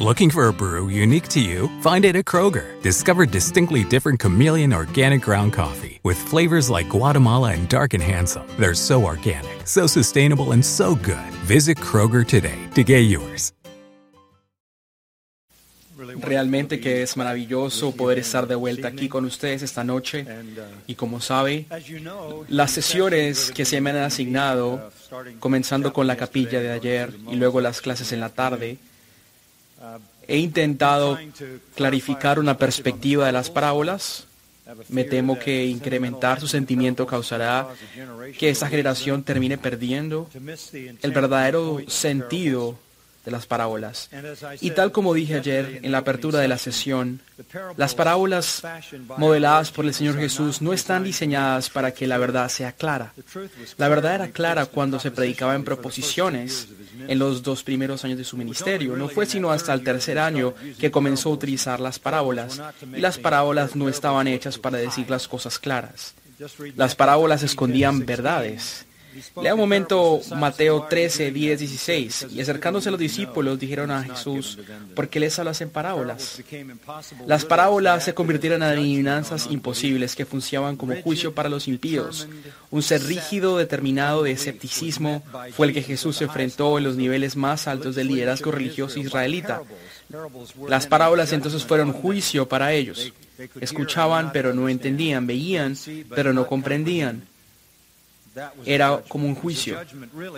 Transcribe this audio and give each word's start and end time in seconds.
Looking 0.00 0.28
for 0.28 0.48
a 0.48 0.52
brew 0.52 0.88
unique 0.88 1.28
to 1.28 1.40
you? 1.40 1.70
Find 1.80 2.04
it 2.04 2.16
at 2.16 2.24
Kroger. 2.24 2.82
Discover 2.82 3.26
distinctly 3.26 3.84
different 3.84 4.18
chameleon 4.18 4.72
organic 4.72 5.22
ground 5.22 5.52
coffee 5.52 6.00
with 6.02 6.18
flavors 6.18 6.68
like 6.68 6.88
Guatemala 6.88 7.52
and 7.52 7.68
Dark 7.68 7.94
and 7.94 8.02
Handsome. 8.02 8.42
They're 8.58 8.74
so 8.74 9.04
organic, 9.04 9.68
so 9.68 9.86
sustainable, 9.86 10.50
and 10.50 10.64
so 10.64 10.96
good. 10.96 11.30
Visit 11.46 11.78
Kroger 11.78 12.26
today 12.26 12.58
to 12.74 12.82
get 12.82 13.02
yours. 13.02 13.52
Realmente 15.96 16.80
que 16.80 17.02
es 17.02 17.16
maravilloso 17.16 17.92
poder 17.92 18.18
estar 18.18 18.48
de 18.48 18.56
vuelta 18.56 18.88
aquí 18.88 19.08
con 19.08 19.24
ustedes 19.24 19.62
esta 19.62 19.84
noche. 19.84 20.26
Y 20.88 20.96
como 20.96 21.20
sabe, 21.20 21.66
las 22.48 22.72
sesiones 22.72 23.52
que 23.52 23.64
se 23.64 23.80
me 23.80 23.90
han 23.90 23.98
asignado, 23.98 24.90
comenzando 25.38 25.92
con 25.92 26.08
la 26.08 26.16
capilla 26.16 26.60
de 26.60 26.72
ayer 26.72 27.14
y 27.30 27.36
luego 27.36 27.60
las 27.60 27.80
clases 27.80 28.10
en 28.10 28.18
la 28.18 28.30
tarde, 28.30 28.78
He 30.28 30.38
intentado 30.38 31.18
clarificar 31.74 32.38
una 32.38 32.56
perspectiva 32.56 33.26
de 33.26 33.32
las 33.32 33.50
parábolas. 33.50 34.26
Me 34.88 35.04
temo 35.04 35.38
que 35.38 35.66
incrementar 35.66 36.40
su 36.40 36.48
sentimiento 36.48 37.06
causará 37.06 37.68
que 38.38 38.48
esta 38.48 38.68
generación 38.68 39.22
termine 39.22 39.58
perdiendo 39.58 40.28
el 41.02 41.12
verdadero 41.12 41.80
sentido 41.86 42.78
de 43.24 43.30
las 43.30 43.46
parábolas. 43.46 44.10
Y 44.60 44.70
tal 44.72 44.92
como 44.92 45.14
dije 45.14 45.36
ayer 45.36 45.80
en 45.82 45.92
la 45.92 45.98
apertura 45.98 46.40
de 46.40 46.48
la 46.48 46.58
sesión, 46.58 47.20
las 47.76 47.94
parábolas 47.94 48.62
modeladas 49.16 49.70
por 49.70 49.86
el 49.86 49.94
Señor 49.94 50.16
Jesús 50.16 50.60
no 50.60 50.72
están 50.72 51.04
diseñadas 51.04 51.70
para 51.70 51.92
que 51.92 52.06
la 52.06 52.18
verdad 52.18 52.48
sea 52.48 52.72
clara. 52.72 53.12
La 53.78 53.88
verdad 53.88 54.14
era 54.14 54.28
clara 54.28 54.66
cuando 54.66 55.00
se 55.00 55.10
predicaba 55.10 55.54
en 55.54 55.64
proposiciones 55.64 56.68
en 57.08 57.18
los 57.18 57.42
dos 57.42 57.62
primeros 57.62 58.04
años 58.04 58.18
de 58.18 58.24
su 58.24 58.36
ministerio. 58.36 58.96
No 58.96 59.08
fue 59.08 59.26
sino 59.26 59.50
hasta 59.50 59.72
el 59.72 59.82
tercer 59.82 60.18
año 60.18 60.54
que 60.78 60.90
comenzó 60.90 61.30
a 61.30 61.32
utilizar 61.32 61.80
las 61.80 61.98
parábolas. 61.98 62.60
Y 62.94 63.00
las 63.00 63.18
parábolas 63.18 63.74
no 63.74 63.88
estaban 63.88 64.28
hechas 64.28 64.58
para 64.58 64.78
decir 64.78 65.08
las 65.08 65.28
cosas 65.28 65.58
claras. 65.58 66.14
Las 66.76 66.94
parábolas 66.94 67.42
escondían 67.42 68.04
verdades. 68.04 68.86
Lea 69.40 69.54
un 69.54 69.60
momento 69.60 70.20
Mateo 70.36 70.86
13, 70.88 71.30
10, 71.30 71.58
16. 71.58 72.26
Y 72.32 72.40
acercándose 72.40 72.88
a 72.88 72.92
los 72.92 73.00
discípulos 73.00 73.58
dijeron 73.58 73.90
a 73.90 74.02
Jesús, 74.02 74.58
¿por 74.94 75.08
qué 75.08 75.20
les 75.20 75.38
hablas 75.38 75.60
en 75.60 75.70
parábolas? 75.70 76.42
Las 77.26 77.44
parábolas 77.44 78.04
se 78.04 78.14
convirtieron 78.14 78.62
en 78.62 78.70
adivinanzas 78.70 79.48
imposibles 79.50 80.14
que 80.16 80.24
funcionaban 80.24 80.76
como 80.76 81.00
juicio 81.02 81.34
para 81.34 81.48
los 81.48 81.68
impíos. 81.68 82.28
Un 82.70 82.82
ser 82.82 83.02
rígido, 83.04 83.58
determinado 83.58 84.22
de 84.22 84.32
escepticismo 84.32 85.22
fue 85.52 85.68
el 85.68 85.74
que 85.74 85.82
Jesús 85.82 86.20
enfrentó 86.22 86.78
en 86.78 86.84
los 86.84 86.96
niveles 86.96 87.36
más 87.36 87.68
altos 87.68 87.94
del 87.94 88.08
liderazgo 88.08 88.50
religioso 88.50 88.98
israelita. 88.98 89.62
Las 90.68 90.86
parábolas 90.86 91.32
entonces 91.32 91.64
fueron 91.64 91.92
juicio 91.92 92.48
para 92.48 92.72
ellos. 92.72 93.12
Escuchaban 93.60 94.32
pero 94.32 94.52
no 94.52 94.68
entendían, 94.68 95.26
veían 95.26 95.76
pero 96.14 96.32
no 96.32 96.46
comprendían 96.46 97.33
era 98.64 99.02
como 99.08 99.26
un 99.26 99.34
juicio. 99.34 99.78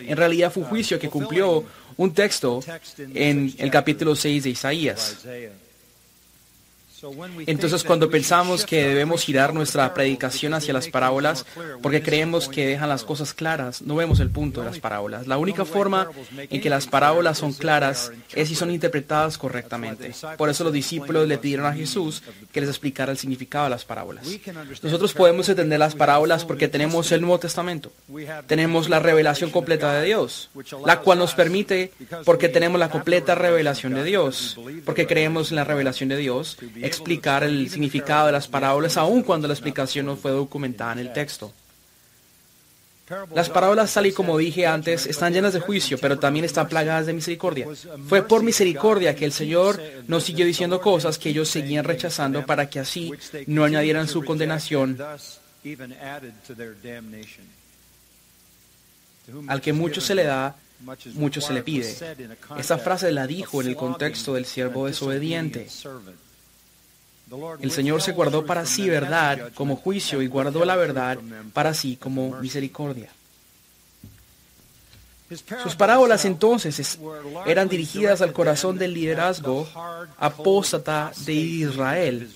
En 0.00 0.16
realidad 0.16 0.52
fue 0.52 0.62
un 0.62 0.68
juicio 0.68 0.98
que 0.98 1.08
cumplió 1.08 1.64
un 1.96 2.12
texto 2.12 2.60
en 2.98 3.54
el 3.58 3.70
capítulo 3.70 4.14
6 4.14 4.44
de 4.44 4.50
Isaías. 4.50 5.26
Entonces 7.46 7.84
cuando 7.84 8.10
pensamos 8.10 8.64
que 8.64 8.88
debemos 8.88 9.22
girar 9.22 9.54
nuestra 9.54 9.92
predicación 9.94 10.54
hacia 10.54 10.72
las 10.72 10.88
parábolas 10.88 11.44
porque 11.82 12.02
creemos 12.02 12.48
que 12.48 12.66
dejan 12.66 12.88
las 12.88 13.04
cosas 13.04 13.34
claras, 13.34 13.82
no 13.82 13.96
vemos 13.96 14.20
el 14.20 14.30
punto 14.30 14.60
de 14.60 14.66
las 14.66 14.78
parábolas. 14.78 15.26
La 15.26 15.38
única 15.38 15.64
forma 15.64 16.08
en 16.36 16.60
que 16.60 16.70
las 16.70 16.86
parábolas 16.86 17.38
son 17.38 17.52
claras 17.52 18.12
es 18.34 18.48
si 18.48 18.54
son 18.54 18.70
interpretadas 18.70 19.38
correctamente. 19.38 20.12
Por 20.36 20.48
eso 20.48 20.64
los 20.64 20.72
discípulos 20.72 21.28
le 21.28 21.38
pidieron 21.38 21.66
a 21.66 21.72
Jesús 21.72 22.22
que 22.52 22.60
les 22.60 22.70
explicara 22.70 23.12
el 23.12 23.18
significado 23.18 23.64
de 23.64 23.70
las 23.70 23.84
parábolas. 23.84 24.26
Nosotros 24.82 25.12
podemos 25.14 25.48
entender 25.48 25.78
las 25.78 25.94
parábolas 25.94 26.44
porque 26.44 26.68
tenemos 26.68 27.10
el 27.12 27.20
Nuevo 27.20 27.38
Testamento. 27.38 27.92
Tenemos 28.46 28.88
la 28.88 29.00
revelación 29.00 29.50
completa 29.50 29.92
de 29.92 30.06
Dios, 30.06 30.50
la 30.84 31.00
cual 31.00 31.18
nos 31.18 31.34
permite, 31.34 31.92
porque 32.24 32.48
tenemos 32.48 32.78
la 32.80 32.90
completa 32.90 33.34
revelación 33.34 33.94
de 33.94 34.04
Dios, 34.04 34.58
porque 34.84 35.06
creemos 35.06 35.50
en 35.50 35.56
la 35.56 35.64
revelación 35.64 36.08
de 36.08 36.16
Dios, 36.16 36.58
explicar 36.96 37.44
el 37.44 37.70
significado 37.70 38.26
de 38.26 38.32
las 38.32 38.48
parábolas 38.48 38.96
aun 38.96 39.22
cuando 39.22 39.48
la 39.48 39.54
explicación 39.54 40.06
no 40.06 40.16
fue 40.16 40.30
documentada 40.32 40.92
en 40.92 40.98
el 41.00 41.12
texto. 41.12 41.52
Las 43.34 43.48
parábolas, 43.48 43.94
tal 43.94 44.06
y 44.06 44.12
como 44.12 44.36
dije 44.36 44.66
antes, 44.66 45.06
están 45.06 45.32
llenas 45.32 45.52
de 45.52 45.60
juicio, 45.60 45.96
pero 45.98 46.18
también 46.18 46.44
están 46.44 46.68
plagadas 46.68 47.06
de 47.06 47.12
misericordia. 47.12 47.68
Fue 48.08 48.26
por 48.26 48.42
misericordia 48.42 49.14
que 49.14 49.24
el 49.24 49.32
Señor 49.32 49.80
nos 50.08 50.24
siguió 50.24 50.44
diciendo 50.44 50.80
cosas 50.80 51.16
que 51.16 51.28
ellos 51.28 51.48
seguían 51.48 51.84
rechazando 51.84 52.44
para 52.44 52.68
que 52.68 52.80
así 52.80 53.12
no 53.46 53.62
añadieran 53.62 54.08
su 54.08 54.24
condenación. 54.24 54.98
Al 59.46 59.60
que 59.60 59.72
mucho 59.72 60.00
se 60.00 60.14
le 60.16 60.24
da, 60.24 60.56
mucho 61.14 61.40
se 61.40 61.52
le 61.52 61.62
pide. 61.62 61.96
Esta 62.58 62.78
frase 62.78 63.12
la 63.12 63.26
dijo 63.28 63.60
en 63.60 63.68
el 63.68 63.76
contexto 63.76 64.34
del 64.34 64.46
siervo 64.46 64.86
desobediente. 64.86 65.68
El 67.60 67.70
Señor 67.72 68.02
se 68.02 68.12
guardó 68.12 68.46
para 68.46 68.66
sí 68.66 68.88
verdad 68.88 69.50
como 69.54 69.76
juicio 69.76 70.22
y 70.22 70.28
guardó 70.28 70.64
la 70.64 70.76
verdad 70.76 71.18
para 71.52 71.74
sí 71.74 71.96
como 71.96 72.40
misericordia. 72.40 73.10
Sus 75.62 75.74
parábolas 75.74 76.24
entonces 76.24 76.98
eran 77.46 77.68
dirigidas 77.68 78.22
al 78.22 78.32
corazón 78.32 78.78
del 78.78 78.94
liderazgo 78.94 79.68
apóstata 80.18 81.12
de 81.24 81.32
Israel. 81.32 82.30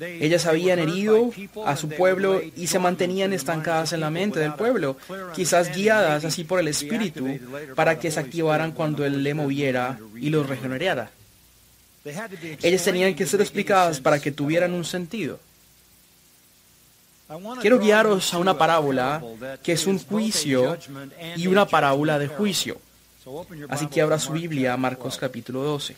Ellas 0.00 0.46
habían 0.46 0.78
herido 0.78 1.30
a 1.64 1.76
su 1.76 1.88
pueblo 1.88 2.40
y 2.54 2.66
se 2.66 2.78
mantenían 2.78 3.32
estancadas 3.32 3.92
en 3.92 4.00
la 4.00 4.10
mente 4.10 4.40
del 4.40 4.54
pueblo, 4.54 4.96
quizás 5.34 5.74
guiadas 5.74 6.24
así 6.24 6.44
por 6.44 6.60
el 6.60 6.68
Espíritu 6.68 7.26
para 7.74 7.98
que 7.98 8.10
se 8.10 8.20
activaran 8.20 8.72
cuando 8.72 9.04
Él 9.04 9.22
le 9.22 9.34
moviera 9.34 9.98
y 10.14 10.30
los 10.30 10.46
regenerara. 10.46 11.10
Ellas 12.62 12.84
tenían 12.84 13.14
que 13.14 13.26
ser 13.26 13.40
explicadas 13.40 14.00
para 14.00 14.20
que 14.20 14.30
tuvieran 14.30 14.72
un 14.72 14.84
sentido. 14.84 15.40
Quiero 17.60 17.80
guiaros 17.80 18.32
a 18.34 18.38
una 18.38 18.56
parábola 18.56 19.22
que 19.62 19.72
es 19.72 19.86
un 19.86 19.98
juicio 19.98 20.78
y 21.36 21.48
una 21.48 21.66
parábola 21.66 22.18
de 22.18 22.28
juicio. 22.28 22.80
Así 23.68 23.88
que 23.88 24.00
abra 24.00 24.20
su 24.20 24.32
Biblia 24.32 24.76
Marcos 24.76 25.18
capítulo 25.18 25.62
12. 25.62 25.96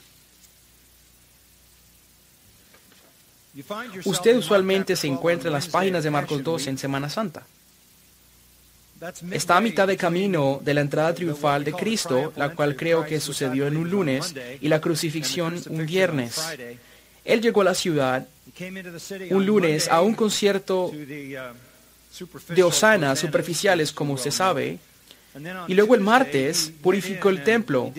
Usted 4.05 4.37
usualmente 4.37 4.97
se 4.97 5.09
encuentra 5.09 5.49
en 5.49 5.53
las 5.55 5.69
páginas 5.69 6.05
de 6.05 6.11
Marcos 6.11 6.43
12 6.43 6.71
en 6.71 6.79
Semana 6.79 7.11
Santa. 7.11 7.45
Está 9.31 9.57
a 9.57 9.61
mitad 9.61 9.87
de 9.87 9.97
camino 9.97 10.61
de 10.63 10.75
la 10.75 10.81
entrada 10.81 11.15
triunfal 11.15 11.63
de 11.63 11.73
Cristo, 11.73 12.33
la 12.37 12.51
cual 12.51 12.75
creo 12.75 13.05
que 13.05 13.21
sucedió 13.21 13.67
en 13.67 13.77
un 13.77 13.89
lunes, 13.89 14.35
y 14.61 14.69
la 14.69 14.81
crucifixión 14.81 15.61
un 15.69 15.87
viernes. 15.87 16.41
Él 17.25 17.41
llegó 17.41 17.61
a 17.61 17.65
la 17.65 17.75
ciudad 17.75 18.27
un 19.31 19.47
lunes 19.47 19.89
a 19.89 20.01
un 20.01 20.15
concierto 20.15 20.91
de 20.93 22.63
hosanas 22.63 23.19
superficiales, 23.21 23.93
como 23.93 24.15
usted 24.15 24.33
sabe, 24.33 24.79
y 25.69 25.75
luego 25.75 25.95
el 25.95 26.01
martes 26.01 26.73
purificó 26.83 27.29
el 27.29 27.45
templo. 27.45 27.93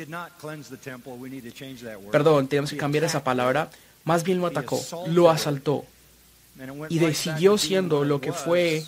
Perdón, 2.12 2.48
tenemos 2.48 2.72
que 2.72 2.78
cambiar 2.78 3.06
esa 3.06 3.24
palabra. 3.24 3.69
Más 4.04 4.24
bien 4.24 4.40
lo 4.40 4.48
atacó, 4.48 4.84
lo 5.07 5.30
asaltó. 5.30 5.86
Y 6.90 7.00
siguió 7.13 7.57
siendo 7.57 8.04
lo 8.04 8.19
que 8.19 8.34
fue 8.34 8.84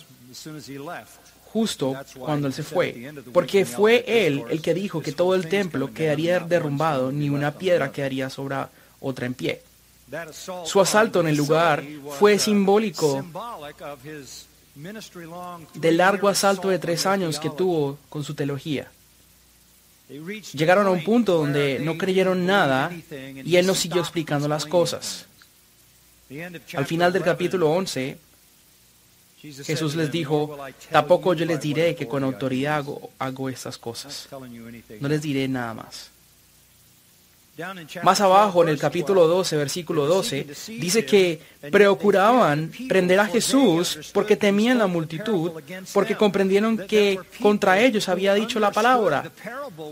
justo 1.52 1.94
cuando 2.18 2.46
él 2.46 2.54
se 2.54 2.62
fue, 2.62 3.12
porque 3.32 3.66
fue 3.66 4.04
él 4.06 4.42
el 4.48 4.62
que 4.62 4.72
dijo 4.72 5.02
que 5.02 5.12
todo 5.12 5.34
el 5.34 5.48
templo 5.48 5.92
quedaría 5.92 6.40
derrumbado, 6.40 7.12
ni 7.12 7.28
una 7.28 7.52
piedra 7.52 7.92
quedaría 7.92 8.30
sobre 8.30 8.56
otra 9.00 9.26
en 9.26 9.34
pie. 9.34 9.60
Su 10.64 10.80
asalto 10.80 11.20
en 11.20 11.28
el 11.28 11.36
lugar 11.36 11.84
fue 12.18 12.38
simbólico 12.38 13.24
del 15.74 15.96
largo 15.98 16.28
asalto 16.28 16.68
de 16.68 16.78
tres 16.78 17.04
años 17.04 17.38
que 17.38 17.50
tuvo 17.50 17.98
con 18.08 18.24
su 18.24 18.34
teología. 18.34 18.90
Llegaron 20.54 20.86
a 20.86 20.90
un 20.90 21.04
punto 21.04 21.36
donde 21.36 21.78
no 21.80 21.98
creyeron 21.98 22.46
nada 22.46 22.90
y 23.44 23.56
él 23.56 23.66
no 23.66 23.74
siguió 23.74 24.00
explicando 24.00 24.48
las 24.48 24.64
cosas. 24.64 25.26
Al 26.74 26.86
final 26.86 27.12
del 27.12 27.22
capítulo 27.22 27.70
11, 27.70 28.16
Jesús 29.42 29.96
les 29.96 30.10
dijo, 30.12 30.56
tampoco 30.90 31.34
yo 31.34 31.44
les 31.44 31.60
diré 31.60 31.96
que 31.96 32.06
con 32.06 32.22
autoridad 32.22 32.76
hago, 32.76 33.10
hago 33.18 33.48
estas 33.48 33.76
cosas. 33.76 34.28
No 35.00 35.08
les 35.08 35.22
diré 35.22 35.48
nada 35.48 35.74
más. 35.74 36.10
Más 38.02 38.20
abajo, 38.22 38.62
en 38.62 38.70
el 38.70 38.78
capítulo 38.78 39.28
12, 39.28 39.56
versículo 39.58 40.06
12, 40.06 40.46
dice 40.68 41.04
que 41.04 41.38
procuraban 41.70 42.72
prender 42.88 43.20
a 43.20 43.26
Jesús 43.26 44.10
porque 44.14 44.36
temían 44.36 44.78
la 44.78 44.86
multitud, 44.86 45.52
porque 45.92 46.16
comprendieron 46.16 46.78
que 46.78 47.20
contra 47.42 47.78
ellos 47.78 48.08
había 48.08 48.32
dicho 48.32 48.58
la 48.58 48.70
palabra. 48.70 49.30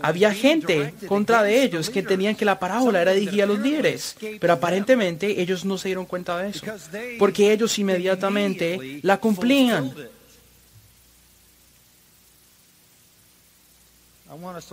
Había 0.01 0.33
gente 0.33 0.95
contra 1.07 1.43
de 1.43 1.61
ellos 1.61 1.91
que 1.91 2.01
tenían 2.01 2.35
que 2.35 2.45
la 2.45 2.57
parábola 2.57 2.99
era 2.99 3.11
dirigida 3.11 3.43
a 3.43 3.47
los 3.47 3.59
líderes, 3.59 4.15
pero 4.39 4.53
aparentemente 4.53 5.39
ellos 5.39 5.63
no 5.63 5.77
se 5.77 5.89
dieron 5.89 6.07
cuenta 6.07 6.39
de 6.39 6.49
eso, 6.49 6.65
porque 7.19 7.53
ellos 7.53 7.77
inmediatamente 7.77 8.99
la 9.03 9.17
cumplían. 9.17 9.93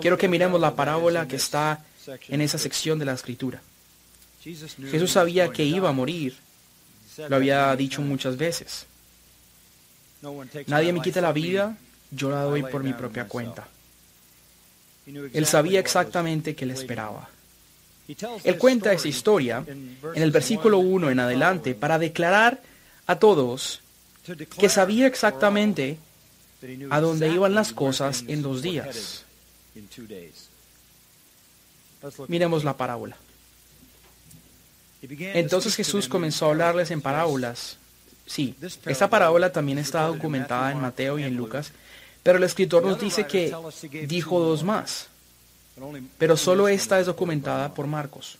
Quiero 0.00 0.16
que 0.16 0.28
miremos 0.28 0.58
la 0.58 0.74
parábola 0.74 1.28
que 1.28 1.36
está 1.36 1.84
en 2.28 2.40
esa 2.40 2.58
sección 2.58 2.98
de 2.98 3.04
la 3.04 3.14
escritura. 3.14 3.60
Jesús 4.42 5.12
sabía 5.12 5.50
que 5.50 5.64
iba 5.64 5.88
a 5.88 5.92
morir. 5.92 6.36
Lo 7.28 7.36
había 7.36 7.74
dicho 7.76 8.00
muchas 8.02 8.36
veces. 8.36 8.86
Nadie 10.66 10.92
me 10.92 11.00
quita 11.00 11.20
la 11.20 11.32
vida, 11.32 11.76
yo 12.10 12.30
la 12.30 12.42
doy 12.42 12.62
por 12.62 12.82
mi 12.82 12.92
propia 12.92 13.26
cuenta. 13.26 13.68
Él 15.06 15.46
sabía 15.46 15.80
exactamente 15.80 16.54
qué 16.54 16.66
le 16.66 16.74
esperaba. 16.74 17.28
Él 18.44 18.56
cuenta 18.56 18.92
esa 18.92 19.08
historia 19.08 19.64
en 19.66 20.22
el 20.22 20.30
versículo 20.30 20.78
1 20.78 21.10
en 21.10 21.20
adelante 21.20 21.74
para 21.74 21.98
declarar 21.98 22.60
a 23.06 23.18
todos 23.18 23.80
que 24.58 24.68
sabía 24.68 25.06
exactamente 25.06 25.98
a 26.90 27.00
dónde 27.00 27.28
iban 27.28 27.54
las 27.54 27.72
cosas 27.72 28.24
en 28.26 28.42
dos 28.42 28.62
días. 28.62 29.24
Miremos 32.28 32.64
la 32.64 32.76
parábola. 32.76 33.16
Entonces 35.02 35.76
Jesús 35.76 36.08
comenzó 36.08 36.46
a 36.46 36.50
hablarles 36.50 36.90
en 36.90 37.00
parábolas. 37.00 37.78
Sí, 38.26 38.54
esta 38.84 39.08
parábola 39.08 39.52
también 39.52 39.78
está 39.78 40.02
documentada 40.02 40.72
en 40.72 40.80
Mateo 40.80 41.18
y 41.18 41.22
en 41.22 41.34
Lucas, 41.34 41.72
pero 42.22 42.36
el 42.38 42.44
escritor 42.44 42.84
nos 42.84 43.00
dice 43.00 43.26
que 43.26 43.54
dijo 44.06 44.40
dos 44.40 44.62
más. 44.62 45.08
Pero 46.18 46.36
solo 46.36 46.68
esta 46.68 47.00
es 47.00 47.06
documentada 47.06 47.72
por 47.72 47.86
Marcos. 47.86 48.36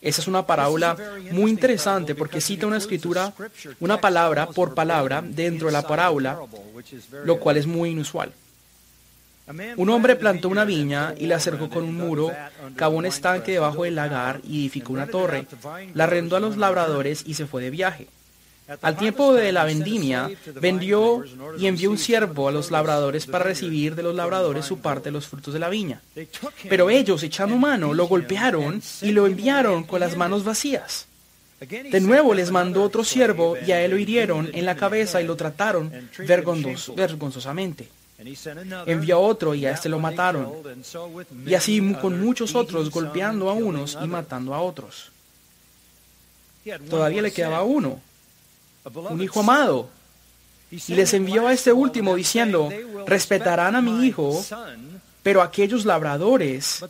Esa 0.00 0.20
es 0.20 0.28
una 0.28 0.46
parábola 0.46 0.96
muy 1.32 1.50
interesante 1.50 2.14
porque 2.14 2.40
cita 2.40 2.66
una 2.66 2.76
escritura, 2.76 3.32
una 3.80 4.00
palabra 4.00 4.46
por 4.46 4.74
palabra 4.74 5.22
dentro 5.22 5.66
de 5.66 5.72
la 5.72 5.82
parábola, 5.82 6.38
lo 7.24 7.40
cual 7.40 7.56
es 7.56 7.66
muy 7.66 7.90
inusual. 7.90 8.32
Un 9.76 9.90
hombre 9.90 10.16
plantó 10.16 10.48
una 10.48 10.64
viña 10.64 11.14
y 11.16 11.26
la 11.26 11.36
acercó 11.36 11.68
con 11.68 11.84
un 11.84 11.94
muro, 11.96 12.32
cavó 12.74 12.96
un 12.96 13.06
estanque 13.06 13.52
debajo 13.52 13.84
del 13.84 13.94
lagar 13.94 14.40
y 14.44 14.60
edificó 14.60 14.92
una 14.92 15.06
torre. 15.06 15.46
La 15.94 16.04
arrendó 16.04 16.36
a 16.36 16.40
los 16.40 16.56
labradores 16.56 17.22
y 17.26 17.34
se 17.34 17.46
fue 17.46 17.62
de 17.62 17.70
viaje. 17.70 18.08
Al 18.82 18.96
tiempo 18.96 19.32
de 19.32 19.52
la 19.52 19.64
vendimia, 19.64 20.28
vendió 20.60 21.24
y 21.56 21.68
envió 21.68 21.88
un 21.88 21.98
siervo 21.98 22.48
a 22.48 22.52
los 22.52 22.72
labradores 22.72 23.26
para 23.26 23.44
recibir 23.44 23.94
de 23.94 24.02
los 24.02 24.14
labradores 24.14 24.64
su 24.64 24.78
parte 24.78 25.04
de 25.04 25.12
los 25.12 25.28
frutos 25.28 25.54
de 25.54 25.60
la 25.60 25.68
viña. 25.68 26.00
Pero 26.68 26.90
ellos, 26.90 27.22
echando 27.22 27.56
mano, 27.56 27.94
lo 27.94 28.08
golpearon 28.08 28.82
y 29.02 29.12
lo 29.12 29.26
enviaron 29.26 29.84
con 29.84 30.00
las 30.00 30.16
manos 30.16 30.42
vacías. 30.42 31.06
De 31.60 32.00
nuevo 32.00 32.34
les 32.34 32.50
mandó 32.50 32.82
otro 32.82 33.04
siervo 33.04 33.56
y 33.64 33.70
a 33.70 33.80
él 33.82 33.92
lo 33.92 33.98
hirieron 33.98 34.50
en 34.52 34.66
la 34.66 34.74
cabeza 34.74 35.22
y 35.22 35.26
lo 35.26 35.36
trataron 35.36 35.90
vergonzosamente. 36.18 37.88
Envió 38.86 39.16
a 39.16 39.18
otro 39.18 39.54
y 39.54 39.66
a 39.66 39.72
este 39.72 39.88
lo 39.88 39.98
mataron. 39.98 40.52
Y 41.44 41.54
así 41.54 41.80
con 42.00 42.20
muchos 42.20 42.54
otros, 42.54 42.90
golpeando 42.90 43.50
a 43.50 43.52
unos 43.52 43.98
y 44.02 44.06
matando 44.06 44.54
a 44.54 44.60
otros. 44.60 45.10
Todavía 46.88 47.22
le 47.22 47.32
quedaba 47.32 47.62
uno, 47.62 48.00
un 48.94 49.22
hijo 49.22 49.40
amado. 49.40 49.90
Y 50.70 50.94
les 50.94 51.14
envió 51.14 51.46
a 51.46 51.52
este 51.52 51.72
último 51.72 52.16
diciendo, 52.16 52.70
respetarán 53.06 53.76
a 53.76 53.82
mi 53.82 54.06
hijo. 54.06 54.44
Pero 55.22 55.42
aquellos 55.42 55.84
labradores 55.84 56.84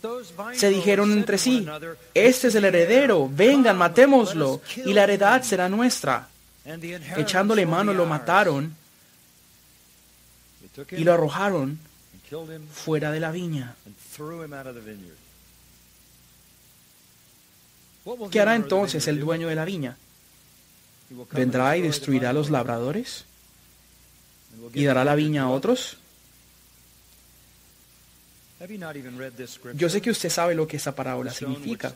se 0.55 0.69
dijeron 0.69 1.11
entre 1.12 1.38
sí, 1.38 1.67
este 2.12 2.49
es 2.49 2.55
el 2.55 2.67
heredero, 2.67 3.31
vengan, 3.32 3.78
matémoslo, 3.78 4.61
y 4.84 4.93
la 4.93 5.05
heredad 5.05 5.43
será 5.43 5.69
nuestra. 5.69 6.28
Echándole 7.17 7.64
mano 7.64 7.94
lo 7.94 8.06
mataron 8.06 8.75
y 10.90 11.05
lo 11.05 11.12
arrojaron 11.12 11.78
fuera 12.73 13.11
de 13.12 13.20
la 13.20 13.31
viña. 13.31 13.76
¿Qué 18.31 18.40
hará 18.40 18.55
entonces 18.55 19.06
el 19.08 19.20
dueño 19.20 19.49
de 19.49 19.55
la 19.55 19.64
viña? 19.64 19.96
¿Vendrá 21.32 21.76
y 21.76 21.82
destruirá 21.82 22.31
a 22.31 22.32
los 22.32 22.50
labradores? 22.50 23.25
¿Y 24.73 24.84
dará 24.84 25.05
la 25.05 25.14
viña 25.14 25.43
a 25.43 25.49
otros? 25.49 25.99
Yo 29.75 29.88
sé 29.88 30.00
que 30.00 30.11
usted 30.11 30.31
sabe 30.31 30.55
lo 30.55 30.67
que 30.67 30.78
esa 30.78 30.94
parábola 30.94 31.32
significa. 31.32 31.93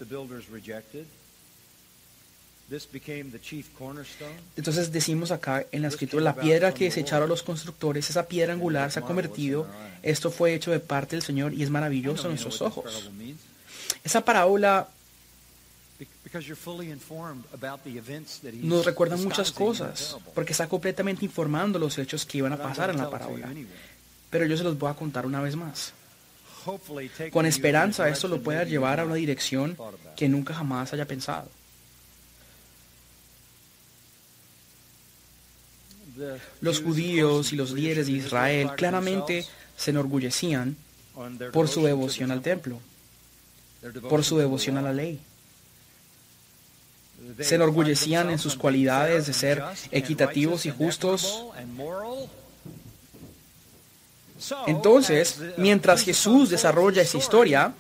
Entonces 4.57 4.93
decimos 4.93 5.33
acá 5.33 5.67
en 5.73 5.83
la 5.83 5.89
escritura, 5.89 6.23
la 6.23 6.37
piedra 6.37 6.73
que 6.73 6.85
desecharon 6.85 7.29
los 7.29 7.43
constructores, 7.43 8.09
esa 8.09 8.27
piedra 8.27 8.53
angular 8.53 8.93
se 8.93 9.01
ha 9.01 9.03
convertido, 9.03 9.67
esto 10.03 10.31
fue 10.31 10.55
hecho 10.55 10.71
de 10.71 10.79
parte 10.79 11.17
del 11.17 11.23
Señor 11.23 11.53
y 11.53 11.63
es 11.63 11.71
maravilloso 11.71 12.25
en 12.25 12.31
nuestros 12.31 12.63
ojos. 12.63 13.11
Esa 14.05 14.25
parábola 14.25 14.89
nos 18.63 18.85
recuerda 18.87 19.17
muchas 19.17 19.51
cosas, 19.51 20.17
porque 20.35 20.53
está 20.53 20.69
completamente 20.69 21.25
informando 21.25 21.79
los 21.79 21.99
hechos 21.99 22.25
que 22.25 22.39
iban 22.39 22.53
a 22.53 22.57
pasar 22.57 22.91
en 22.91 22.99
la 22.99 23.11
parábola. 23.11 23.53
Pero 24.31 24.47
yo 24.47 24.57
se 24.57 24.63
los 24.63 24.79
voy 24.79 24.91
a 24.91 24.95
contar 24.95 25.27
una 25.27 25.41
vez 25.41 25.57
más. 25.57 25.93
Con 27.33 27.47
esperanza 27.47 28.09
esto 28.09 28.29
lo 28.29 28.41
pueda 28.43 28.65
llevar 28.65 29.01
a 29.01 29.05
una 29.05 29.15
dirección 29.17 29.77
que 30.17 30.29
nunca 30.29 30.55
jamás 30.55 30.93
haya 30.93 31.07
pensado. 31.07 31.49
Los 36.61 36.81
judíos 36.81 37.53
y 37.53 37.57
los 37.57 37.73
líderes 37.73 38.07
de 38.07 38.13
Israel 38.13 38.71
claramente 38.77 39.47
se 39.77 39.91
enorgullecían 39.91 40.77
por 41.53 41.69
su 41.69 41.85
devoción 41.85 42.31
al 42.31 42.43
templo, 42.43 42.81
por 44.09 44.25
su 44.25 44.39
devoción 44.39 44.79
a 44.79 44.83
la 44.83 44.93
ley. 44.93 45.21
Se 47.39 47.55
enorgullecían 47.55 48.31
en 48.31 48.39
sus 48.39 48.57
cualidades 48.57 49.27
de 49.27 49.33
ser 49.33 49.63
equitativos 49.91 50.67
y 50.67 50.71
justos. 50.71 51.45
Entonces, 54.67 55.39
mientras 55.59 56.03
Jesús 56.03 56.49
desarrolla 56.49 57.03
esa 57.03 57.19
historia, 57.19 57.75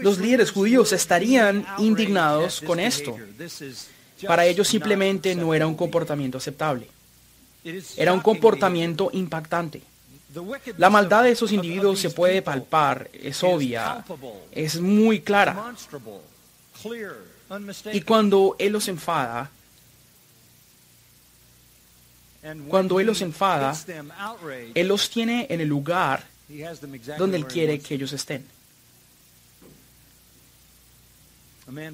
los 0.00 0.18
líderes 0.18 0.52
judíos 0.52 0.92
estarían 0.92 1.66
indignados 1.78 2.60
con 2.60 2.78
esto. 2.78 3.16
Para 4.26 4.46
ellos 4.46 4.68
simplemente 4.68 5.34
no 5.34 5.52
era 5.52 5.66
un 5.66 5.74
comportamiento 5.74 6.38
aceptable. 6.38 6.88
Era 7.96 8.12
un 8.12 8.20
comportamiento 8.20 9.10
impactante. 9.12 9.82
La 10.76 10.90
maldad 10.90 11.24
de 11.24 11.30
esos 11.30 11.50
individuos 11.52 11.98
se 11.98 12.10
puede 12.10 12.42
palpar, 12.42 13.10
es 13.12 13.42
obvia, 13.42 14.04
es 14.52 14.80
muy 14.80 15.20
clara. 15.20 15.74
Y 17.92 18.00
cuando 18.02 18.56
Él 18.58 18.72
los 18.72 18.88
enfada, 18.88 19.50
cuando 22.68 23.00
Él 23.00 23.06
los 23.06 23.20
enfada, 23.22 23.74
Él 24.74 24.88
los 24.88 25.10
tiene 25.10 25.46
en 25.48 25.60
el 25.60 25.68
lugar 25.68 26.24
donde 27.18 27.36
Él 27.36 27.46
quiere 27.46 27.80
que 27.80 27.94
ellos 27.94 28.12
estén. 28.12 28.46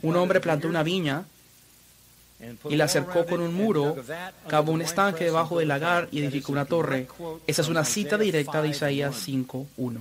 Un 0.02 0.16
hombre 0.16 0.40
plantó 0.40 0.68
una 0.68 0.82
viña 0.82 1.24
y 2.68 2.76
la 2.76 2.84
acercó 2.84 3.24
con 3.26 3.40
un 3.40 3.54
muro, 3.54 3.96
cavó 4.48 4.72
un 4.72 4.82
estanque 4.82 5.24
debajo 5.24 5.58
del 5.58 5.68
lagar 5.68 6.08
y 6.10 6.20
edificó 6.20 6.52
una 6.52 6.64
torre. 6.64 7.06
Esa 7.46 7.62
es 7.62 7.68
una 7.68 7.84
cita 7.84 8.18
directa 8.18 8.62
de 8.62 8.68
Isaías 8.68 9.28
5.1. 9.28 10.00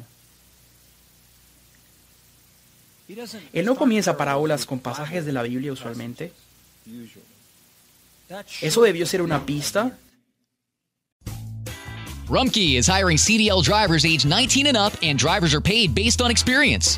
Él 3.53 3.65
no 3.65 3.75
comienza 3.75 4.15
parábolas 4.15 4.65
con 4.65 4.79
pasajes 4.79 5.25
de 5.25 5.33
la 5.33 5.43
Biblia 5.43 5.73
usualmente. 5.73 6.31
Eso 8.61 8.81
debió 8.81 9.05
ser 9.05 9.21
una 9.21 9.45
pista 9.45 9.97
Rumkey 12.31 12.77
is 12.77 12.87
hiring 12.87 13.17
CDL 13.17 13.61
drivers 13.61 14.05
age 14.05 14.25
19 14.25 14.65
and 14.65 14.77
up, 14.77 14.93
and 15.03 15.19
drivers 15.19 15.53
are 15.53 15.59
paid 15.59 15.93
based 15.93 16.21
on 16.21 16.31
experience. 16.31 16.97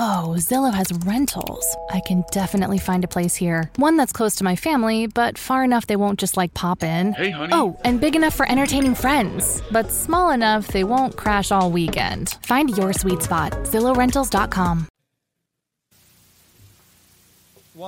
Oh, 0.00 0.36
Zillow 0.36 0.72
has 0.72 0.92
rentals. 1.04 1.76
I 1.90 1.98
can 1.98 2.22
definitely 2.30 2.78
find 2.78 3.02
a 3.02 3.08
place 3.08 3.34
here. 3.34 3.68
One 3.78 3.96
that's 3.96 4.12
close 4.12 4.36
to 4.36 4.44
my 4.44 4.54
family, 4.54 5.08
but 5.08 5.36
far 5.36 5.64
enough 5.64 5.88
they 5.88 5.96
won't 5.96 6.20
just 6.20 6.36
like 6.36 6.54
pop 6.54 6.84
in. 6.84 7.14
Hey, 7.14 7.30
honey. 7.30 7.52
Oh, 7.52 7.76
and 7.82 8.00
big 8.00 8.14
enough 8.14 8.32
for 8.32 8.48
entertaining 8.48 8.94
friends, 8.94 9.60
but 9.72 9.90
small 9.90 10.30
enough 10.30 10.68
they 10.68 10.84
won't 10.84 11.16
crash 11.16 11.50
all 11.50 11.72
weekend. 11.72 12.38
Find 12.46 12.70
your 12.76 12.92
sweet 12.92 13.22
spot. 13.22 13.50
ZillowRentals.com. 13.64 14.86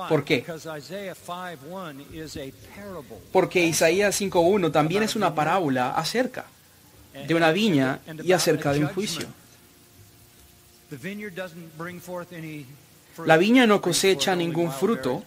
¿Por 0.09 0.25
qué? 0.25 0.43
Porque 3.31 3.65
Isaías 3.65 4.21
5.1 4.21 4.71
también 4.73 5.03
es 5.03 5.15
una 5.15 5.33
parábola 5.33 5.91
acerca 5.91 6.45
de 7.25 7.33
una 7.33 7.51
viña 7.51 7.99
y 8.21 8.33
acerca 8.33 8.73
de 8.73 8.81
un 8.81 8.87
juicio. 8.87 9.27
La 13.25 13.37
viña 13.37 13.65
no 13.65 13.81
cosecha 13.81 14.35
ningún 14.35 14.71
fruto, 14.71 15.23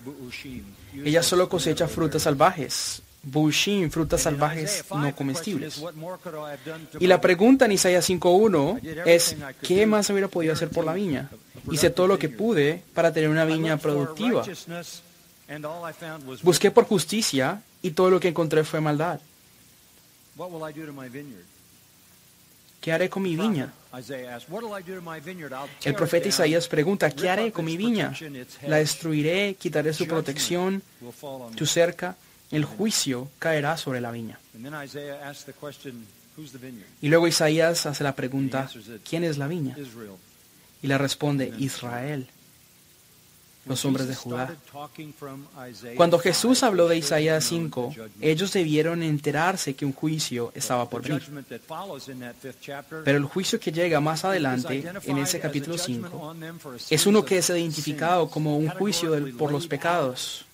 ella 1.04 1.22
solo 1.22 1.48
cosecha 1.48 1.88
frutas 1.88 2.22
salvajes, 2.22 3.02
bushim, 3.22 3.90
frutas 3.90 4.22
salvajes 4.22 4.84
no 4.90 5.14
comestibles. 5.14 5.82
Y 7.00 7.06
la 7.06 7.20
pregunta 7.20 7.64
en 7.64 7.72
Isaías 7.72 8.08
5.1 8.08 9.06
es, 9.06 9.36
¿qué 9.62 9.86
más 9.86 10.08
hubiera 10.10 10.28
podido 10.28 10.52
hacer 10.52 10.70
por 10.70 10.84
la 10.84 10.94
viña? 10.94 11.30
Hice 11.70 11.90
todo 11.90 12.06
lo 12.08 12.18
que 12.18 12.28
pude 12.28 12.82
para 12.94 13.12
tener 13.12 13.30
una 13.30 13.44
viña 13.44 13.76
productiva. 13.76 14.44
Busqué 16.42 16.70
por 16.70 16.84
justicia 16.84 17.62
y 17.82 17.90
todo 17.90 18.10
lo 18.10 18.20
que 18.20 18.28
encontré 18.28 18.64
fue 18.64 18.80
maldad. 18.80 19.20
¿Qué 22.80 22.92
haré 22.92 23.08
con 23.08 23.22
mi 23.22 23.36
viña? 23.36 23.72
El 25.84 25.94
profeta 25.94 26.28
Isaías 26.28 26.68
pregunta, 26.68 27.10
¿qué 27.10 27.30
haré 27.30 27.52
con 27.52 27.64
mi 27.64 27.76
viña? 27.76 28.12
La 28.66 28.76
destruiré, 28.76 29.54
quitaré 29.54 29.92
su 29.92 30.06
protección, 30.06 30.82
su 31.56 31.66
cerca, 31.66 32.16
el 32.50 32.64
juicio 32.64 33.28
caerá 33.38 33.76
sobre 33.76 34.00
la 34.00 34.10
viña. 34.10 34.38
Y 37.00 37.08
luego 37.08 37.28
Isaías 37.28 37.86
hace 37.86 38.04
la 38.04 38.14
pregunta, 38.14 38.68
¿quién 39.08 39.24
es 39.24 39.38
la 39.38 39.46
viña? 39.48 39.76
Y 40.82 40.86
le 40.86 40.98
responde, 40.98 41.52
Israel, 41.58 42.26
los 43.66 43.84
hombres 43.84 44.08
de 44.08 44.14
Judá. 44.14 44.54
Cuando 45.96 46.18
Jesús 46.18 46.62
habló 46.62 46.88
de 46.88 46.98
Isaías 46.98 47.44
5, 47.44 47.94
ellos 48.20 48.52
debieron 48.52 49.02
enterarse 49.02 49.74
que 49.74 49.84
un 49.84 49.92
juicio 49.92 50.52
estaba 50.54 50.88
por 50.88 51.02
venir. 51.02 51.22
Pero 53.04 53.18
el 53.18 53.24
juicio 53.24 53.58
que 53.58 53.72
llega 53.72 54.00
más 54.00 54.24
adelante, 54.24 54.84
en 55.04 55.18
ese 55.18 55.40
capítulo 55.40 55.78
5, 55.78 56.36
es 56.90 57.06
uno 57.06 57.24
que 57.24 57.38
es 57.38 57.50
identificado 57.50 58.28
como 58.28 58.56
un 58.56 58.68
juicio 58.68 59.14
por 59.36 59.50
los 59.52 59.66
pecados, 59.66 60.44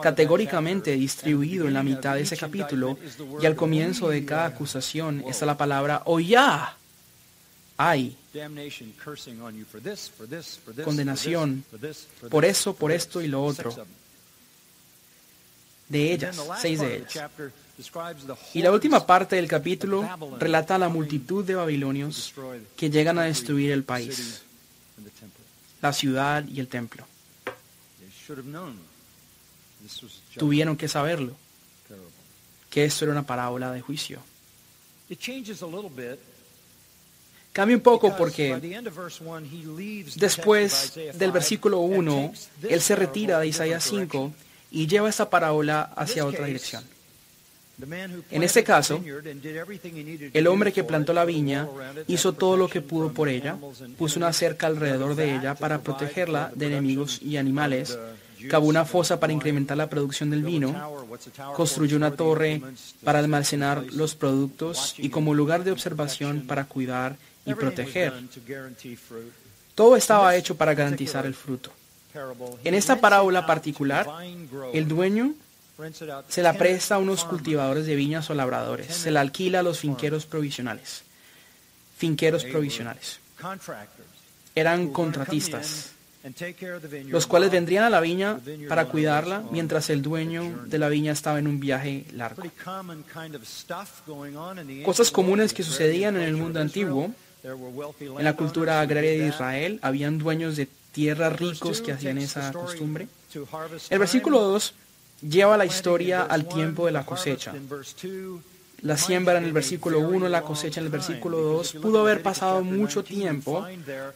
categóricamente 0.00 0.92
distribuido 0.92 1.68
en 1.68 1.74
la 1.74 1.82
mitad 1.82 2.14
de 2.14 2.22
ese 2.22 2.36
capítulo, 2.36 2.98
y 3.40 3.46
al 3.46 3.56
comienzo 3.56 4.08
de 4.08 4.24
cada 4.24 4.46
acusación 4.46 5.24
está 5.28 5.46
la 5.46 5.56
palabra 5.56 6.02
Oyá. 6.06 6.76
Hay 7.78 8.16
condenación 10.84 11.64
por 12.30 12.44
eso, 12.44 12.74
por 12.74 12.92
esto 12.92 13.20
y 13.20 13.28
lo 13.28 13.44
otro. 13.44 13.74
De 15.88 16.12
ellas, 16.12 16.36
seis 16.60 16.80
de 16.80 16.96
ellas. 16.96 17.30
Y 18.54 18.62
la 18.62 18.72
última 18.72 19.06
parte 19.06 19.36
del 19.36 19.46
capítulo 19.46 20.08
relata 20.38 20.78
la 20.78 20.88
multitud 20.88 21.44
de 21.44 21.54
babilonios 21.54 22.32
que 22.76 22.90
llegan 22.90 23.18
a 23.18 23.24
destruir 23.24 23.70
el 23.70 23.84
país, 23.84 24.42
la 25.82 25.92
ciudad 25.92 26.46
y 26.48 26.60
el 26.60 26.68
templo. 26.68 27.06
Tuvieron 30.36 30.76
que 30.76 30.88
saberlo, 30.88 31.36
que 32.70 32.84
esto 32.84 33.04
era 33.04 33.12
una 33.12 33.26
parábola 33.26 33.70
de 33.72 33.80
juicio. 33.80 34.20
Cambia 37.56 37.74
un 37.74 37.82
poco 37.82 38.14
porque 38.14 38.60
después 40.16 40.92
del 41.14 41.32
versículo 41.32 41.80
1, 41.80 42.32
él 42.68 42.80
se 42.82 42.94
retira 42.94 43.40
de 43.40 43.46
Isaías 43.46 43.82
5 43.84 44.30
y 44.72 44.86
lleva 44.86 45.08
esta 45.08 45.30
parábola 45.30 45.90
hacia 45.96 46.26
otra 46.26 46.44
dirección. 46.44 46.84
En 48.30 48.42
este 48.42 48.62
caso, 48.62 49.02
el 50.34 50.46
hombre 50.48 50.70
que 50.70 50.84
plantó 50.84 51.14
la 51.14 51.24
viña 51.24 51.66
hizo 52.08 52.34
todo 52.34 52.58
lo 52.58 52.68
que 52.68 52.82
pudo 52.82 53.14
por 53.14 53.30
ella, 53.30 53.56
puso 53.96 54.18
una 54.18 54.34
cerca 54.34 54.66
alrededor 54.66 55.14
de 55.14 55.36
ella 55.36 55.54
para 55.54 55.80
protegerla 55.80 56.52
de 56.54 56.66
enemigos 56.66 57.22
y 57.22 57.38
animales, 57.38 57.98
cavó 58.50 58.66
una 58.66 58.84
fosa 58.84 59.18
para 59.18 59.32
incrementar 59.32 59.78
la 59.78 59.88
producción 59.88 60.28
del 60.28 60.42
vino, 60.42 60.74
construyó 61.54 61.96
una 61.96 62.10
torre 62.10 62.60
para 63.02 63.20
almacenar 63.20 63.82
los 63.92 64.14
productos 64.14 64.94
y 64.98 65.08
como 65.08 65.32
lugar 65.32 65.64
de 65.64 65.72
observación 65.72 66.42
para 66.46 66.66
cuidar 66.66 67.16
y 67.46 67.54
proteger. 67.54 68.12
Todo 69.74 69.96
estaba 69.96 70.34
hecho 70.36 70.56
para 70.56 70.74
garantizar 70.74 71.26
el 71.26 71.34
fruto. 71.34 71.72
En 72.64 72.74
esta 72.74 73.00
parábola 73.00 73.46
particular, 73.46 74.06
el 74.72 74.88
dueño 74.88 75.34
se 76.28 76.42
la 76.42 76.54
presta 76.54 76.94
a 76.94 76.98
unos 76.98 77.24
cultivadores 77.24 77.86
de 77.86 77.94
viñas 77.94 78.30
o 78.30 78.34
labradores, 78.34 78.94
se 78.94 79.10
la 79.10 79.20
alquila 79.20 79.60
a 79.60 79.62
los 79.62 79.78
finqueros 79.78 80.24
provisionales. 80.24 81.02
Finqueros 81.98 82.44
provisionales. 82.44 83.20
Eran 84.54 84.88
contratistas, 84.88 85.92
los 87.08 87.26
cuales 87.26 87.50
vendrían 87.50 87.84
a 87.84 87.90
la 87.90 88.00
viña 88.00 88.40
para 88.68 88.86
cuidarla 88.86 89.44
mientras 89.50 89.90
el 89.90 90.00
dueño 90.00 90.64
de 90.64 90.78
la 90.78 90.88
viña 90.88 91.12
estaba 91.12 91.38
en 91.38 91.46
un 91.46 91.60
viaje 91.60 92.06
largo. 92.12 92.42
Cosas 94.84 95.10
comunes 95.10 95.52
que 95.52 95.62
sucedían 95.62 96.16
en 96.16 96.22
el 96.22 96.36
mundo 96.36 96.60
antiguo 96.60 97.12
en 97.46 98.24
la 98.24 98.32
cultura 98.34 98.80
agraria 98.80 99.12
de 99.12 99.28
Israel 99.28 99.78
habían 99.82 100.18
dueños 100.18 100.56
de 100.56 100.68
tierra 100.92 101.30
ricos 101.30 101.80
que 101.80 101.92
hacían 101.92 102.18
esa 102.18 102.52
costumbre. 102.52 103.08
El 103.90 103.98
versículo 103.98 104.40
2 104.40 104.74
lleva 105.28 105.56
la 105.56 105.66
historia 105.66 106.22
al 106.22 106.48
tiempo 106.48 106.86
de 106.86 106.92
la 106.92 107.04
cosecha. 107.04 107.54
La 108.82 108.98
siembra 108.98 109.38
en 109.38 109.44
el 109.44 109.52
versículo 109.52 110.00
1, 110.00 110.28
la 110.28 110.42
cosecha 110.42 110.80
en 110.80 110.86
el 110.86 110.92
versículo 110.92 111.38
2. 111.38 111.72
Pudo 111.80 112.00
haber 112.00 112.22
pasado 112.22 112.62
mucho 112.62 113.02
tiempo, 113.02 113.66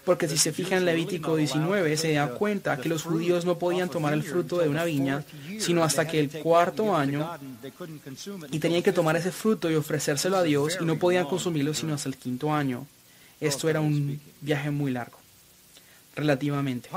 porque 0.05 0.29
si 0.29 0.37
se 0.37 0.53
fija 0.53 0.77
en 0.77 0.85
Levítico 0.85 1.35
19, 1.37 1.97
se 1.97 2.13
da 2.13 2.29
cuenta 2.29 2.77
que 2.77 2.91
los 2.91 3.03
judíos 3.03 3.47
no 3.47 3.59
podían 3.59 3.89
tomar 3.89 4.13
el 4.13 4.23
fruto 4.23 4.59
de 4.59 4.69
una 4.69 4.85
viña, 4.85 5.25
sino 5.59 5.83
hasta 5.83 6.07
que 6.07 6.21
el 6.21 6.31
cuarto 6.31 6.95
año, 6.95 7.31
y 8.51 8.59
tenían 8.59 8.83
que 8.83 8.93
tomar 8.93 9.17
ese 9.17 9.33
fruto 9.33 9.71
y 9.71 9.77
ofrecérselo 9.77 10.37
a 10.37 10.43
Dios, 10.43 10.77
y 10.81 10.85
no 10.85 10.99
podían 10.99 11.27
consumirlo 11.27 11.73
sino 11.73 11.95
hasta 11.95 12.11
el 12.11 12.17
quinto 12.17 12.53
año. 12.53 12.87
Esto 13.41 13.69
era 13.69 13.81
un 13.81 14.21
viaje 14.41 14.71
muy 14.71 14.91
largo, 14.91 15.19
relativamente. 16.15 16.89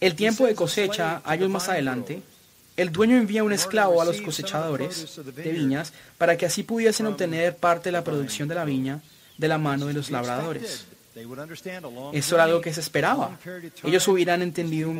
El 0.00 0.14
tiempo 0.14 0.46
de 0.46 0.54
cosecha, 0.54 1.22
años 1.24 1.50
más 1.50 1.68
adelante, 1.68 2.22
el 2.76 2.90
dueño 2.90 3.16
envía 3.16 3.44
un 3.44 3.52
esclavo 3.52 4.02
a 4.02 4.04
los 4.04 4.20
cosechadores 4.20 5.20
de 5.24 5.52
viñas 5.52 5.92
para 6.18 6.36
que 6.36 6.46
así 6.46 6.62
pudiesen 6.62 7.06
obtener 7.06 7.56
parte 7.56 7.88
de 7.88 7.92
la 7.92 8.04
producción 8.04 8.48
de 8.48 8.54
la 8.54 8.64
viña 8.64 9.00
de 9.38 9.48
la 9.48 9.58
mano 9.58 9.86
de 9.86 9.94
los 9.94 10.10
labradores. 10.10 10.86
Eso 12.12 12.34
era 12.34 12.44
algo 12.44 12.60
que 12.60 12.72
se 12.72 12.80
esperaba. 12.80 13.38
Ellos 13.84 14.08
hubieran 14.08 14.42
entendido 14.42 14.90
un, 14.90 14.98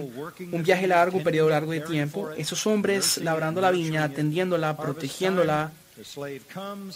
un, 0.52 0.62
viaje 0.62 0.87
largo, 0.87 1.18
un 1.18 1.25
periodo 1.25 1.50
largo 1.50 1.73
de 1.73 1.80
tiempo. 1.80 2.30
Esos 2.37 2.66
hombres 2.68 3.18
labrando 3.18 3.61
la 3.61 3.73
viña, 3.73 4.04
atendiéndola, 4.04 4.76
protegiéndola. 4.76 5.73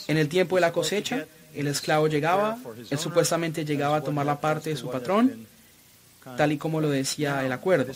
En 0.08 0.16
el 0.16 0.28
tiempo 0.28 0.56
de 0.56 0.60
la 0.60 0.72
cosecha, 0.72 1.26
el 1.54 1.66
esclavo 1.68 2.08
llegaba, 2.08 2.58
él 2.90 2.98
supuestamente 2.98 3.64
llegaba 3.64 3.96
a 3.96 4.02
tomar 4.02 4.26
la 4.26 4.40
parte 4.40 4.70
de 4.70 4.76
su 4.76 4.90
patrón, 4.90 5.46
tal 6.36 6.52
y 6.52 6.58
como 6.58 6.80
lo 6.80 6.90
decía 6.90 7.44
el 7.44 7.52
acuerdo. 7.52 7.92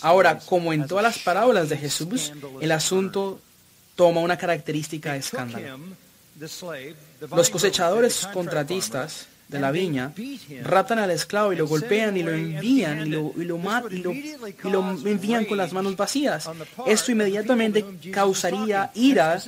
Ahora, 0.00 0.38
como 0.38 0.72
en 0.72 0.86
todas 0.86 1.04
las 1.04 1.18
parábolas 1.18 1.68
de 1.68 1.76
Jesús, 1.76 2.32
el 2.60 2.72
asunto 2.72 3.40
toma 3.94 4.20
una 4.20 4.36
característica 4.36 5.12
de 5.12 5.18
escándalo. 5.18 5.78
Los 7.30 7.50
cosechadores 7.50 8.26
contratistas 8.32 9.28
de 9.48 9.60
la 9.60 9.70
viña, 9.70 10.12
raptan 10.62 10.98
al 10.98 11.10
esclavo 11.10 11.52
y 11.52 11.56
lo 11.56 11.66
golpean 11.66 12.16
y 12.16 12.22
lo 12.22 12.32
envían 12.32 13.06
y 13.06 13.10
lo, 13.10 13.32
y 13.36 13.44
lo, 13.44 13.58
y 13.90 13.98
lo, 13.98 14.12
y 14.12 14.70
lo 14.70 14.90
envían 15.04 15.44
con 15.44 15.58
las 15.58 15.72
manos 15.72 15.96
vacías. 15.96 16.48
Esto 16.86 17.12
inmediatamente 17.12 17.84
causaría 18.10 18.90
ira 18.94 19.40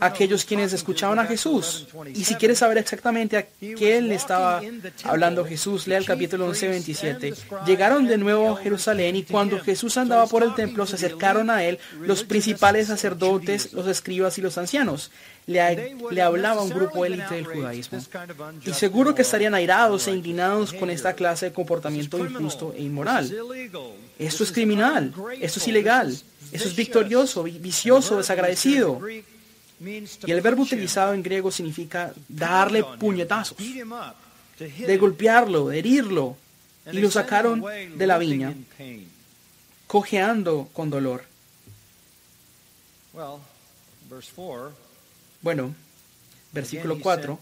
a 0.00 0.06
aquellos 0.06 0.44
quienes 0.44 0.72
escuchaban 0.72 1.18
a 1.18 1.26
Jesús. 1.26 1.86
Y 2.14 2.24
si 2.24 2.36
quieres 2.36 2.58
saber 2.58 2.78
exactamente 2.78 3.36
a 3.36 3.46
qué 3.46 4.00
le 4.00 4.14
estaba 4.14 4.62
hablando 5.02 5.44
Jesús, 5.44 5.86
lea 5.86 5.98
el 5.98 6.06
capítulo 6.06 6.46
11, 6.46 6.68
27. 6.68 7.34
Llegaron 7.66 8.06
de 8.06 8.18
nuevo 8.18 8.52
a 8.52 8.56
Jerusalén 8.62 9.16
y 9.16 9.24
cuando 9.24 9.58
Jesús 9.60 9.96
andaba 9.96 10.26
por 10.26 10.42
el 10.42 10.54
templo 10.54 10.86
se 10.86 10.94
acercaron 10.94 11.50
a 11.50 11.64
él 11.64 11.78
los 12.00 12.22
principales 12.24 12.86
sacerdotes, 12.86 13.72
los 13.72 13.86
escribas 13.86 14.38
y 14.38 14.42
los 14.42 14.58
ancianos 14.58 15.10
le, 15.46 16.22
hablaba 16.22 16.62
un 16.62 16.70
grupo 16.70 17.04
élite 17.04 17.34
del 17.34 17.46
judaísmo. 17.46 17.98
Y 18.64 18.72
seguro 18.72 19.14
que 19.14 19.22
estarían 19.22 19.54
airados 19.54 20.08
e 20.08 20.12
indignados 20.12 20.72
con 20.72 20.90
esta 20.90 21.14
clase 21.14 21.46
de 21.46 21.52
comportamiento 21.52 22.18
injusto 22.18 22.72
e 22.76 22.82
inmoral. 22.82 23.30
Esto 24.18 24.44
es 24.44 24.52
criminal, 24.52 25.12
esto 25.40 25.60
es 25.60 25.68
ilegal, 25.68 26.16
esto 26.52 26.68
es 26.68 26.76
victorioso, 26.76 27.42
vicioso, 27.42 28.16
desagradecido. 28.16 29.00
Y 29.80 30.30
el 30.30 30.40
verbo 30.40 30.62
utilizado 30.62 31.12
en 31.12 31.22
griego 31.22 31.50
significa 31.50 32.12
darle 32.28 32.84
puñetazos, 32.98 33.58
de 33.58 34.96
golpearlo, 34.96 35.68
de 35.68 35.78
herirlo. 35.78 36.36
Y 36.90 36.98
lo 36.98 37.10
sacaron 37.10 37.64
de 37.96 38.06
la 38.06 38.18
viña, 38.18 38.54
cojeando 39.86 40.68
con 40.72 40.90
dolor. 40.90 41.24
Bueno, 45.44 45.74
versículo 46.52 46.98
4, 46.98 47.38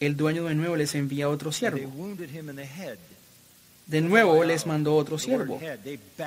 el 0.00 0.16
dueño 0.16 0.44
de 0.44 0.56
nuevo 0.56 0.74
les 0.74 0.96
envía 0.96 1.28
otro 1.28 1.52
siervo. 1.52 1.78
De 3.86 4.00
nuevo 4.00 4.42
les 4.42 4.66
mandó 4.66 4.96
otro 4.96 5.20
siervo. 5.20 5.60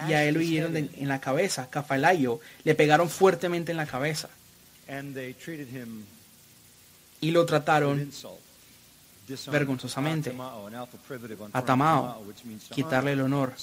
Y 0.08 0.14
a 0.14 0.24
él 0.24 0.36
lo 0.36 0.42
hirieron 0.42 0.78
en 0.78 1.08
la 1.10 1.20
cabeza, 1.20 1.70
Cafalayo. 1.70 2.40
Le 2.64 2.76
pegaron 2.76 3.10
fuertemente 3.10 3.72
en 3.72 3.78
la 3.78 3.86
cabeza. 3.86 4.30
Y 7.20 7.32
lo 7.32 7.46
trataron 7.46 8.10
vergonzosamente. 9.52 10.34
Atamao, 11.52 12.24
quitarle 12.74 13.12
el 13.12 13.22
honor. 13.22 13.54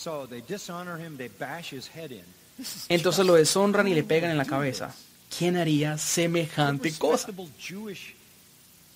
Entonces 2.91 3.25
lo 3.27 3.35
deshonran 3.35 3.89
y 3.89 3.95
le 3.95 4.03
pegan 4.03 4.31
en 4.31 4.37
la 4.37 4.45
cabeza. 4.45 4.95
¿Quién 5.37 5.57
haría 5.57 5.97
semejante 5.97 6.93
cosa? 6.99 7.29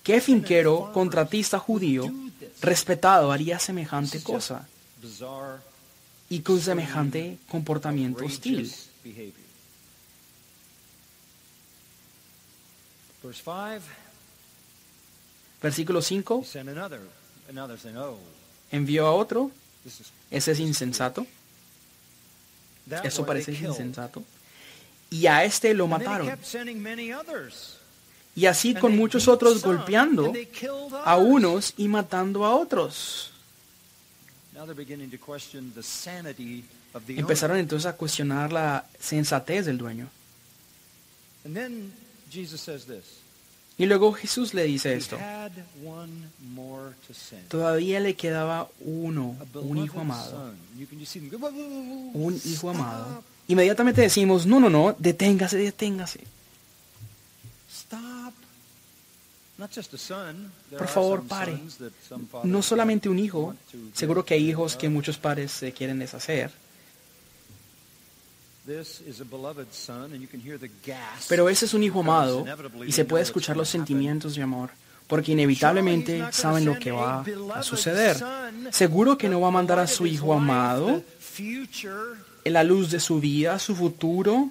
¿Qué 0.03 0.21
finquero, 0.21 0.91
contratista 0.93 1.57
judío, 1.57 2.11
respetado, 2.61 3.31
haría 3.31 3.57
semejante 3.57 4.21
cosa? 4.21 4.67
Y 6.29 6.41
con 6.41 6.61
semejante 6.61 7.37
comportamiento 7.47 8.25
hostil. 8.25 8.71
Versículo 15.61 16.01
5. 16.01 16.45
Envió 18.71 19.07
a 19.07 19.11
otro. 19.11 19.51
Ese 20.29 20.51
es 20.51 20.59
insensato. 20.59 21.25
Eso 23.03 23.25
parece 23.25 23.53
insensato 23.53 24.23
y 25.15 25.27
a 25.27 25.45
este 25.45 25.73
lo 25.73 25.87
mataron. 25.87 26.29
Y 28.35 28.45
así 28.47 28.75
con 28.75 28.97
muchos 28.97 29.29
otros 29.29 29.61
golpeando 29.61 30.33
a 31.05 31.15
unos 31.15 31.73
y 31.77 31.87
matando 31.87 32.45
a 32.45 32.53
otros. 32.53 33.31
Empezaron 37.07 37.57
entonces 37.57 37.85
a 37.85 37.95
cuestionar 37.95 38.51
la 38.51 38.85
sensatez 38.99 39.65
del 39.65 39.77
dueño. 39.77 40.09
Y 43.77 43.85
luego 43.85 44.13
Jesús 44.13 44.53
le 44.53 44.63
dice 44.63 44.95
esto. 44.95 45.17
Todavía 47.47 47.99
le 48.01 48.15
quedaba 48.15 48.69
uno, 48.81 49.37
un 49.53 49.77
hijo 49.77 50.01
amado. 50.01 50.53
Un 52.13 52.41
hijo 52.43 52.69
amado 52.69 53.23
inmediatamente 53.47 54.01
decimos, 54.01 54.45
no, 54.45 54.59
no, 54.59 54.69
no, 54.69 54.95
deténgase, 54.97 55.57
deténgase. 55.57 56.21
Por 60.77 60.87
favor, 60.87 61.23
pare. 61.23 61.57
No 62.43 62.61
solamente 62.61 63.07
un 63.07 63.19
hijo, 63.19 63.55
seguro 63.93 64.25
que 64.25 64.33
hay 64.33 64.49
hijos 64.49 64.75
que 64.75 64.89
muchos 64.89 65.17
padres 65.17 65.51
se 65.51 65.71
quieren 65.71 65.99
deshacer. 65.99 66.51
Pero 71.29 71.49
ese 71.49 71.65
es 71.65 71.73
un 71.73 71.83
hijo 71.83 71.99
amado 71.99 72.45
y 72.85 72.91
se 72.91 73.05
puede 73.05 73.23
escuchar 73.23 73.55
los 73.55 73.69
sentimientos 73.69 74.35
de 74.35 74.41
amor, 74.41 74.71
porque 75.07 75.33
inevitablemente 75.33 76.25
saben 76.31 76.65
lo 76.65 76.77
que 76.77 76.91
va 76.91 77.23
a 77.53 77.63
suceder. 77.63 78.17
Seguro 78.71 79.17
que 79.17 79.29
no 79.29 79.39
va 79.39 79.49
a 79.49 79.51
mandar 79.51 79.79
a 79.79 79.87
su 79.87 80.05
hijo 80.07 80.33
amado 80.33 81.03
la 82.45 82.63
luz 82.63 82.91
de 82.91 82.99
su 82.99 83.19
vida, 83.19 83.57
su 83.59 83.75
futuro. 83.75 84.49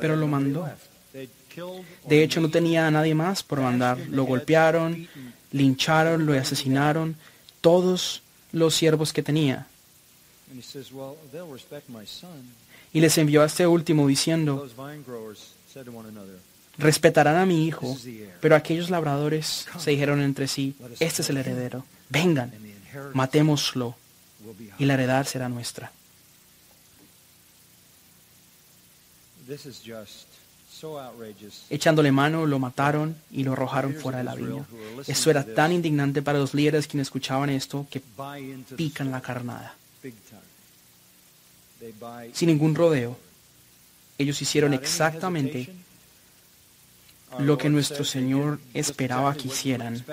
Pero 0.00 0.16
lo 0.16 0.26
mandó. 0.26 0.68
De 2.06 2.22
hecho, 2.22 2.40
no 2.40 2.50
tenía 2.50 2.86
a 2.86 2.90
nadie 2.90 3.14
más 3.14 3.42
por 3.42 3.60
mandar. 3.60 3.98
Lo 4.10 4.24
golpearon, 4.24 5.08
lincharon, 5.52 6.26
lo 6.26 6.38
asesinaron, 6.38 7.16
todos 7.60 8.22
los 8.52 8.74
siervos 8.74 9.12
que 9.12 9.22
tenía. 9.22 9.66
Y 12.92 13.00
les 13.00 13.18
envió 13.18 13.42
a 13.42 13.46
este 13.46 13.66
último 13.66 14.06
diciendo, 14.06 14.68
respetarán 16.78 17.36
a 17.36 17.46
mi 17.46 17.66
hijo, 17.66 17.96
pero 18.40 18.56
aquellos 18.56 18.88
labradores 18.88 19.66
se 19.78 19.90
dijeron 19.90 20.20
entre 20.20 20.48
sí, 20.48 20.74
este 21.00 21.22
es 21.22 21.30
el 21.30 21.36
heredero, 21.38 21.84
vengan, 22.08 22.52
matémoslo 23.14 23.94
y 24.78 24.84
la 24.84 24.94
heredad 24.94 25.26
será 25.26 25.48
nuestra. 25.48 25.92
Echándole 31.70 32.12
mano, 32.12 32.46
lo 32.46 32.58
mataron 32.58 33.16
y 33.30 33.42
lo 33.42 33.54
arrojaron 33.54 33.94
fuera 33.94 34.18
de 34.18 34.24
la 34.24 34.34
viña. 34.34 34.64
Eso 35.06 35.30
era 35.30 35.44
tan 35.44 35.72
indignante 35.72 36.22
para 36.22 36.38
los 36.38 36.54
líderes 36.54 36.86
quienes 36.86 37.08
escuchaban 37.08 37.50
esto 37.50 37.86
que 37.90 38.02
pican 38.76 39.10
la 39.10 39.20
carnada. 39.20 39.74
Sin 42.32 42.48
ningún 42.48 42.74
rodeo, 42.74 43.18
ellos 44.18 44.40
hicieron 44.42 44.74
exactamente 44.74 45.72
lo 47.38 47.58
que 47.58 47.68
nuestro 47.68 48.04
Señor 48.04 48.60
esperaba 48.74 49.34
que 49.34 49.48
hicieran 49.48 50.04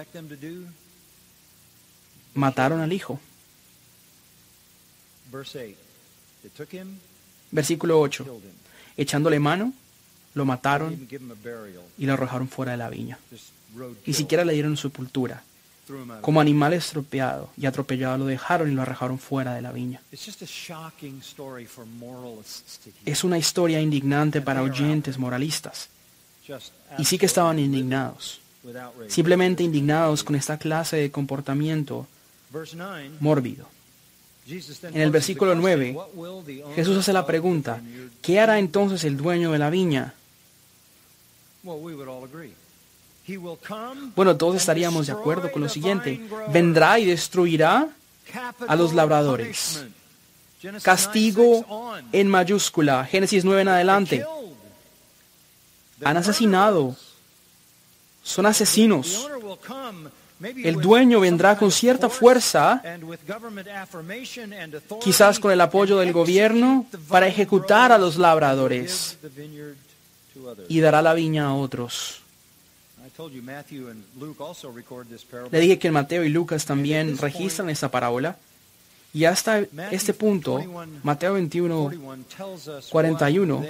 mataron 2.36 2.82
al 2.82 2.94
hijo. 2.94 3.20
Versículo 7.52 8.00
8. 8.00 8.42
Echándole 8.98 9.40
mano, 9.40 9.74
lo 10.36 10.46
mataron 10.46 11.08
y 11.98 12.06
lo 12.06 12.14
arrojaron 12.14 12.48
fuera 12.48 12.74
de 12.74 12.78
la 12.78 12.90
viña. 12.90 13.18
Ni 14.06 14.14
siquiera 14.14 14.46
le 14.46 14.54
dieron 14.54 14.78
sepultura. 14.78 15.44
Como 16.22 16.42
animal 16.42 16.74
estropeado 16.74 17.52
y 17.58 17.68
atropellado 17.68 18.18
lo 18.18 18.26
dejaron 18.26 18.72
y 18.72 18.74
lo 18.74 18.82
arrojaron 18.82 19.20
fuera 19.20 19.54
de 19.54 19.62
la 19.62 19.72
viña. 19.72 20.02
Es 23.06 23.24
una 23.24 23.38
historia 23.38 23.80
indignante 23.82 24.42
para 24.42 24.64
oyentes 24.64 25.18
moralistas. 25.18 25.90
Y 26.98 27.06
sí 27.06 27.18
que 27.18 27.26
estaban 27.26 27.60
indignados. 27.60 28.42
Simplemente 29.08 29.64
indignados 29.64 30.24
con 30.24 30.36
esta 30.36 30.58
clase 30.58 30.98
de 30.98 31.12
comportamiento 31.12 32.08
mórbido. 33.20 33.68
En 34.48 35.02
el 35.02 35.12
versículo 35.12 35.56
9, 35.56 35.98
Jesús 36.76 36.98
hace 36.98 37.14
la 37.14 37.26
pregunta, 37.26 37.82
¿qué 38.22 38.40
hará 38.40 38.60
entonces 38.60 39.04
el 39.04 39.18
dueño 39.18 39.52
de 39.52 39.58
la 39.58 39.70
viña? 39.70 40.14
Bueno, 44.16 44.38
todos 44.38 44.56
estaríamos 44.56 45.08
de 45.08 45.14
acuerdo 45.14 45.52
con 45.52 45.64
lo 45.64 45.70
siguiente. 45.70 46.22
Vendrá 46.52 47.00
y 47.00 47.06
destruirá 47.06 47.90
a 48.68 48.76
los 48.76 48.94
labradores. 48.94 49.84
Castigo 50.84 51.96
en 52.12 52.28
mayúscula. 52.28 53.06
Génesis 53.06 53.44
9 53.46 53.64
en 53.64 53.68
adelante. 53.68 54.26
Han 56.04 56.18
asesinado. 56.18 56.96
Son 58.24 58.46
asesinos. 58.46 59.28
El 60.42 60.82
dueño 60.82 61.20
vendrá 61.22 61.58
con 61.58 61.72
cierta 61.72 62.10
fuerza, 62.10 62.82
quizás 65.02 65.40
con 65.40 65.52
el 65.52 65.62
apoyo 65.62 65.98
del 65.98 66.12
gobierno, 66.12 66.86
para 67.08 67.28
ejecutar 67.28 67.92
a 67.92 67.98
los 67.98 68.18
labradores. 68.18 69.18
y 70.68 70.82
dará 70.82 71.02
la 71.02 71.14
viña 71.14 71.46
a 71.48 71.54
otros. 71.54 72.22
Le 75.52 75.60
dije 75.60 75.80
que 75.80 75.92
Mateo 75.92 76.24
y 76.26 76.30
Lucas 76.30 76.66
también 76.66 77.18
registran 77.18 77.70
esta 77.70 77.90
parábola. 77.90 78.38
Y 79.14 79.24
hasta 79.24 79.60
este 79.92 80.14
punto, 80.14 80.62
Mateo 81.04 81.36
21, 81.36 81.92
41, 82.90 83.66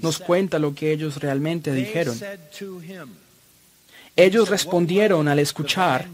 nos 0.00 0.18
cuenta 0.20 0.58
lo 0.58 0.74
que 0.74 0.90
ellos 0.90 1.18
realmente 1.18 1.72
dijeron. 1.72 2.18
Ellos 4.16 4.48
respondieron 4.48 5.28
al 5.28 5.38
escuchar 5.38 6.06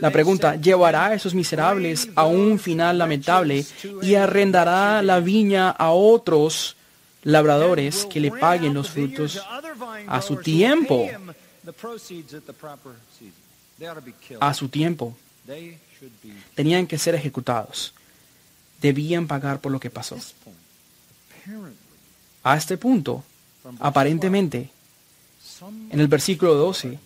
la 0.00 0.10
pregunta, 0.10 0.56
¿llevará 0.56 1.06
a 1.06 1.14
esos 1.14 1.34
miserables 1.34 2.08
a 2.14 2.24
un 2.24 2.58
final 2.58 2.98
lamentable 2.98 3.64
y 4.02 4.14
arrendará 4.14 5.02
la 5.02 5.20
viña 5.20 5.70
a 5.70 5.90
otros 5.90 6.76
labradores 7.22 8.06
que 8.06 8.20
le 8.20 8.30
paguen 8.30 8.74
los 8.74 8.90
frutos 8.90 9.40
a 10.06 10.22
su 10.22 10.36
tiempo? 10.36 11.08
A 14.40 14.54
su 14.54 14.68
tiempo. 14.68 15.16
Tenían 16.54 16.86
que 16.86 16.98
ser 16.98 17.14
ejecutados. 17.14 17.94
Debían 18.80 19.26
pagar 19.26 19.60
por 19.60 19.72
lo 19.72 19.80
que 19.80 19.90
pasó. 19.90 20.18
A 22.42 22.56
este 22.56 22.76
punto, 22.76 23.22
aparentemente, 23.78 24.70
en 25.90 26.00
el 26.00 26.08
versículo 26.08 26.54
12, 26.54 26.98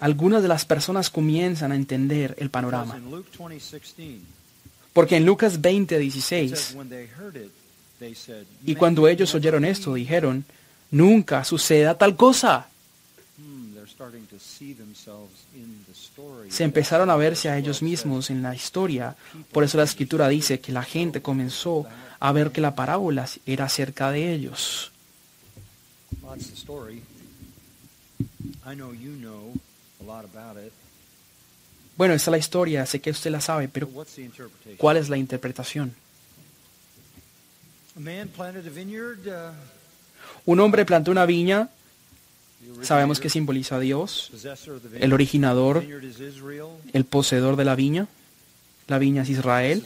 algunas 0.00 0.42
de 0.42 0.48
las 0.48 0.64
personas 0.64 1.10
comienzan 1.10 1.72
a 1.72 1.76
entender 1.76 2.34
el 2.38 2.50
panorama. 2.50 2.98
Porque 4.92 5.16
en 5.16 5.24
Lucas 5.24 5.60
20, 5.60 5.98
16, 5.98 6.76
y 8.64 8.74
cuando 8.74 9.08
ellos 9.08 9.34
oyeron 9.34 9.64
esto, 9.64 9.94
dijeron, 9.94 10.44
nunca 10.90 11.44
suceda 11.44 11.96
tal 11.96 12.16
cosa. 12.16 12.68
Se 16.48 16.64
empezaron 16.64 17.10
a 17.10 17.16
verse 17.16 17.48
a 17.48 17.58
ellos 17.58 17.82
mismos 17.82 18.30
en 18.30 18.42
la 18.42 18.54
historia. 18.54 19.16
Por 19.52 19.64
eso 19.64 19.78
la 19.78 19.84
escritura 19.84 20.28
dice 20.28 20.60
que 20.60 20.72
la 20.72 20.82
gente 20.82 21.20
comenzó 21.22 21.86
a 22.18 22.32
ver 22.32 22.50
que 22.50 22.60
la 22.60 22.74
parábola 22.74 23.28
era 23.46 23.66
acerca 23.66 24.10
de 24.10 24.32
ellos. 24.32 24.92
Bueno, 31.96 32.14
esta 32.14 32.30
es 32.30 32.32
la 32.32 32.38
historia, 32.38 32.86
sé 32.86 33.00
que 33.00 33.10
usted 33.10 33.30
la 33.30 33.40
sabe, 33.40 33.68
pero 33.68 33.88
¿cuál 34.78 34.96
es 34.96 35.08
la 35.08 35.16
interpretación? 35.16 35.94
Un 40.46 40.60
hombre 40.60 40.84
plantó 40.86 41.10
una 41.10 41.26
viña, 41.26 41.68
sabemos 42.82 43.20
que 43.20 43.28
simboliza 43.28 43.76
a 43.76 43.80
Dios, 43.80 44.30
el 44.98 45.12
originador, 45.12 45.84
el 46.92 47.04
poseedor 47.04 47.56
de 47.56 47.64
la 47.64 47.74
viña, 47.74 48.06
la 48.86 48.98
viña 48.98 49.22
es 49.22 49.28
Israel. 49.30 49.84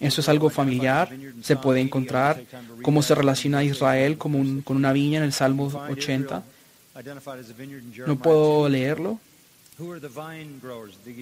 Eso 0.00 0.20
es 0.20 0.28
algo 0.28 0.50
familiar, 0.50 1.10
se 1.42 1.56
puede 1.56 1.80
encontrar 1.80 2.42
cómo 2.82 3.02
se 3.02 3.14
relaciona 3.14 3.64
Israel 3.64 4.18
como 4.18 4.62
con 4.62 4.76
una 4.76 4.92
viña 4.92 5.18
en 5.18 5.24
el 5.24 5.32
Salmo 5.32 5.66
80. 5.66 6.42
No 8.06 8.18
puedo 8.18 8.68
leerlo, 8.68 9.18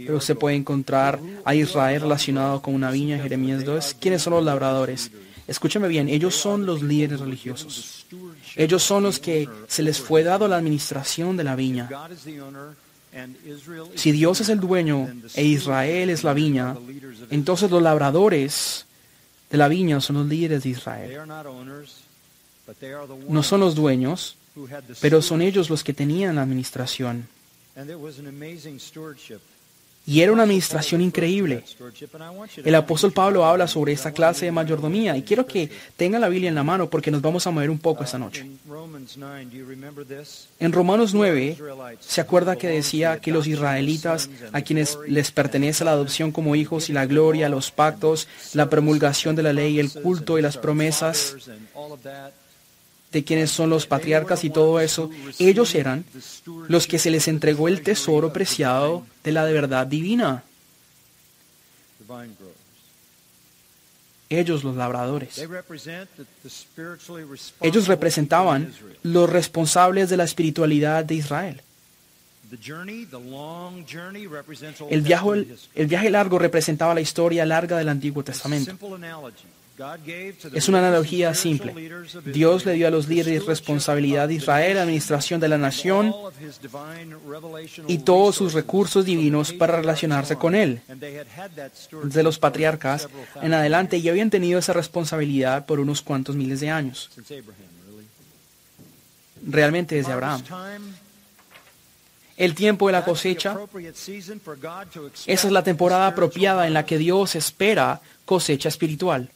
pero 0.07 0.21
se 0.21 0.35
puede 0.35 0.57
encontrar 0.57 1.21
a 1.45 1.55
Israel 1.55 2.03
relacionado 2.03 2.61
con 2.61 2.75
una 2.75 2.91
viña 2.91 3.17
en 3.17 3.23
Jeremías 3.23 3.65
2. 3.65 3.97
¿Quiénes 4.01 4.23
son 4.23 4.35
los 4.35 4.45
labradores? 4.45 5.11
Escúchame 5.47 5.89
bien, 5.89 6.09
ellos 6.09 6.35
son 6.35 6.67
los 6.67 6.83
líderes 6.83 7.21
religiosos. 7.21 8.07
Ellos 8.57 8.83
son 8.83 9.05
los 9.05 9.19
que 9.19 9.49
se 9.67 9.83
les 9.83 10.01
fue 10.01 10.23
dado 10.23 10.47
la 10.47 10.57
administración 10.57 11.37
de 11.37 11.45
la 11.45 11.57
viña. 11.57 11.89
Si 13.95 14.13
Dios 14.13 14.41
es 14.41 14.49
el 14.49 14.61
dueño 14.61 15.09
e 15.35 15.45
Israel 15.45 16.11
es 16.11 16.23
la 16.23 16.33
viña, 16.33 16.77
entonces 17.31 17.71
los 17.71 17.83
labradores 17.83 18.87
de 19.51 19.59
la 19.59 19.69
viña 19.69 20.01
son 20.01 20.17
los 20.17 20.27
líderes 20.27 20.63
de 20.63 20.69
Israel. 20.71 21.19
No 23.29 23.43
son 23.43 23.61
los 23.61 23.75
dueños, 23.75 24.37
pero 25.01 25.23
son 25.23 25.43
ellos 25.43 25.71
los 25.71 25.83
que 25.83 25.93
tenían 25.93 26.37
la 26.37 26.43
administración. 26.43 27.27
Y 30.07 30.23
era 30.23 30.33
una 30.33 30.43
administración 30.43 31.01
increíble. 31.01 31.63
El 32.65 32.75
apóstol 32.75 33.13
Pablo 33.13 33.45
habla 33.45 33.69
sobre 33.69 33.93
esta 33.93 34.13
clase 34.13 34.47
de 34.47 34.53
mayordomía 34.53 35.17
y 35.17 35.23
quiero 35.23 35.47
que 35.47 35.71
tenga 35.97 36.19
la 36.19 36.29
Biblia 36.29 36.49
en 36.49 36.55
la 36.55 36.65
mano 36.65 36.89
porque 36.89 37.11
nos 37.11 37.23
vamos 37.23 37.47
a 37.47 37.51
mover 37.51 37.71
un 37.71 37.79
poco 37.79 38.03
esta 38.03 38.19
noche. 38.19 38.47
En 40.59 40.73
Romanos 40.73 41.15
9 41.15 41.59
se 42.01 42.21
acuerda 42.21 42.57
que 42.57 42.69
decía 42.69 43.21
que 43.21 43.31
los 43.31 43.47
israelitas 43.47 44.31
a 44.53 44.63
quienes 44.63 44.99
les 45.07 45.31
pertenece 45.31 45.85
la 45.85 45.93
adopción 45.93 46.33
como 46.33 46.57
hijos 46.57 46.89
y 46.89 46.93
la 46.93 47.07
gloria, 47.07 47.49
los 47.49 47.71
pactos, 47.71 48.27
la 48.55 48.69
promulgación 48.69 49.37
de 49.37 49.43
la 49.43 49.53
ley, 49.53 49.79
el 49.79 49.93
culto 49.93 50.39
y 50.39 50.43
las 50.43 50.57
promesas 50.57 51.37
de 53.13 53.25
quienes 53.25 53.51
son 53.51 53.71
los 53.71 53.87
patriarcas 53.87 54.45
y 54.45 54.51
todo 54.51 54.81
eso, 54.81 55.11
ellos 55.39 55.75
eran 55.75 56.05
los 56.69 56.87
que 56.87 56.99
se 56.99 57.11
les 57.11 57.29
entregó 57.29 57.69
el 57.69 57.83
tesoro 57.83 58.33
preciado 58.33 59.05
de 59.25 59.33
la 59.33 59.45
de 59.45 59.53
verdad 59.53 59.87
divina. 59.87 60.45
Ellos 64.29 64.63
los 64.63 64.77
labradores. 64.77 65.39
Ellos 67.61 67.89
representaban 67.89 68.73
los 69.03 69.31
responsables 69.31 70.09
de 70.09 70.17
la 70.17 70.25
espiritualidad 70.25 71.05
de 71.05 71.15
Israel. 71.17 71.63
El 74.89 75.03
viaje, 75.03 75.47
el 75.75 75.87
viaje 75.87 76.11
largo 76.11 76.39
representaba 76.39 76.95
la 76.95 77.01
historia 77.01 77.45
larga 77.45 77.77
del 77.77 77.89
Antiguo 77.89 78.25
Testamento. 78.25 78.73
Es 80.53 80.69
una 80.69 80.79
analogía 80.79 81.35
simple. 81.35 81.75
Dios 82.27 82.67
le 82.67 82.75
dio 82.75 82.87
a 82.87 82.91
los 82.91 83.09
líderes 83.09 83.47
responsabilidad 83.47 84.29
de 84.29 84.35
Israel, 84.35 84.79
administración 84.79 85.41
de 85.41 85.49
la 85.49 85.59
nación 85.59 86.15
y 87.87 87.99
todos 87.99 88.37
sus 88.37 88.53
recursos 88.53 89.05
divinos 89.05 89.53
para 89.53 89.77
relacionarse 89.77 90.37
con 90.37 90.55
Él. 90.55 90.83
De 92.05 92.23
los 92.23 92.39
patriarcas 92.39 93.09
en 93.41 93.55
adelante 93.55 94.01
ya 94.01 94.11
habían 94.11 94.31
tenido 94.31 94.59
esa 94.59 94.73
responsabilidad 94.73 95.67
por 95.67 95.81
unos 95.81 96.03
cuantos 96.03 96.37
miles 96.37 96.61
de 96.61 96.71
años. 96.71 97.11
Realmente 99.47 99.95
desde 99.95 100.13
Abraham. 100.13 100.43
El 102.37 102.55
tiempo 102.55 102.87
de 102.87 102.93
la 102.93 103.05
cosecha, 103.05 103.59
esa 105.27 105.47
es 105.47 105.53
la 105.53 105.63
temporada 105.63 106.07
apropiada 106.07 106.67
en 106.67 106.73
la 106.73 106.87
que 106.87 106.97
Dios 106.97 107.35
espera 107.35 108.01
cosecha 108.25 108.69
espiritual. 108.71 109.31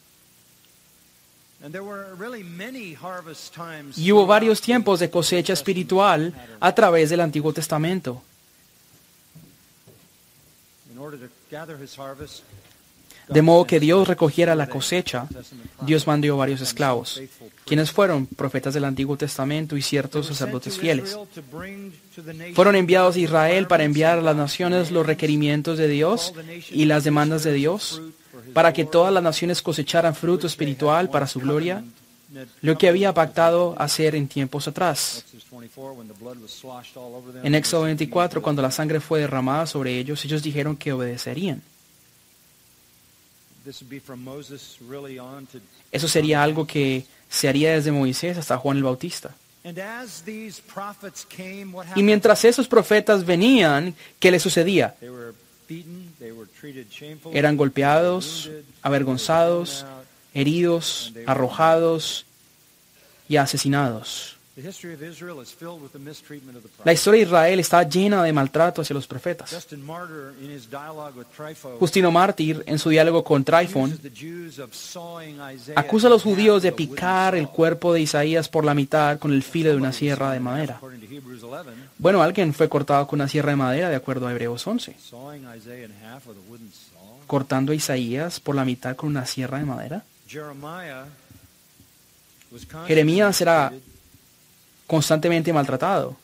Y 3.97 4.11
hubo 4.11 4.25
varios 4.25 4.61
tiempos 4.61 4.99
de 4.99 5.09
cosecha 5.09 5.53
espiritual 5.53 6.33
a 6.59 6.75
través 6.75 7.09
del 7.09 7.21
Antiguo 7.21 7.53
Testamento. 7.53 8.21
De 13.27 13.41
modo 13.41 13.65
que 13.65 13.79
Dios 13.79 14.07
recogiera 14.07 14.53
la 14.53 14.69
cosecha, 14.69 15.27
Dios 15.81 16.05
mandó 16.05 16.37
varios 16.37 16.61
esclavos, 16.61 17.21
quienes 17.65 17.91
fueron 17.91 18.27
profetas 18.27 18.75
del 18.75 18.85
Antiguo 18.85 19.17
Testamento 19.17 19.75
y 19.75 19.81
ciertos 19.81 20.27
sacerdotes 20.27 20.77
fieles. 20.77 21.17
Fueron 22.53 22.75
enviados 22.75 23.15
a 23.15 23.19
Israel 23.19 23.65
para 23.65 23.83
enviar 23.83 24.19
a 24.19 24.21
las 24.21 24.35
naciones 24.35 24.91
los 24.91 25.05
requerimientos 25.05 25.79
de 25.79 25.87
Dios 25.87 26.33
y 26.69 26.85
las 26.85 27.03
demandas 27.03 27.43
de 27.43 27.53
Dios 27.53 28.01
para 28.53 28.73
que 28.73 28.85
todas 28.85 29.13
las 29.13 29.23
naciones 29.23 29.61
cosecharan 29.61 30.15
fruto 30.15 30.47
espiritual 30.47 31.09
para 31.09 31.27
su 31.27 31.39
gloria, 31.39 31.83
lo 32.61 32.77
que 32.77 32.87
había 32.87 33.13
pactado 33.13 33.75
hacer 33.77 34.15
en 34.15 34.27
tiempos 34.27 34.67
atrás. 34.67 35.23
En 37.43 37.55
Éxodo 37.55 37.83
24, 37.83 38.41
cuando 38.41 38.61
la 38.61 38.71
sangre 38.71 38.99
fue 38.99 39.21
derramada 39.21 39.65
sobre 39.65 39.97
ellos, 39.97 40.23
ellos 40.25 40.43
dijeron 40.43 40.75
que 40.75 40.91
obedecerían. 40.91 41.61
Eso 45.91 46.07
sería 46.07 46.43
algo 46.43 46.67
que 46.67 47.05
se 47.29 47.47
haría 47.47 47.73
desde 47.73 47.91
Moisés 47.91 48.37
hasta 48.37 48.57
Juan 48.57 48.77
el 48.77 48.83
Bautista. 48.83 49.33
Y 51.95 52.03
mientras 52.03 52.45
esos 52.45 52.67
profetas 52.67 53.25
venían, 53.25 53.95
¿qué 54.19 54.29
les 54.29 54.43
sucedía? 54.43 54.95
Eran 57.33 57.57
golpeados, 57.57 58.49
avergonzados, 58.81 59.85
heridos, 60.33 61.13
arrojados 61.25 62.25
y 63.27 63.37
asesinados. 63.37 64.34
La 66.85 66.93
historia 66.93 67.19
de 67.19 67.25
Israel 67.25 67.59
está 67.59 67.83
llena 67.83 68.23
de 68.23 68.31
maltrato 68.31 68.81
hacia 68.81 68.93
los 68.93 69.05
profetas. 69.05 69.67
Justino 71.77 72.11
Mártir, 72.11 72.63
en 72.65 72.79
su 72.79 72.89
diálogo 72.89 73.21
con 73.21 73.43
Trifon, 73.43 73.99
acusa 75.75 76.07
a 76.07 76.09
los 76.09 76.23
judíos 76.23 76.63
de 76.63 76.71
picar 76.71 77.35
el 77.35 77.49
cuerpo 77.49 77.93
de 77.93 78.01
Isaías 78.01 78.47
por 78.47 78.63
la 78.63 78.73
mitad 78.73 79.19
con 79.19 79.33
el 79.33 79.43
filo 79.43 79.71
de 79.71 79.75
una 79.75 79.91
sierra 79.91 80.31
de 80.31 80.39
madera. 80.39 80.79
Bueno, 81.97 82.21
alguien 82.21 82.53
fue 82.53 82.69
cortado 82.69 83.05
con 83.07 83.19
una 83.19 83.27
sierra 83.27 83.49
de 83.49 83.57
madera, 83.57 83.89
de 83.89 83.95
acuerdo 83.97 84.25
a 84.25 84.31
Hebreos 84.31 84.65
11. 84.65 84.95
Cortando 87.27 87.73
a 87.73 87.75
Isaías 87.75 88.39
por 88.39 88.55
la 88.55 88.63
mitad 88.63 88.95
con 88.95 89.09
una 89.09 89.25
sierra 89.25 89.59
de 89.59 89.65
madera. 89.65 90.03
Jeremías 92.87 93.41
era 93.41 93.73
constantemente 94.87 95.51
maltratado. 95.53 96.15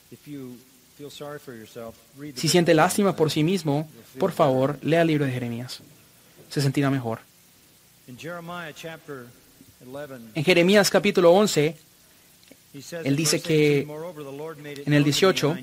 Si 2.35 2.47
siente 2.47 2.73
lástima 2.73 3.15
por 3.15 3.31
sí 3.31 3.43
mismo, 3.43 3.89
por 4.19 4.31
favor, 4.31 4.77
lea 4.81 5.01
el 5.01 5.07
libro 5.07 5.25
de 5.25 5.31
Jeremías. 5.31 5.81
Se 6.49 6.61
sentirá 6.61 6.89
mejor. 6.89 7.19
En 10.35 10.43
Jeremías 10.43 10.89
capítulo 10.89 11.31
11, 11.31 11.77
él 13.03 13.15
dice 13.15 13.41
que 13.41 13.85
en 14.85 14.93
el 14.93 15.03
18, 15.03 15.57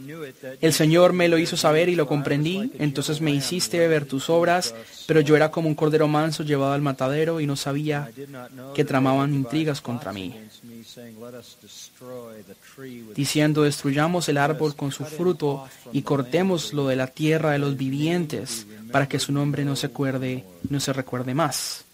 el 0.61 0.73
Señor 0.73 1.15
me 1.15 1.29
lo 1.29 1.39
hizo 1.39 1.57
saber 1.57 1.89
y 1.89 1.95
lo 1.95 2.07
comprendí, 2.07 2.71
entonces 2.79 3.21
me 3.21 3.31
hiciste 3.31 3.87
ver 3.89 4.05
tus 4.05 4.29
obras, 4.29 4.75
pero 5.07 5.21
yo 5.21 5.35
era 5.35 5.51
como 5.51 5.69
un 5.69 5.75
cordero 5.75 6.07
manso 6.07 6.43
llevado 6.43 6.73
al 6.73 6.83
matadero 6.83 7.41
y 7.41 7.47
no 7.47 7.57
sabía 7.57 8.11
que 8.75 8.85
tramaban 8.85 9.33
intrigas 9.33 9.81
contra 9.81 10.13
mí, 10.13 10.35
diciendo, 13.15 13.63
destruyamos 13.63 14.29
el 14.29 14.37
árbol 14.37 14.77
con 14.77 14.93
su 14.93 15.05
fruto 15.05 15.67
y 15.93 16.03
cortémoslo 16.03 16.89
de 16.89 16.97
la 16.97 17.07
tierra 17.07 17.53
de 17.53 17.59
los 17.59 17.77
vivientes, 17.77 18.67
para 18.93 19.09
que 19.09 19.19
su 19.19 19.33
nombre 19.33 19.65
no 19.65 19.77
se 19.77 19.87
acuerde, 19.87 20.45
no 20.69 20.81
se 20.81 20.93
recuerde 20.93 21.35
más. 21.35 21.85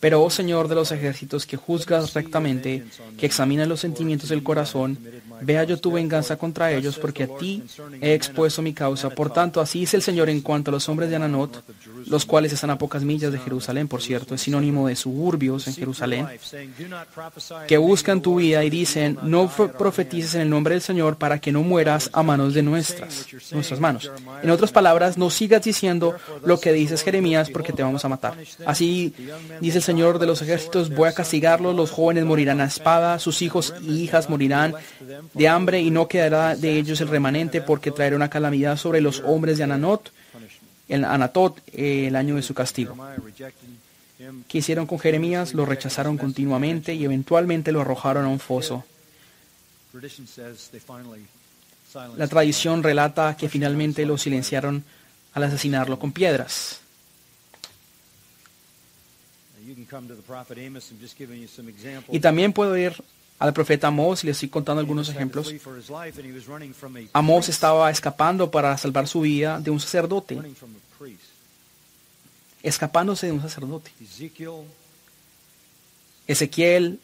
Pero, 0.00 0.22
oh 0.22 0.30
Señor 0.30 0.68
de 0.68 0.74
los 0.74 0.92
ejércitos, 0.92 1.46
que 1.46 1.56
juzgas 1.56 2.12
rectamente, 2.12 2.84
que 3.16 3.26
examinas 3.26 3.66
los 3.66 3.80
sentimientos 3.80 4.28
del 4.28 4.42
corazón, 4.42 4.98
vea 5.40 5.64
yo 5.64 5.78
tu 5.78 5.92
venganza 5.92 6.36
contra 6.36 6.70
ellos, 6.72 6.98
porque 6.98 7.24
a 7.24 7.28
ti 7.38 7.62
he 8.00 8.12
expuesto 8.12 8.60
mi 8.60 8.74
causa. 8.74 9.08
Por 9.10 9.32
tanto, 9.32 9.60
así 9.60 9.80
dice 9.80 9.96
el 9.96 10.02
Señor 10.02 10.28
en 10.28 10.42
cuanto 10.42 10.70
a 10.70 10.72
los 10.72 10.88
hombres 10.88 11.08
de 11.08 11.16
Ananot, 11.16 11.64
los 12.06 12.26
cuales 12.26 12.52
están 12.52 12.70
a 12.70 12.78
pocas 12.78 13.04
millas 13.04 13.32
de 13.32 13.38
Jerusalén, 13.38 13.88
por 13.88 14.02
cierto, 14.02 14.34
es 14.34 14.42
sinónimo 14.42 14.88
de 14.88 14.96
suburbios 14.96 15.66
en 15.66 15.74
Jerusalén, 15.74 16.26
que 17.66 17.78
buscan 17.78 18.20
tu 18.20 18.36
vida 18.36 18.64
y 18.64 18.70
dicen, 18.70 19.18
no 19.22 19.48
profetices 19.48 20.34
en 20.34 20.42
el 20.42 20.50
nombre 20.50 20.74
del 20.74 20.82
Señor 20.82 21.16
para 21.16 21.38
que 21.38 21.52
no 21.52 21.62
mueras 21.62 22.10
a 22.12 22.22
manos 22.22 22.52
de 22.52 22.62
nuestras, 22.62 23.26
nuestras 23.52 23.80
manos. 23.80 24.10
En 24.42 24.50
otras 24.50 24.72
palabras, 24.72 25.16
no 25.16 25.30
sigas 25.30 25.62
diciendo 25.62 26.16
lo 26.44 26.60
que 26.60 26.72
dices 26.72 27.02
Jeremías, 27.02 27.29
porque 27.52 27.72
te 27.72 27.82
vamos 27.82 28.04
a 28.04 28.08
matar. 28.08 28.34
Así 28.66 29.14
dice 29.60 29.78
el 29.78 29.84
Señor 29.84 30.18
de 30.18 30.26
los 30.26 30.42
ejércitos, 30.42 30.90
voy 30.90 31.08
a 31.08 31.12
castigarlos, 31.12 31.74
los 31.74 31.90
jóvenes 31.90 32.24
morirán 32.24 32.60
a 32.60 32.64
espada, 32.64 33.18
sus 33.18 33.42
hijos 33.42 33.74
y 33.82 34.02
hijas 34.02 34.28
morirán 34.28 34.74
de 35.34 35.48
hambre 35.48 35.80
y 35.80 35.90
no 35.90 36.08
quedará 36.08 36.56
de 36.56 36.78
ellos 36.78 37.00
el 37.00 37.08
remanente 37.08 37.60
porque 37.60 37.90
traerá 37.90 38.16
una 38.16 38.30
calamidad 38.30 38.76
sobre 38.76 39.00
los 39.00 39.22
hombres 39.24 39.58
de 39.58 39.64
Ananot, 39.64 40.12
el 40.88 41.04
Anatot, 41.04 41.60
el 41.72 42.16
año 42.16 42.36
de 42.36 42.42
su 42.42 42.54
castigo. 42.54 42.96
¿Qué 44.48 44.58
hicieron 44.58 44.86
con 44.86 44.98
Jeremías? 44.98 45.54
Lo 45.54 45.64
rechazaron 45.64 46.18
continuamente 46.18 46.94
y 46.94 47.04
eventualmente 47.04 47.72
lo 47.72 47.80
arrojaron 47.80 48.26
a 48.26 48.28
un 48.28 48.38
foso. 48.38 48.84
La 52.16 52.28
tradición 52.28 52.82
relata 52.82 53.36
que 53.36 53.48
finalmente 53.48 54.04
lo 54.06 54.18
silenciaron 54.18 54.84
al 55.32 55.42
asesinarlo 55.44 55.98
con 55.98 56.12
piedras. 56.12 56.80
Y 62.10 62.20
también 62.20 62.52
puedo 62.52 62.76
ir 62.76 62.94
al 63.38 63.52
profeta 63.52 63.88
Amós 63.88 64.22
y 64.22 64.26
le 64.26 64.32
estoy 64.32 64.48
contando 64.48 64.80
algunos 64.80 65.08
ejemplos. 65.08 65.52
Amós 67.12 67.48
estaba 67.48 67.90
escapando 67.90 68.50
para 68.50 68.76
salvar 68.76 69.08
su 69.08 69.22
vida 69.22 69.58
de 69.60 69.70
un 69.70 69.80
sacerdote. 69.80 70.38
Escapándose 72.62 73.26
de 73.26 73.32
un 73.32 73.40
sacerdote. 73.40 73.90
Ezequiel, 76.26 77.00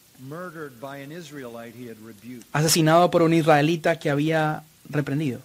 asesinado 2.52 3.10
por 3.10 3.22
un 3.22 3.34
israelita 3.34 3.98
que 3.98 4.10
había 4.10 4.62
reprendido. 4.88 5.40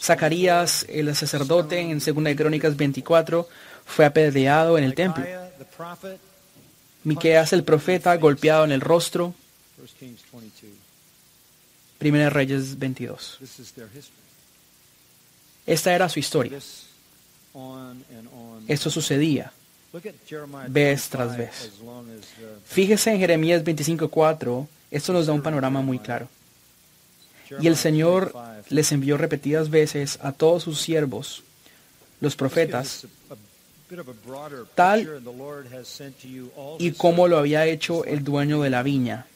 Zacarías, 0.00 0.86
el 0.88 1.14
sacerdote, 1.14 1.80
en 1.80 1.98
2 1.98 2.36
Crónicas 2.36 2.76
24, 2.76 3.48
fue 3.84 4.04
apedreado 4.04 4.78
en 4.78 4.84
el 4.84 4.94
templo. 4.94 5.24
Miqueas, 7.04 7.52
el 7.52 7.64
profeta, 7.64 8.16
golpeado 8.16 8.64
en 8.64 8.72
el 8.72 8.80
rostro. 8.80 9.34
Primera 11.98 12.30
Reyes 12.30 12.78
22. 12.78 13.38
Esta 15.66 15.94
era 15.94 16.08
su 16.08 16.18
historia. 16.18 16.58
Esto 18.68 18.90
sucedía 18.90 19.52
vez 20.68 21.08
tras 21.08 21.36
vez. 21.36 21.70
Fíjese 22.66 23.12
en 23.12 23.18
Jeremías 23.18 23.62
25:4, 23.62 24.66
esto 24.90 25.12
nos 25.12 25.26
da 25.26 25.32
un 25.32 25.42
panorama 25.42 25.80
muy 25.80 25.98
claro. 25.98 26.28
Y 27.60 27.68
el 27.68 27.76
Señor 27.76 28.32
les 28.68 28.92
envió 28.92 29.16
repetidas 29.16 29.70
veces 29.70 30.18
a 30.22 30.32
todos 30.32 30.62
sus 30.62 30.80
siervos, 30.80 31.42
los 32.20 32.36
profetas, 32.36 33.06
tal 34.74 35.22
y 36.78 36.92
como 36.92 37.28
lo 37.28 37.38
había 37.38 37.66
hecho 37.66 38.04
el 38.04 38.24
dueño 38.24 38.62
de 38.62 38.70
la 38.70 38.82
viña. 38.82 39.26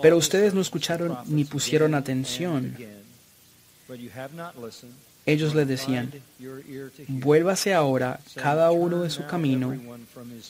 Pero 0.00 0.16
ustedes 0.16 0.54
no 0.54 0.60
escucharon 0.60 1.18
ni 1.26 1.44
pusieron 1.44 1.94
atención. 1.94 2.76
Ellos 5.24 5.54
les 5.54 5.68
decían, 5.68 6.10
vuélvase 7.06 7.74
ahora 7.74 8.18
cada 8.34 8.72
uno 8.72 9.02
de 9.02 9.10
su 9.10 9.24
camino 9.26 9.74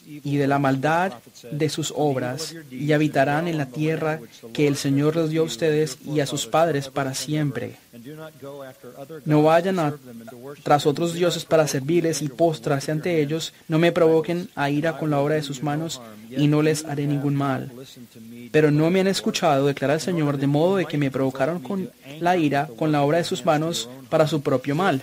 y 0.06 0.36
de 0.38 0.46
la 0.46 0.58
maldad 0.58 1.12
de 1.50 1.68
sus 1.68 1.92
obras 1.94 2.54
y 2.70 2.92
habitarán 2.92 3.48
en 3.48 3.58
la 3.58 3.66
tierra 3.66 4.20
que 4.54 4.66
el 4.66 4.76
Señor 4.76 5.16
les 5.16 5.30
dio 5.30 5.42
a 5.42 5.44
ustedes 5.44 5.98
y 6.06 6.20
a 6.20 6.26
sus 6.26 6.46
padres 6.46 6.88
para 6.88 7.12
siempre. 7.12 7.76
No 9.26 9.42
vayan 9.42 9.94
tras 10.62 10.86
otros 10.86 11.12
dioses 11.12 11.44
para 11.44 11.68
servirles 11.68 12.22
y 12.22 12.28
postrarse 12.28 12.90
ante 12.90 13.20
ellos, 13.20 13.52
no 13.68 13.78
me 13.78 13.92
provoquen 13.92 14.48
a 14.54 14.70
ira 14.70 14.96
con 14.96 15.10
la 15.10 15.20
obra 15.20 15.34
de 15.34 15.42
sus 15.42 15.62
manos 15.62 16.00
y 16.30 16.48
no 16.48 16.62
les 16.62 16.86
haré 16.86 17.06
ningún 17.06 17.34
mal. 17.34 17.70
Pero 18.50 18.70
no 18.70 18.90
me 18.90 19.00
han 19.00 19.08
escuchado, 19.08 19.66
declara 19.66 19.94
el 19.94 20.00
Señor, 20.00 20.38
de 20.38 20.46
modo 20.46 20.76
de 20.76 20.86
que 20.86 20.96
me 20.96 21.10
provocaron 21.10 21.60
con 21.60 21.90
la 22.18 22.36
ira 22.38 22.68
con 22.78 22.92
la 22.92 23.02
obra 23.02 23.18
de 23.18 23.24
sus 23.24 23.44
manos 23.44 23.90
para 24.08 24.26
su 24.26 24.40
propio 24.40 24.74
mal. 24.74 25.02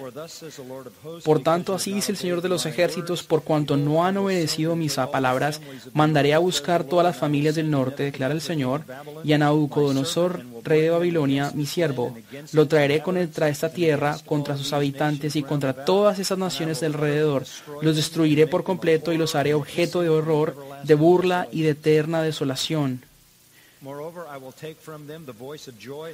Por 1.24 1.42
tanto, 1.42 1.76
así 1.76 1.94
dice 1.94 2.12
el 2.12 2.18
Señor 2.18 2.42
de 2.42 2.50
los 2.50 2.66
ejércitos, 2.66 3.24
por 3.24 3.44
cuanto 3.44 3.78
no 3.78 4.06
han 4.06 4.18
obedecido 4.18 4.76
mis 4.76 4.96
palabras, 4.96 5.62
mandaré 5.94 6.34
a 6.34 6.40
buscar 6.40 6.84
todas 6.84 7.06
las 7.06 7.18
familias 7.18 7.54
del 7.54 7.70
norte, 7.70 8.04
declara 8.04 8.34
el 8.34 8.42
Señor, 8.42 8.84
y 9.24 9.34
a 9.34 9.38
Nabucodonosor, 9.38 10.44
rey 10.64 10.82
de 10.82 10.90
Babilonia, 10.90 11.52
mi 11.54 11.66
siervo, 11.66 12.16
lo 12.54 12.68
traeré 12.68 12.79
con 13.04 13.18
él 13.18 13.30
tras 13.30 13.52
esta 13.52 13.72
tierra 13.72 14.18
contra 14.26 14.58
sus 14.58 14.74
habitantes 14.74 15.36
y 15.36 15.44
contra 15.44 15.86
todas 15.86 16.20
esas 16.20 16.38
naciones 16.38 16.80
del 16.80 16.94
alrededor. 16.94 17.46
Los 17.82 17.96
destruiré 17.96 18.48
por 18.48 18.64
completo 18.64 19.12
y 19.12 19.18
los 19.18 19.36
haré 19.36 19.54
objeto 19.54 20.02
de 20.02 20.10
horror, 20.10 20.56
de 20.84 20.96
burla 20.96 21.48
y 21.52 21.62
de 21.62 21.72
eterna 21.72 22.22
desolación. 22.22 23.02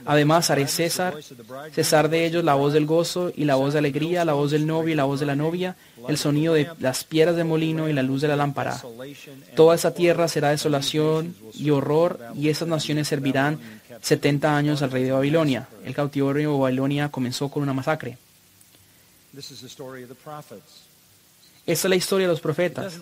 Además 0.05 0.49
haré 0.51 0.67
cesar, 0.67 1.15
cesar 1.71 2.09
de 2.09 2.25
ellos 2.25 2.43
la 2.43 2.53
voz 2.53 2.73
del 2.73 2.85
gozo 2.85 3.31
y 3.35 3.45
la 3.45 3.55
voz 3.55 3.73
de 3.73 3.79
alegría, 3.79 4.23
la 4.23 4.33
voz 4.33 4.51
del 4.51 4.67
novio 4.67 4.93
y 4.93 4.95
la 4.95 5.05
voz 5.05 5.19
de 5.19 5.25
la 5.25 5.35
novia, 5.35 5.75
el 6.07 6.17
sonido 6.17 6.53
de 6.53 6.69
las 6.79 7.03
piedras 7.03 7.35
de 7.35 7.43
molino 7.43 7.89
y 7.89 7.93
la 7.93 8.03
luz 8.03 8.21
de 8.21 8.27
la 8.27 8.35
lámpara. 8.35 8.79
Toda 9.55 9.75
esa 9.75 9.93
tierra 9.93 10.27
será 10.27 10.49
desolación 10.49 11.35
y 11.53 11.71
horror 11.71 12.19
y 12.35 12.49
esas 12.49 12.67
naciones 12.67 13.07
servirán 13.07 13.59
70 14.01 14.55
años 14.55 14.81
al 14.81 14.91
rey 14.91 15.03
de 15.03 15.11
Babilonia. 15.11 15.67
El 15.83 15.95
cautiverio 15.95 16.53
de 16.53 16.59
Babilonia 16.59 17.09
comenzó 17.09 17.49
con 17.49 17.63
una 17.63 17.73
masacre. 17.73 18.17
Esa 21.67 21.87
es 21.87 21.89
la 21.89 21.95
historia 21.95 22.27
de 22.27 22.33
los 22.33 22.41
profetas. 22.41 23.01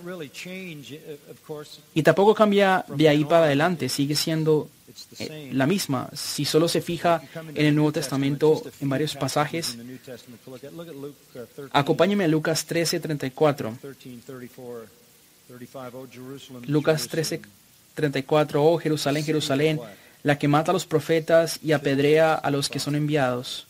Y 1.93 2.03
tampoco 2.03 2.33
cambia 2.33 2.85
de 2.87 3.09
ahí 3.09 3.25
para 3.25 3.45
adelante, 3.45 3.89
sigue 3.89 4.15
siendo 4.15 4.69
eh, 5.19 5.49
la 5.51 5.67
misma. 5.67 6.09
Si 6.13 6.45
solo 6.45 6.69
se 6.69 6.81
fija 6.81 7.21
en 7.55 7.65
el 7.65 7.75
Nuevo 7.75 7.91
Testamento 7.91 8.61
en 8.79 8.89
varios 8.89 9.15
pasajes, 9.15 9.77
acompáñeme 11.71 12.23
a 12.23 12.27
Lucas 12.29 12.65
13, 12.65 13.01
34. 13.01 13.77
Lucas 16.67 17.07
13, 17.09 17.41
34, 17.95 18.63
oh 18.63 18.77
Jerusalén, 18.77 19.25
Jerusalén, 19.25 19.79
la 20.23 20.37
que 20.39 20.47
mata 20.47 20.71
a 20.71 20.73
los 20.73 20.85
profetas 20.85 21.59
y 21.61 21.73
apedrea 21.73 22.33
a 22.33 22.49
los 22.49 22.69
que 22.69 22.79
son 22.79 22.95
enviados. 22.95 23.67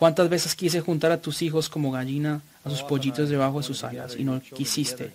¿Cuántas 0.00 0.30
veces 0.30 0.54
quise 0.54 0.80
juntar 0.80 1.12
a 1.12 1.20
tus 1.20 1.42
hijos 1.42 1.68
como 1.68 1.92
gallina 1.92 2.40
a 2.64 2.70
sus 2.70 2.82
pollitos 2.82 3.28
debajo 3.28 3.58
de 3.58 3.64
sus 3.64 3.84
alas 3.84 4.16
y 4.18 4.24
no 4.24 4.40
quisiste? 4.40 5.12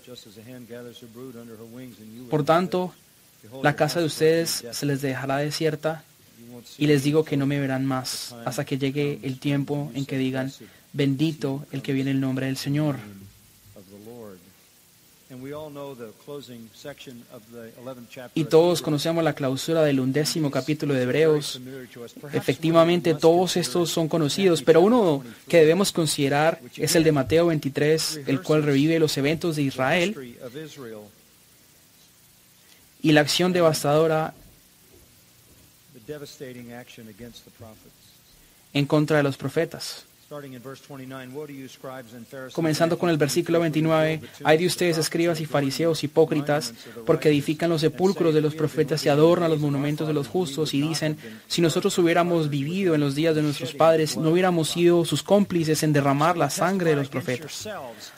Por 2.29 2.45
tanto, 2.45 2.93
la 3.63 3.75
casa 3.75 3.99
de 3.99 4.05
ustedes 4.05 4.63
se 4.71 4.85
les 4.85 5.01
dejará 5.01 5.37
desierta 5.37 6.03
y 6.77 6.85
les 6.85 7.03
digo 7.03 7.25
que 7.25 7.35
no 7.35 7.47
me 7.47 7.59
verán 7.59 7.83
más 7.83 8.35
hasta 8.45 8.63
que 8.63 8.77
llegue 8.77 9.19
el 9.23 9.39
tiempo 9.39 9.91
en 9.95 10.05
que 10.05 10.19
digan, 10.19 10.53
bendito 10.93 11.65
el 11.71 11.81
que 11.81 11.91
viene 11.91 12.11
el 12.11 12.21
nombre 12.21 12.45
del 12.45 12.57
Señor. 12.57 12.97
Y 18.35 18.43
todos 18.43 18.81
conocemos 18.81 19.23
la 19.23 19.33
clausura 19.33 19.83
del 19.83 19.99
undécimo 19.99 20.51
capítulo 20.51 20.93
de 20.93 21.01
Hebreos. 21.03 21.59
Efectivamente, 22.31 23.15
todos 23.15 23.57
estos 23.57 23.89
son 23.89 24.07
conocidos, 24.07 24.61
pero 24.61 24.81
uno 24.81 25.23
que 25.47 25.57
debemos 25.57 25.91
considerar 25.91 26.61
es 26.77 26.95
el 26.95 27.03
de 27.03 27.11
Mateo 27.11 27.47
23, 27.47 28.21
el 28.27 28.41
cual 28.43 28.63
revive 28.63 28.99
los 28.99 29.17
eventos 29.17 29.55
de 29.55 29.63
Israel 29.63 30.15
y 33.01 33.11
la 33.11 33.21
acción 33.21 33.51
devastadora 33.51 34.33
en 38.73 38.85
contra 38.85 39.17
de 39.17 39.23
los 39.23 39.37
profetas. 39.37 40.05
Comenzando 42.53 42.97
con 42.97 43.09
el 43.11 43.17
versículo 43.17 43.59
29, 43.59 44.21
hay 44.43 44.57
de 44.57 44.65
ustedes 44.65 44.97
escribas 44.97 45.39
y 45.39 45.45
fariseos 45.45 46.03
hipócritas, 46.03 46.73
porque 47.05 47.29
edifican 47.29 47.69
los 47.69 47.81
sepulcros 47.81 48.33
de 48.33 48.41
los 48.41 48.55
profetas 48.55 49.05
y 49.05 49.09
adornan 49.09 49.51
los 49.51 49.59
monumentos 49.59 50.07
de 50.07 50.15
los 50.15 50.27
justos 50.27 50.73
y 50.73 50.81
dicen, 50.81 51.17
si 51.47 51.61
nosotros 51.61 51.95
hubiéramos 51.99 52.49
vivido 52.49 52.95
en 52.95 53.01
los 53.01 53.13
días 53.13 53.35
de 53.35 53.43
nuestros 53.43 53.73
padres, 53.75 54.17
no 54.17 54.31
hubiéramos 54.31 54.69
sido 54.69 55.05
sus 55.05 55.21
cómplices 55.21 55.83
en 55.83 55.93
derramar 55.93 56.37
la 56.37 56.49
sangre 56.49 56.91
de 56.91 56.95
los 56.95 57.09
profetas. 57.09 57.69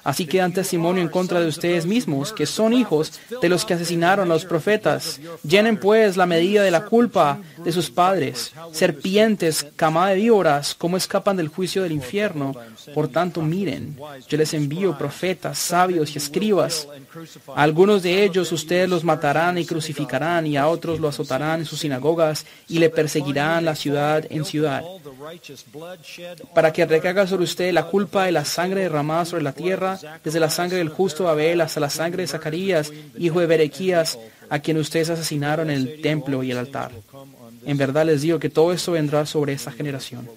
Así 0.06 0.26
que 0.26 0.38
dan 0.38 0.54
testimonio 0.54 1.04
en 1.04 1.10
contra 1.10 1.42
de 1.42 1.48
ustedes 1.48 1.86
mismos, 1.86 2.32
que 2.32 2.46
son 2.46 2.72
hijos 2.72 3.20
de 3.42 3.50
los 3.50 3.66
que 3.66 3.74
asesinaron 3.74 4.32
a 4.32 4.34
los 4.34 4.46
profetas. 4.46 5.20
Llenen 5.44 5.78
pues 5.78 6.16
la 6.16 6.26
medida 6.26 6.64
de 6.64 6.72
la 6.72 6.86
culpa 6.86 7.42
de 7.64 7.72
sus 7.74 7.90
padres. 7.90 8.54
Serpientes, 8.72 9.68
cama 9.76 10.10
de 10.10 10.16
víboras, 10.16 10.74
¿cómo 10.74 10.96
escapan 10.96 11.36
del 11.36 11.50
juicio 11.50 11.84
del 11.84 11.97
infierno. 11.98 12.54
Por 12.94 13.08
tanto, 13.10 13.42
miren, 13.42 13.98
yo 14.28 14.38
les 14.38 14.54
envío 14.54 14.98
profetas, 14.98 15.58
sabios 15.58 16.14
y 16.14 16.18
escribas. 16.18 16.88
A 17.56 17.64
algunos 17.64 18.04
de 18.04 18.24
ellos 18.24 18.52
ustedes 18.52 18.90
los 18.90 19.04
matarán 19.04 19.58
y 19.58 19.66
crucificarán 19.66 20.48
y 20.48 20.58
a 20.58 20.68
otros 20.68 21.00
lo 21.00 21.08
azotarán 21.08 21.62
en 21.62 21.66
sus 21.66 21.80
sinagogas 21.80 22.46
y 22.68 22.80
le 22.80 22.90
perseguirán 22.90 23.66
la 23.66 23.76
ciudad 23.76 24.26
en 24.30 24.46
ciudad. 24.46 24.84
Para 26.54 26.72
que 26.72 26.86
recaiga 26.86 27.28
sobre 27.28 27.44
usted 27.44 27.74
la 27.74 27.88
culpa 27.88 28.26
de 28.26 28.32
la 28.32 28.46
sangre 28.46 28.82
derramada 28.82 29.26
sobre 29.26 29.44
la 29.44 29.54
tierra, 29.54 30.00
desde 30.24 30.40
la 30.40 30.50
sangre 30.50 30.78
del 30.78 30.90
justo 30.90 31.28
Abel 31.28 31.62
hasta 31.62 31.80
la 31.80 31.90
sangre 31.90 32.24
de 32.24 32.28
Zacarías, 32.28 32.92
hijo 33.18 33.40
de 33.40 33.48
Berequías, 33.48 34.18
a 34.50 34.60
quien 34.60 34.78
ustedes 34.78 35.10
asesinaron 35.10 35.70
en 35.70 35.78
el 35.78 36.02
templo 36.02 36.44
y 36.44 36.52
el 36.52 36.58
altar. 36.58 36.92
En 37.66 37.78
verdad 37.78 38.06
les 38.06 38.22
digo 38.22 38.40
que 38.40 38.50
todo 38.50 38.72
esto 38.72 38.94
vendrá 38.94 39.26
sobre 39.26 39.54
esa 39.54 39.72
generación. 39.72 40.28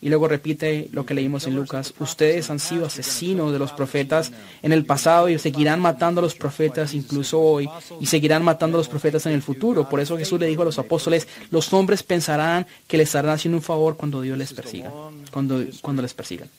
Y 0.00 0.10
luego 0.10 0.28
repite 0.28 0.88
lo 0.92 1.06
que 1.06 1.14
leímos 1.14 1.46
en 1.46 1.56
Lucas, 1.56 1.94
ustedes 1.98 2.50
han 2.50 2.58
sido 2.58 2.84
asesinos 2.86 3.50
de 3.50 3.58
los 3.58 3.72
profetas 3.72 4.30
en 4.62 4.72
el 4.72 4.84
pasado 4.84 5.28
y 5.30 5.38
seguirán 5.38 5.80
matando 5.80 6.20
a 6.20 6.22
los 6.22 6.34
profetas 6.34 6.92
incluso 6.92 7.40
hoy 7.40 7.68
y 7.98 8.06
seguirán 8.06 8.44
matando 8.44 8.76
a 8.76 8.80
los 8.80 8.88
profetas 8.88 9.24
en 9.24 9.32
el 9.32 9.42
futuro. 9.42 9.88
Por 9.88 10.00
eso 10.00 10.18
Jesús 10.18 10.38
le 10.38 10.46
dijo 10.46 10.62
a 10.62 10.66
los 10.66 10.78
apóstoles, 10.78 11.26
los 11.50 11.72
hombres 11.72 12.02
pensarán 12.02 12.66
que 12.86 12.98
les 12.98 13.08
estarán 13.08 13.32
haciendo 13.32 13.56
un 13.56 13.62
favor 13.62 13.96
cuando 13.96 14.20
Dios 14.20 14.36
les 14.36 14.52
persiga, 14.52 14.92
cuando, 15.32 15.64
cuando 15.80 16.02
les 16.02 16.12
persigan. 16.12 16.50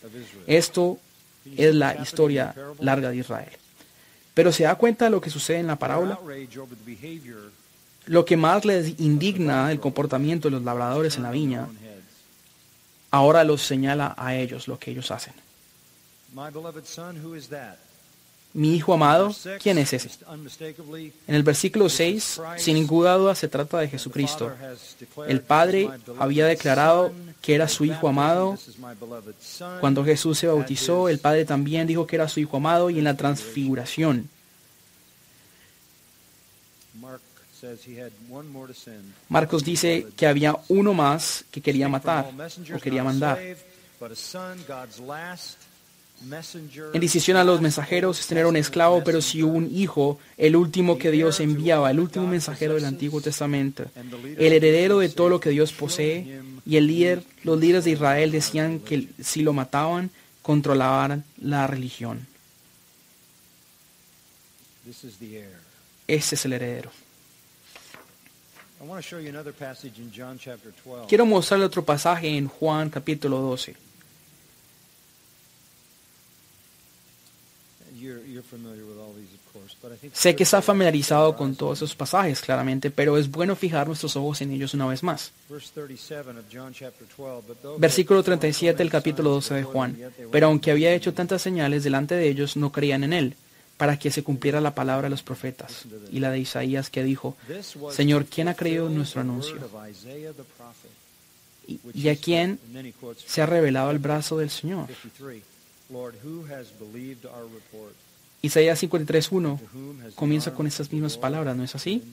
Esto 0.48 0.98
es 1.56 1.76
la 1.76 1.96
historia 2.02 2.56
larga 2.80 3.12
de 3.12 3.18
Israel. 3.18 3.52
Pero 4.34 4.52
se 4.52 4.64
da 4.64 4.76
cuenta 4.76 5.06
de 5.06 5.12
lo 5.12 5.22
que 5.22 5.30
sucede 5.30 5.60
en 5.60 5.68
la 5.68 5.78
parábola. 5.78 6.20
Lo 8.08 8.26
que 8.26 8.38
más 8.38 8.66
les 8.66 9.00
indigna 9.00 9.72
el 9.72 9.80
comportamiento 9.80 10.48
de 10.48 10.54
los 10.54 10.64
labradores 10.64 11.18
en 11.18 11.24
la 11.24 11.32
viña 11.32 11.68
ahora 13.12 13.44
los 13.44 13.62
señala 13.62 14.14
a 14.18 14.36
ellos 14.36 14.68
lo 14.68 14.78
que 14.80 14.92
ellos 14.92 15.12
hacen. 15.12 15.34
Mi 18.54 18.76
hijo 18.76 18.94
amado, 18.94 19.36
¿quién 19.62 19.78
es 19.78 19.94
ese? 19.94 20.10
En 21.28 21.36
el 21.36 21.44
versículo 21.44 21.90
6, 21.90 22.42
sin 22.58 22.76
ninguna 22.76 23.14
duda 23.14 23.36
se 23.36 23.48
trata 23.48 23.80
de 23.80 23.88
Jesucristo. 23.88 24.52
El 25.28 25.42
Padre 25.42 25.90
había 26.18 26.48
declarado 26.48 27.12
que 27.42 27.54
era 27.54 27.68
su 27.68 27.86
hijo 27.86 28.08
amado. 28.08 28.58
Cuando 29.80 30.04
Jesús 30.04 30.40
se 30.40 30.48
bautizó, 30.48 31.08
el 31.08 31.20
Padre 31.20 31.46
también 31.46 31.86
dijo 31.88 32.08
que 32.08 32.16
era 32.16 32.28
su 32.28 32.40
hijo 32.40 32.58
amado 32.58 32.90
y 32.90 32.98
en 32.98 33.04
la 33.04 33.16
transfiguración. 33.16 34.30
Marcos 39.30 39.64
dice 39.64 40.08
que 40.16 40.28
había 40.28 40.56
uno 40.70 40.94
más 40.94 41.46
que 41.52 41.62
quería 41.62 41.90
matar 41.90 42.32
o 42.76 42.80
quería 42.80 43.04
mandar. 43.04 43.40
En 46.94 47.02
decisión 47.02 47.38
a 47.38 47.44
los 47.44 47.62
mensajeros 47.62 48.20
es 48.20 48.28
tener 48.28 48.48
un 48.48 48.56
esclavo, 48.56 49.04
pero 49.04 49.22
si 49.22 49.44
un 49.44 49.70
hijo, 49.72 50.20
el 50.38 50.56
último 50.56 50.98
que 50.98 51.12
Dios 51.12 51.40
enviaba, 51.40 51.92
el 51.92 52.00
último 52.00 52.26
mensajero 52.26 52.74
del 52.74 52.86
Antiguo 52.86 53.22
Testamento, 53.22 53.86
el 54.38 54.54
heredero 54.54 55.00
de 55.00 55.10
todo 55.10 55.30
lo 55.30 55.40
que 55.40 55.52
Dios 55.52 55.74
posee, 55.74 56.42
y 56.66 56.78
el 56.78 56.88
líder, 56.88 57.24
los 57.44 57.60
líderes 57.60 57.86
de 57.86 57.92
Israel 57.92 58.32
decían 58.32 58.80
que 58.80 59.08
si 59.22 59.44
lo 59.44 59.54
mataban, 59.54 60.10
controlaban 60.42 61.24
la 61.40 61.68
religión. 61.68 62.26
Ese 66.08 66.36
es 66.36 66.46
el 66.46 66.54
heredero. 66.54 66.90
Quiero 71.08 71.26
mostrarle 71.26 71.66
otro 71.66 71.84
pasaje 71.84 72.38
en 72.38 72.48
Juan 72.48 72.90
capítulo 72.90 73.40
12. 73.40 73.76
Sé 80.14 80.36
que 80.36 80.44
está 80.44 80.62
familiarizado 80.62 81.36
con 81.36 81.56
todos 81.56 81.80
esos 81.80 81.96
pasajes, 81.96 82.42
claramente, 82.42 82.92
pero 82.92 83.18
es 83.18 83.30
bueno 83.30 83.56
fijar 83.56 83.88
nuestros 83.88 84.16
ojos 84.16 84.42
en 84.42 84.52
ellos 84.52 84.74
una 84.76 84.86
vez 84.86 85.02
más. 85.02 85.32
Versículo 87.80 88.24
37 88.24 88.78
del 88.78 88.92
capítulo 88.92 89.32
12 89.32 89.54
de 89.56 89.64
Juan. 89.64 89.98
Pero 90.32 90.48
aunque 90.48 90.72
había 90.72 90.94
hecho 90.94 91.14
tantas 91.14 91.42
señales 91.42 91.84
delante 91.84 92.16
de 92.16 92.30
ellos, 92.30 92.56
no 92.56 92.72
creían 92.72 93.04
en 93.04 93.14
él 93.14 93.36
para 93.78 93.98
que 93.98 94.12
se 94.12 94.24
cumpliera 94.24 94.60
la 94.60 94.74
palabra 94.74 95.04
de 95.04 95.12
los 95.12 95.24
profetas 95.24 95.86
y 96.12 96.20
la 96.20 96.32
de 96.32 96.40
Isaías 96.40 96.90
que 96.90 97.04
dijo, 97.04 97.38
Señor, 97.92 98.26
¿quién 98.26 98.48
ha 98.48 98.56
creído 98.56 98.90
nuestro 98.90 99.22
anuncio? 99.22 99.58
¿Y, 101.94 102.10
a 102.10 102.16
quién 102.16 102.60
se 103.26 103.42
ha 103.42 103.46
revelado 103.46 103.92
el 103.92 104.00
brazo 104.00 104.38
del 104.38 104.50
Señor? 104.50 104.88
Isaías 108.42 108.82
53.1 108.84 110.14
comienza 110.16 110.54
con 110.54 110.66
estas 110.66 110.92
mismas 110.92 111.18
palabras, 111.18 111.56
¿no 111.56 111.64
es 111.64 111.76
así? 111.76 112.04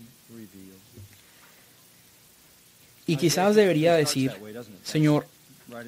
Y 3.07 3.17
quizás 3.17 3.55
debería 3.55 3.95
decir, 3.95 4.33
Señor, 4.83 5.27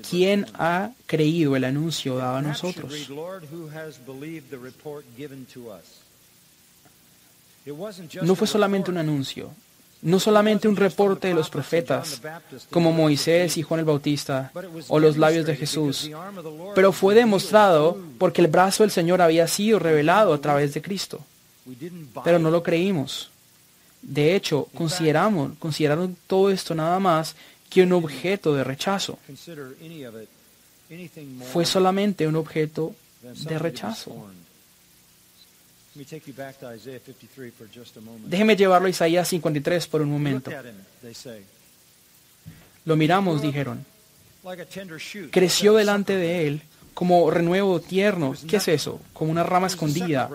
¿Quién 0.08 0.46
ha 0.54 0.90
creído 1.06 1.56
el 1.56 1.64
anuncio 1.64 2.16
dado 2.16 2.36
a 2.36 2.42
nosotros? 2.42 2.92
No 8.22 8.34
fue 8.34 8.46
solamente 8.46 8.90
un 8.90 8.98
anuncio, 8.98 9.50
no 10.02 10.20
solamente 10.20 10.68
un 10.68 10.76
reporte 10.76 11.28
de 11.28 11.34
los 11.34 11.50
profetas, 11.50 12.20
como 12.70 12.92
Moisés 12.92 13.56
y 13.56 13.62
Juan 13.62 13.80
el 13.80 13.86
Bautista, 13.86 14.52
o 14.88 14.98
los 14.98 15.16
labios 15.16 15.46
de 15.46 15.56
Jesús, 15.56 16.10
pero 16.74 16.92
fue 16.92 17.14
demostrado 17.14 17.98
porque 18.18 18.40
el 18.40 18.48
brazo 18.48 18.82
del 18.82 18.90
Señor 18.90 19.20
había 19.20 19.48
sido 19.48 19.78
revelado 19.78 20.32
a 20.32 20.40
través 20.40 20.74
de 20.74 20.82
Cristo. 20.82 21.20
Pero 22.22 22.38
no 22.38 22.50
lo 22.50 22.62
creímos. 22.62 23.30
De 24.00 24.36
hecho, 24.36 24.68
consideramos, 24.72 25.52
consideraron 25.58 26.16
todo 26.28 26.50
esto 26.50 26.74
nada 26.76 27.00
más 27.00 27.34
que 27.68 27.82
un 27.82 27.92
objeto 27.92 28.54
de 28.54 28.64
rechazo. 28.64 29.18
fue 31.52 31.66
solamente 31.66 32.26
un 32.26 32.36
objeto 32.36 32.94
de 33.22 33.58
rechazo. 33.58 34.28
Déjeme 38.26 38.56
llevarlo 38.56 38.86
a 38.86 38.90
Isaías 38.90 39.28
53 39.28 39.86
por 39.86 40.02
un 40.02 40.10
momento. 40.10 40.50
Lo 42.84 42.96
miramos, 42.96 43.42
dijeron. 43.42 43.84
Creció 45.30 45.74
delante 45.74 46.14
de 46.14 46.46
él 46.46 46.62
como 46.96 47.30
renuevo 47.30 47.78
tierno. 47.78 48.34
¿Qué 48.48 48.56
es 48.56 48.68
eso? 48.68 49.00
Como 49.12 49.30
una 49.30 49.42
rama 49.42 49.66
escondida. 49.66 50.30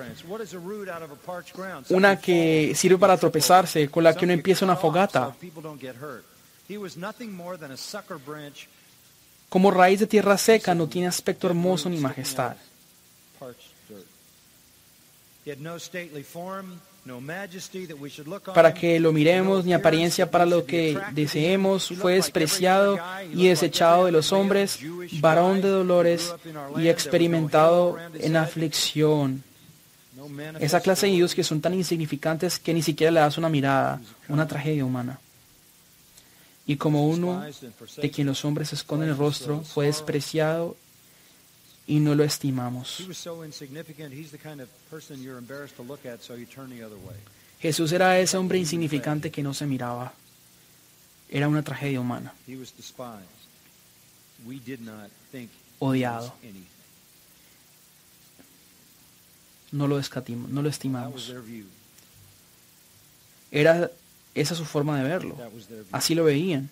Una 1.89 2.19
que 2.19 2.73
sirve 2.75 2.99
para 2.99 3.17
tropezarse, 3.17 3.89
con 3.89 4.03
la 4.03 4.15
que 4.15 4.25
uno 4.25 4.34
empieza 4.34 4.63
una 4.63 4.75
fogata. 4.75 5.36
Como 9.49 9.72
raíz 9.72 9.99
de 9.99 10.07
tierra 10.07 10.38
seca, 10.38 10.74
no 10.74 10.88
tiene 10.88 11.07
aspecto 11.07 11.47
hermoso 11.47 11.89
ni 11.89 11.97
majestad. 11.97 12.55
Para 18.53 18.74
que 18.74 18.99
lo 18.99 19.11
miremos, 19.11 19.65
ni 19.65 19.74
apariencia 19.74 20.30
para 20.30 20.45
lo 20.45 20.65
que 20.65 20.97
deseemos, 21.13 21.89
fue 21.99 22.13
despreciado 22.13 22.99
y 23.34 23.47
desechado 23.47 24.05
de 24.05 24.11
los 24.11 24.32
hombres, 24.32 24.80
varón 25.19 25.61
de 25.61 25.69
dolores 25.69 26.34
y 26.78 26.88
experimentado 26.88 27.97
en 28.13 28.38
aflicción. 28.38 29.43
Esa 30.59 30.80
clase 30.80 31.07
de 31.07 31.13
Dios 31.13 31.34
que 31.34 31.43
son 31.43 31.59
tan 31.59 31.74
insignificantes 31.74 32.59
que 32.59 32.74
ni 32.74 32.84
siquiera 32.84 33.11
le 33.11 33.19
das 33.19 33.38
una 33.38 33.49
mirada, 33.49 33.99
una 34.30 34.47
tragedia 34.47 34.86
humana. 34.86 35.19
Y 36.66 36.78
como 36.78 37.07
uno 37.07 37.43
de 37.97 38.12
quien 38.12 38.28
los 38.28 38.45
hombres 38.45 38.72
esconden 38.74 39.09
el 39.09 39.18
rostro, 39.18 39.62
fue 39.62 39.88
despreciado 39.88 40.78
y 41.88 41.99
no 41.99 42.16
lo 42.16 42.24
estimamos. 42.24 43.03
Jesús 47.59 47.91
era 47.91 48.20
ese 48.20 48.38
hombre 48.38 48.57
insignificante 48.57 49.32
que 49.32 49.43
no 49.43 49.53
se 49.53 49.66
miraba. 49.66 50.14
Era 51.30 51.47
una 51.47 51.64
tragedia 51.64 51.99
humana. 51.99 52.34
Odiado. 55.80 56.34
No 59.72 59.88
lo, 59.88 60.01
no 60.49 60.62
lo 60.62 60.70
estimamos. 60.70 61.34
Era 63.51 63.91
esa 64.36 64.55
su 64.55 64.65
forma 64.65 64.97
de 64.97 65.07
verlo. 65.07 65.38
Así 65.91 66.15
lo 66.15 66.23
veían. 66.23 66.69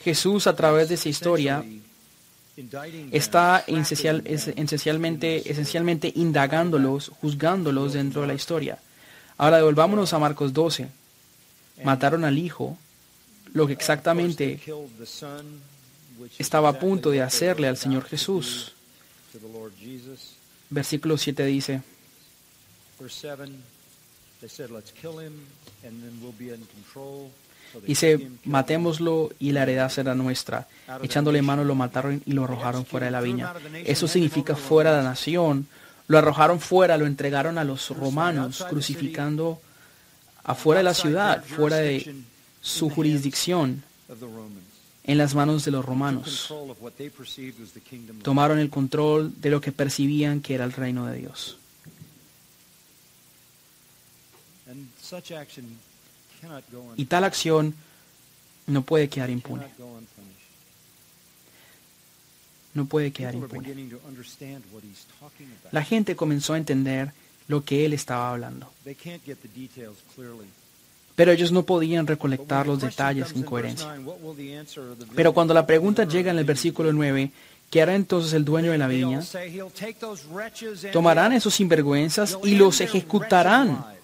Jesús 0.00 0.46
a 0.46 0.54
través 0.54 0.88
de 0.88 0.94
esa 0.94 1.08
historia 1.08 1.64
está 3.10 3.64
esencialmente, 3.66 5.50
esencialmente 5.50 6.12
indagándolos, 6.14 7.10
juzgándolos 7.20 7.94
dentro 7.94 8.20
de 8.20 8.28
la 8.28 8.34
historia. 8.34 8.78
Ahora 9.36 9.56
devolvámonos 9.56 10.12
a 10.12 10.18
Marcos 10.18 10.52
12. 10.52 10.88
Mataron 11.82 12.24
al 12.24 12.38
hijo, 12.38 12.78
lo 13.52 13.66
que 13.66 13.72
exactamente 13.72 14.60
estaba 16.38 16.68
a 16.68 16.78
punto 16.78 17.10
de 17.10 17.22
hacerle 17.22 17.66
al 17.66 17.76
Señor 17.76 18.04
Jesús. 18.04 18.72
Versículo 20.74 21.16
7 21.16 21.44
dice, 21.44 21.82
Dice, 27.86 28.30
matémoslo 28.44 29.30
y 29.38 29.52
la 29.52 29.62
heredad 29.62 29.88
será 29.88 30.16
nuestra. 30.16 30.66
Echándole 31.00 31.42
mano 31.42 31.62
lo 31.62 31.76
mataron 31.76 32.20
y 32.26 32.32
lo 32.32 32.42
arrojaron 32.42 32.84
fuera 32.84 33.06
de 33.06 33.12
la 33.12 33.20
viña. 33.20 33.54
Eso 33.84 34.08
significa 34.08 34.56
fuera 34.56 34.90
de 34.90 34.96
la 34.96 35.10
nación. 35.10 35.68
Lo 36.08 36.18
arrojaron 36.18 36.58
fuera, 36.58 36.98
lo 36.98 37.06
entregaron 37.06 37.56
a 37.56 37.62
los 37.62 37.90
romanos, 37.90 38.66
crucificando 38.68 39.60
afuera 40.42 40.78
de 40.78 40.84
la 40.84 40.94
ciudad, 40.94 41.44
fuera 41.44 41.76
de 41.76 42.16
su 42.60 42.90
jurisdicción, 42.90 43.84
en 45.04 45.18
las 45.18 45.34
manos 45.34 45.64
de 45.64 45.70
los 45.70 45.84
romanos. 45.84 46.52
Tomaron 48.22 48.58
el 48.58 48.70
control 48.70 49.32
de 49.40 49.50
lo 49.50 49.60
que 49.60 49.70
percibían 49.70 50.40
que 50.40 50.54
era 50.54 50.64
el 50.64 50.72
reino 50.72 51.06
de 51.06 51.18
Dios. 51.18 51.58
Y 56.96 57.04
tal 57.04 57.24
acción 57.24 57.74
no 58.66 58.82
puede 58.82 59.08
quedar 59.08 59.30
impune. 59.30 59.66
No 62.72 62.86
puede 62.86 63.12
quedar 63.12 63.34
impune. 63.34 63.88
La 65.70 65.84
gente 65.84 66.16
comenzó 66.16 66.54
a 66.54 66.58
entender 66.58 67.12
lo 67.46 67.62
que 67.62 67.84
él 67.84 67.92
estaba 67.92 68.32
hablando. 68.32 68.72
Pero 71.14 71.32
ellos 71.32 71.52
no 71.52 71.62
podían 71.62 72.06
recolectar 72.06 72.66
los 72.66 72.80
detalles 72.80 73.32
en 73.32 73.42
coherencia. 73.42 73.94
Pero 75.14 75.32
cuando 75.32 75.54
la 75.54 75.66
pregunta 75.66 76.04
llega 76.04 76.30
en 76.30 76.38
el 76.38 76.44
versículo 76.44 76.92
9, 76.92 77.30
¿qué 77.70 77.82
hará 77.82 77.94
entonces 77.94 78.32
el 78.32 78.44
dueño 78.44 78.72
de 78.72 78.78
la 78.78 78.88
viña? 78.88 79.20
Tomarán 80.92 81.32
esos 81.32 81.54
sinvergüenzas 81.54 82.38
y 82.42 82.56
los 82.56 82.80
ejecutarán 82.80 83.94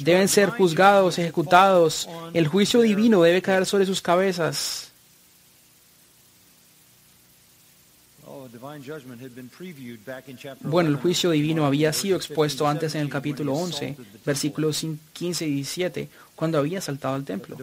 Deben 0.00 0.28
ser 0.28 0.50
juzgados, 0.50 1.18
ejecutados. 1.18 2.08
El 2.34 2.46
juicio 2.46 2.80
divino 2.82 3.22
debe 3.22 3.40
caer 3.40 3.64
sobre 3.64 3.86
sus 3.86 4.02
cabezas. 4.02 4.90
Oh, 8.26 8.33
bueno, 10.62 10.90
el 10.90 10.96
juicio 10.96 11.30
divino 11.30 11.66
había 11.66 11.92
sido 11.92 12.16
expuesto 12.16 12.66
antes 12.66 12.94
en 12.94 13.02
el 13.02 13.08
capítulo 13.08 13.54
11, 13.54 13.96
versículos 14.24 14.86
15 15.12 15.46
y 15.46 15.54
17, 15.54 16.08
cuando 16.34 16.58
había 16.58 16.80
saltado 16.80 17.14
al 17.14 17.24
templo. 17.24 17.56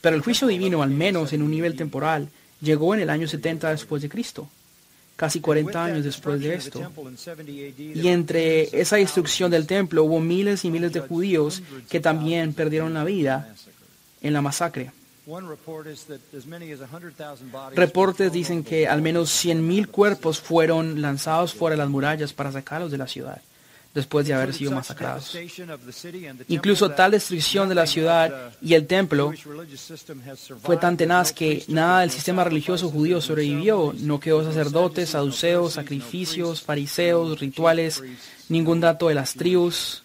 Pero 0.00 0.16
el 0.16 0.22
juicio 0.22 0.48
divino, 0.48 0.82
al 0.82 0.90
menos 0.90 1.32
en 1.32 1.42
un 1.42 1.50
nivel 1.50 1.76
temporal, 1.76 2.28
llegó 2.60 2.94
en 2.94 3.00
el 3.00 3.10
año 3.10 3.28
70 3.28 3.70
después 3.70 4.02
de 4.02 4.08
Cristo 4.08 4.48
casi 5.22 5.40
40 5.40 5.84
años 5.84 6.04
después 6.04 6.40
de 6.40 6.54
esto. 6.54 6.90
Y 7.78 8.08
entre 8.08 8.80
esa 8.80 8.96
destrucción 8.96 9.52
del 9.52 9.68
templo 9.68 10.02
hubo 10.02 10.18
miles 10.18 10.64
y 10.64 10.70
miles 10.70 10.92
de 10.92 10.98
judíos 10.98 11.62
que 11.88 12.00
también 12.00 12.54
perdieron 12.54 12.94
la 12.94 13.04
vida 13.04 13.54
en 14.20 14.32
la 14.32 14.42
masacre. 14.42 14.90
Reportes 17.74 18.32
dicen 18.32 18.64
que 18.64 18.88
al 18.88 19.02
menos 19.02 19.44
100.000 19.44 19.86
cuerpos 19.88 20.40
fueron 20.40 21.00
lanzados 21.00 21.54
fuera 21.54 21.74
de 21.74 21.78
las 21.78 21.88
murallas 21.88 22.32
para 22.32 22.50
sacarlos 22.50 22.90
de 22.90 22.98
la 22.98 23.06
ciudad 23.06 23.40
después 23.94 24.26
de 24.26 24.34
haber 24.34 24.54
sido 24.54 24.72
masacrados. 24.72 25.36
Incluso 26.48 26.90
tal 26.90 27.10
destrucción 27.10 27.68
de 27.68 27.74
la 27.74 27.86
ciudad 27.86 28.52
y 28.60 28.74
el 28.74 28.86
templo 28.86 29.32
fue 30.62 30.76
tan 30.76 30.96
tenaz 30.96 31.32
que 31.32 31.64
nada 31.68 32.00
del 32.00 32.10
sistema 32.10 32.44
religioso 32.44 32.90
judío 32.90 33.20
sobrevivió. 33.20 33.94
No 33.98 34.18
quedó 34.18 34.44
sacerdotes, 34.44 35.10
saduceos, 35.10 35.74
sacrificios, 35.74 36.62
fariseos, 36.62 37.38
rituales, 37.38 38.02
ningún 38.48 38.80
dato 38.80 39.08
de 39.08 39.14
las 39.14 39.34
tribus. 39.34 40.02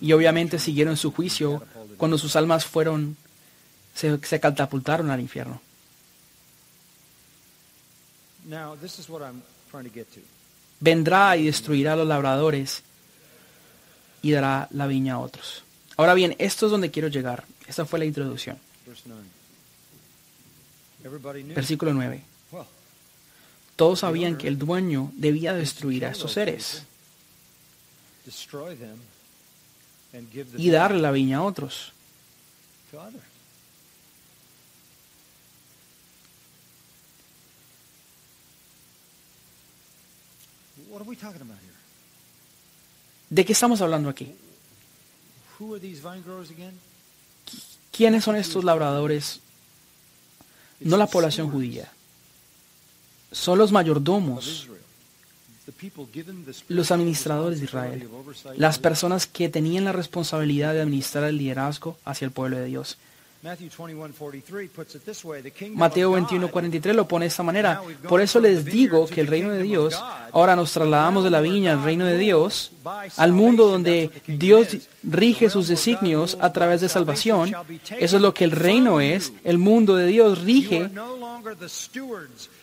Y 0.00 0.12
obviamente 0.12 0.58
siguieron 0.58 0.96
su 0.96 1.12
juicio 1.12 1.62
cuando 1.96 2.18
sus 2.18 2.36
almas 2.36 2.64
fueron 2.64 3.16
se, 3.94 4.40
catapultaron 4.40 5.10
al 5.10 5.20
infierno. 5.20 5.60
Vendrá 10.80 11.36
y 11.36 11.46
destruirá 11.46 11.92
a 11.92 11.96
los 11.96 12.08
labradores 12.08 12.82
y 14.22 14.32
dará 14.32 14.68
la 14.70 14.86
viña 14.86 15.14
a 15.14 15.18
otros. 15.18 15.62
Ahora 15.96 16.14
bien, 16.14 16.34
esto 16.38 16.66
es 16.66 16.72
donde 16.72 16.90
quiero 16.90 17.08
llegar. 17.08 17.44
Esta 17.68 17.84
fue 17.84 17.98
la 17.98 18.06
introducción. 18.06 18.58
Versículo 21.54 21.92
9. 21.92 22.22
Todos 23.76 24.00
sabían 24.00 24.36
que 24.36 24.48
el 24.48 24.58
dueño 24.58 25.12
debía 25.14 25.54
destruir 25.54 26.04
a 26.04 26.10
estos 26.10 26.32
seres 26.32 26.84
y 30.56 30.70
darle 30.70 31.00
la 31.00 31.10
viña 31.10 31.38
a 31.38 31.42
otros. 31.42 31.92
¿De 43.28 43.44
qué 43.44 43.52
estamos 43.52 43.80
hablando 43.80 44.08
aquí? 44.08 44.34
¿Quiénes 47.92 48.24
son 48.24 48.36
estos 48.36 48.64
labradores? 48.64 49.40
No 50.80 50.96
la 50.96 51.06
población 51.06 51.50
judía. 51.50 51.92
Son 53.30 53.58
los 53.58 53.70
mayordomos, 53.70 54.66
los 56.68 56.90
administradores 56.90 57.58
de 57.60 57.66
Israel, 57.66 58.08
las 58.56 58.78
personas 58.78 59.26
que 59.26 59.48
tenían 59.48 59.84
la 59.84 59.92
responsabilidad 59.92 60.72
de 60.74 60.80
administrar 60.80 61.24
el 61.24 61.36
liderazgo 61.36 61.96
hacia 62.04 62.24
el 62.24 62.32
pueblo 62.32 62.56
de 62.56 62.66
Dios. 62.66 62.98
Mateo 65.72 66.12
21:43 66.12 66.92
lo 66.92 67.08
pone 67.08 67.24
de 67.24 67.28
esta 67.28 67.42
manera. 67.42 67.80
Por 68.06 68.20
eso 68.20 68.38
les 68.38 68.66
digo 68.66 69.06
que 69.06 69.22
el 69.22 69.28
reino 69.28 69.48
de 69.48 69.62
Dios, 69.62 69.98
ahora 70.32 70.54
nos 70.56 70.72
trasladamos 70.72 71.24
de 71.24 71.30
la 71.30 71.40
viña 71.40 71.72
al 71.72 71.82
reino 71.82 72.04
de 72.04 72.18
Dios, 72.18 72.72
al 73.16 73.32
mundo 73.32 73.66
donde 73.66 74.10
Dios 74.26 74.76
rige 75.02 75.48
sus 75.48 75.68
designios 75.68 76.36
a 76.38 76.52
través 76.52 76.82
de 76.82 76.90
salvación. 76.90 77.54
Eso 77.98 78.16
es 78.16 78.22
lo 78.22 78.34
que 78.34 78.44
el 78.44 78.50
reino 78.50 79.00
es. 79.00 79.32
El 79.42 79.56
mundo 79.56 79.96
de 79.96 80.06
Dios 80.06 80.42
rige 80.42 80.90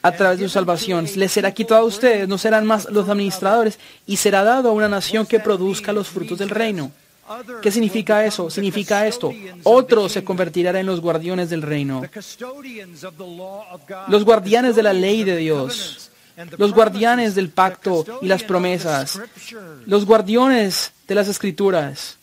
a 0.04 0.12
través 0.12 0.40
de 0.40 0.48
su 0.48 0.54
salvación. 0.54 1.08
Les 1.16 1.32
será 1.32 1.52
quitado 1.54 1.82
a 1.82 1.86
ustedes, 1.86 2.28
no 2.28 2.38
serán 2.38 2.68
más 2.68 2.88
los 2.92 3.10
administradores, 3.10 3.80
y 4.06 4.18
será 4.18 4.44
dado 4.44 4.70
a 4.70 4.74
una 4.74 4.88
nación 4.88 5.26
que 5.26 5.40
produzca 5.40 5.92
los 5.92 6.08
frutos 6.08 6.38
del 6.38 6.50
reino. 6.52 6.92
¿Qué 7.62 7.72
significa 7.72 8.26
eso? 8.26 8.50
Significa 8.50 9.06
esto. 9.06 9.34
Otros 9.64 10.12
se 10.12 10.24
convertirán 10.24 10.76
en 10.78 10.86
los 10.86 11.02
guardianes 11.02 11.50
del 11.50 11.62
reino. 11.62 12.02
Los 14.08 14.24
guardianes 14.24 14.76
de 14.76 14.84
la 14.84 14.94
ley 14.94 15.24
de 15.24 15.38
Dios. 15.38 16.12
Los 16.58 16.74
guardianes 16.74 17.36
del 17.36 17.50
pacto 17.50 18.06
y 18.22 18.28
las 18.28 18.44
promesas. 18.44 19.20
Los 19.86 20.06
guardianes 20.06 20.92
de 21.08 21.16
las 21.16 21.28
escrituras. 21.28 22.18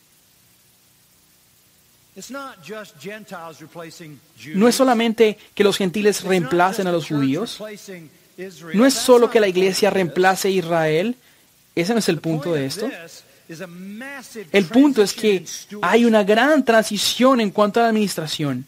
No 4.55 4.69
es 4.69 4.75
solamente 4.75 5.39
que 5.53 5.65
los 5.65 5.77
gentiles 5.77 6.23
reemplacen 6.23 6.87
a 6.87 6.93
los 6.93 7.09
judíos. 7.09 7.61
No 8.73 8.87
es 8.87 8.95
solo 8.95 9.31
que 9.31 9.41
la 9.41 9.49
iglesia 9.49 9.91
reemplace 9.91 10.49
a 10.49 10.51
Israel. 10.53 11.17
Ese 11.75 11.93
no 11.93 11.99
es 11.99 12.09
el 12.09 12.21
punto 12.21 12.53
de 12.55 12.67
esto. 12.67 12.89
El 13.49 14.67
punto 14.67 15.03
es 15.03 15.13
que 15.13 15.45
hay 15.83 16.05
una 16.05 16.25
gran 16.25 16.65
transición 16.65 17.41
en 17.41 17.51
cuanto 17.51 17.81
a 17.81 17.85
la 17.85 17.89
administración. 17.91 18.65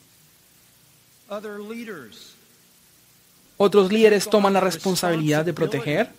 Otros 3.57 3.91
líderes 3.91 4.29
toman 4.29 4.53
la 4.53 4.61
responsabilidad 4.61 5.45
de 5.45 5.55
proteger, 5.55 6.11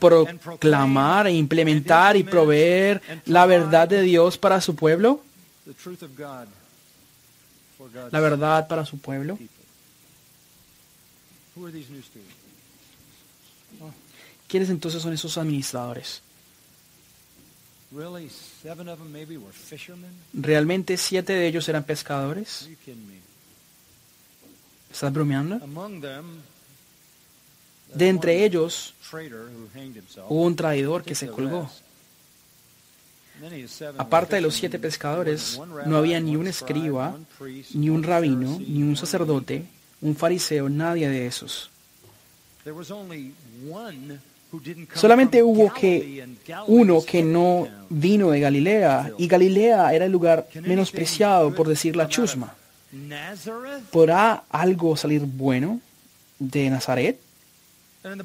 proclamar 0.00 1.26
e 1.26 1.32
implementar 1.32 2.16
y 2.16 2.24
proveer 2.24 3.02
la 3.26 3.44
verdad 3.44 3.86
de 3.86 4.00
Dios 4.02 4.38
para 4.38 4.60
su 4.60 4.74
pueblo. 4.74 5.22
La 8.10 8.20
verdad 8.20 8.66
para 8.66 8.86
su 8.86 8.98
pueblo. 8.98 9.38
¿Quiénes 14.48 14.70
entonces 14.70 15.02
son 15.02 15.12
esos 15.12 15.36
administradores? 15.36 16.22
¿Realmente 20.32 20.96
siete 20.96 21.32
de 21.32 21.46
ellos 21.46 21.68
eran 21.68 21.84
pescadores? 21.84 22.68
¿Estás 24.90 25.12
bromeando? 25.12 25.60
De 27.94 28.08
entre 28.08 28.44
ellos 28.44 28.94
hubo 30.28 30.42
un 30.42 30.56
traidor 30.56 31.04
que 31.04 31.14
se 31.14 31.28
colgó. 31.28 31.70
Aparte 33.98 34.36
de 34.36 34.42
los 34.42 34.54
siete 34.54 34.78
pescadores, 34.78 35.60
no 35.86 35.96
había 35.96 36.20
ni 36.20 36.36
un 36.36 36.46
escriba, 36.46 37.16
ni 37.74 37.90
un 37.90 38.02
rabino, 38.02 38.58
ni 38.58 38.82
un 38.82 38.96
sacerdote, 38.96 39.66
un 40.00 40.16
fariseo, 40.16 40.68
nadie 40.68 41.08
de 41.08 41.26
esos. 41.26 41.70
Solamente 44.94 45.42
hubo 45.42 45.72
que 45.72 46.26
uno 46.66 47.02
que 47.04 47.22
no 47.22 47.68
vino 47.88 48.30
de 48.30 48.40
Galilea, 48.40 49.12
y 49.18 49.26
Galilea 49.26 49.92
era 49.94 50.04
el 50.04 50.12
lugar 50.12 50.46
menospreciado, 50.62 51.54
por 51.54 51.68
decir 51.68 51.96
la 51.96 52.08
chusma. 52.08 52.54
¿Podrá 53.90 54.44
algo 54.50 54.96
salir 54.96 55.22
bueno 55.22 55.80
de 56.38 56.70
Nazaret? 56.70 57.18
En 58.04 58.20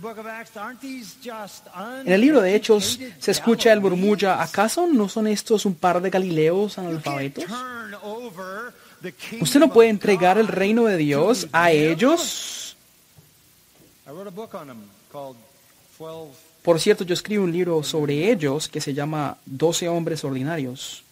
el 2.05 2.21
libro 2.21 2.41
de 2.41 2.53
Hechos 2.53 2.99
se 3.17 3.31
escucha 3.31 3.71
el 3.71 3.79
murmullo, 3.79 4.29
¿acaso 4.31 4.87
no 4.87 5.07
son 5.07 5.27
estos 5.27 5.65
un 5.65 5.73
par 5.73 6.01
de 6.01 6.09
galileos 6.09 6.77
analfabetos? 6.77 7.45
¿Usted 9.39 9.59
no 9.59 9.71
puede 9.71 9.89
entregar 9.89 10.37
el 10.37 10.49
reino 10.49 10.83
de 10.85 10.97
Dios 10.97 11.47
a 11.53 11.71
ellos? 11.71 12.75
Por 16.63 16.79
cierto, 16.79 17.03
yo 17.03 17.13
escribo 17.13 17.43
un 17.43 17.51
libro 17.51 17.83
sobre 17.83 18.31
ellos 18.31 18.69
que 18.69 18.79
se 18.79 18.93
llama 18.93 19.37
Doce 19.45 19.89
hombres 19.89 20.23
ordinarios. 20.23 21.03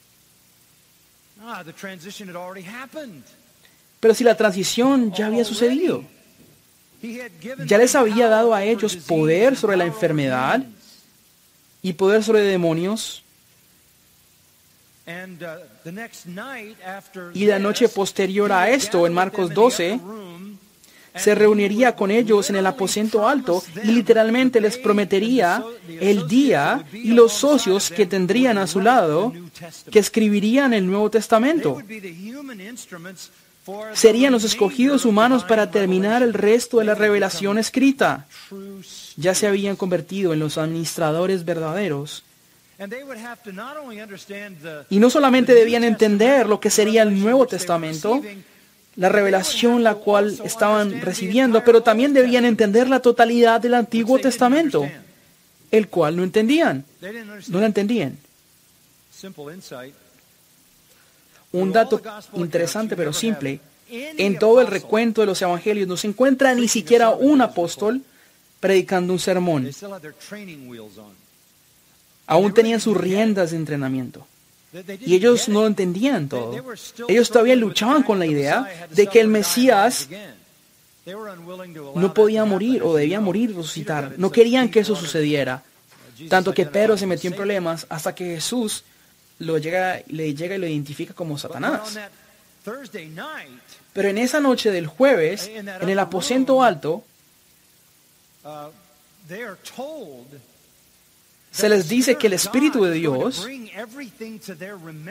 Pero 3.99 4.13
si 4.13 4.23
la 4.23 4.37
transición 4.37 5.11
ya 5.13 5.25
había 5.27 5.43
sucedido, 5.43 6.03
ya 7.65 7.77
les 7.77 7.95
había 7.95 8.29
dado 8.29 8.53
a 8.53 8.63
ellos 8.63 8.95
poder 8.95 9.57
sobre 9.57 9.75
la 9.75 9.85
enfermedad 9.85 10.63
y 11.81 11.93
poder 11.93 12.23
sobre 12.23 12.41
demonios. 12.41 13.23
Y 17.33 17.45
la 17.45 17.59
noche 17.59 17.89
posterior 17.89 18.51
a 18.51 18.69
esto, 18.69 19.05
en 19.07 19.13
Marcos 19.13 19.53
12, 19.53 19.99
se 21.17 21.35
reuniría 21.35 21.95
con 21.95 22.11
ellos 22.11 22.49
en 22.49 22.55
el 22.55 22.65
aposento 22.65 23.27
alto 23.27 23.63
y 23.83 23.87
literalmente 23.87 24.61
les 24.61 24.77
prometería 24.77 25.63
el 25.87 26.27
día 26.27 26.85
y 26.93 27.11
los 27.13 27.33
socios 27.33 27.89
que 27.89 28.05
tendrían 28.05 28.57
a 28.57 28.67
su 28.67 28.81
lado 28.81 29.33
que 29.91 29.99
escribirían 29.99 30.73
el 30.73 30.85
Nuevo 30.85 31.09
Testamento 31.09 31.81
serían 33.93 34.31
los 34.31 34.43
escogidos 34.43 35.05
humanos 35.05 35.43
para 35.43 35.71
terminar 35.71 36.23
el 36.23 36.33
resto 36.33 36.79
de 36.79 36.85
la 36.85 36.95
revelación 36.95 37.57
escrita. 37.57 38.25
Ya 39.17 39.35
se 39.35 39.47
habían 39.47 39.75
convertido 39.75 40.33
en 40.33 40.39
los 40.39 40.57
administradores 40.57 41.43
verdaderos. 41.45 42.23
Y 44.89 44.99
no 44.99 45.09
solamente 45.09 45.53
debían 45.53 45.83
entender 45.83 46.47
lo 46.47 46.59
que 46.59 46.69
sería 46.69 47.03
el 47.03 47.19
Nuevo 47.19 47.47
Testamento, 47.47 48.21
la 48.97 49.09
revelación 49.09 49.83
la 49.83 49.95
cual 49.95 50.39
estaban 50.43 51.01
recibiendo, 51.01 51.63
pero 51.63 51.81
también 51.81 52.13
debían 52.13 52.45
entender 52.45 52.89
la 52.89 52.99
totalidad 52.99 53.61
del 53.61 53.75
Antiguo 53.75 54.17
Testamento, 54.19 54.89
el 55.71 55.87
cual 55.87 56.17
no 56.17 56.23
entendían. 56.23 56.83
No 57.47 57.59
lo 57.59 57.65
entendían. 57.65 58.17
Un 61.51 61.71
dato 61.71 62.01
interesante 62.33 62.95
pero 62.95 63.13
simple, 63.13 63.59
en 63.89 64.39
todo 64.39 64.61
el 64.61 64.67
recuento 64.67 65.21
de 65.21 65.27
los 65.27 65.41
evangelios 65.41 65.87
no 65.87 65.95
se 65.95 66.07
encuentra 66.07 66.53
ni 66.55 66.67
siquiera 66.67 67.11
un 67.11 67.41
apóstol 67.41 68.01
predicando 68.59 69.13
un 69.13 69.19
sermón. 69.19 69.69
Aún 72.25 72.53
tenían 72.53 72.81
sus 72.81 72.97
riendas 72.97 73.51
de 73.51 73.57
entrenamiento. 73.57 74.27
Y 75.05 75.15
ellos 75.15 75.49
no 75.49 75.61
lo 75.61 75.67
entendían 75.67 76.29
todo. 76.29 76.55
Ellos 77.07 77.29
todavía 77.29 77.55
luchaban 77.55 78.03
con 78.03 78.19
la 78.19 78.25
idea 78.25 78.87
de 78.89 79.07
que 79.07 79.19
el 79.19 79.27
Mesías 79.27 80.07
no 81.95 82.13
podía 82.13 82.45
morir 82.45 82.83
o 82.83 82.95
debía 82.95 83.19
morir 83.19 83.51
y 83.51 83.53
resucitar. 83.53 84.13
No 84.17 84.31
querían 84.31 84.69
que 84.69 84.81
eso 84.81 84.95
sucediera. 84.95 85.63
Tanto 86.29 86.53
que 86.53 86.65
Pedro 86.65 86.97
se 86.97 87.05
metió 87.05 87.29
en 87.29 87.35
problemas 87.35 87.85
hasta 87.89 88.13
que 88.13 88.35
Jesús 88.35 88.83
lo 89.39 89.57
llega, 89.57 90.01
le 90.07 90.33
llega 90.33 90.55
y 90.55 90.59
lo 90.59 90.67
identifica 90.67 91.13
como 91.13 91.37
Satanás. 91.37 91.97
Pero 93.93 94.09
en 94.09 94.17
esa 94.17 94.39
noche 94.39 94.71
del 94.71 94.87
jueves, 94.87 95.49
en 95.53 95.89
el 95.89 95.99
aposento 95.99 96.63
alto, 96.63 97.03
se 101.57 101.69
les 101.69 101.89
dice 101.89 102.15
que 102.15 102.27
el 102.27 102.33
Espíritu 102.33 102.83
de 102.83 102.91
Dios 102.91 103.47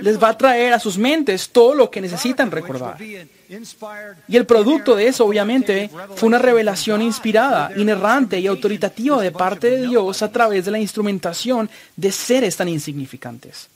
les 0.01 0.23
va 0.23 0.29
a 0.29 0.39
traer 0.39 0.73
a 0.73 0.79
sus 0.79 0.97
mentes 0.97 1.49
todo 1.49 1.75
lo 1.75 1.91
que 1.91 2.01
necesitan 2.01 2.53
recordar. 2.53 2.97
Y 3.03 4.37
el 4.37 4.47
producto 4.47 4.95
de 4.95 5.09
eso, 5.09 5.27
obviamente, 5.27 5.91
fue 6.15 6.29
una 6.29 6.39
revelación 6.39 7.03
inspirada, 7.03 7.73
inerrante 7.77 8.39
y 8.39 8.47
autoritativa 8.47 9.21
de 9.21 9.33
parte 9.33 9.71
de 9.71 9.89
Dios 9.89 10.23
a 10.23 10.31
través 10.31 10.65
de 10.65 10.71
la 10.71 10.79
instrumentación 10.79 11.69
de 11.97 12.13
seres 12.13 12.57
tan 12.57 12.69
insignificantes. 12.69 13.69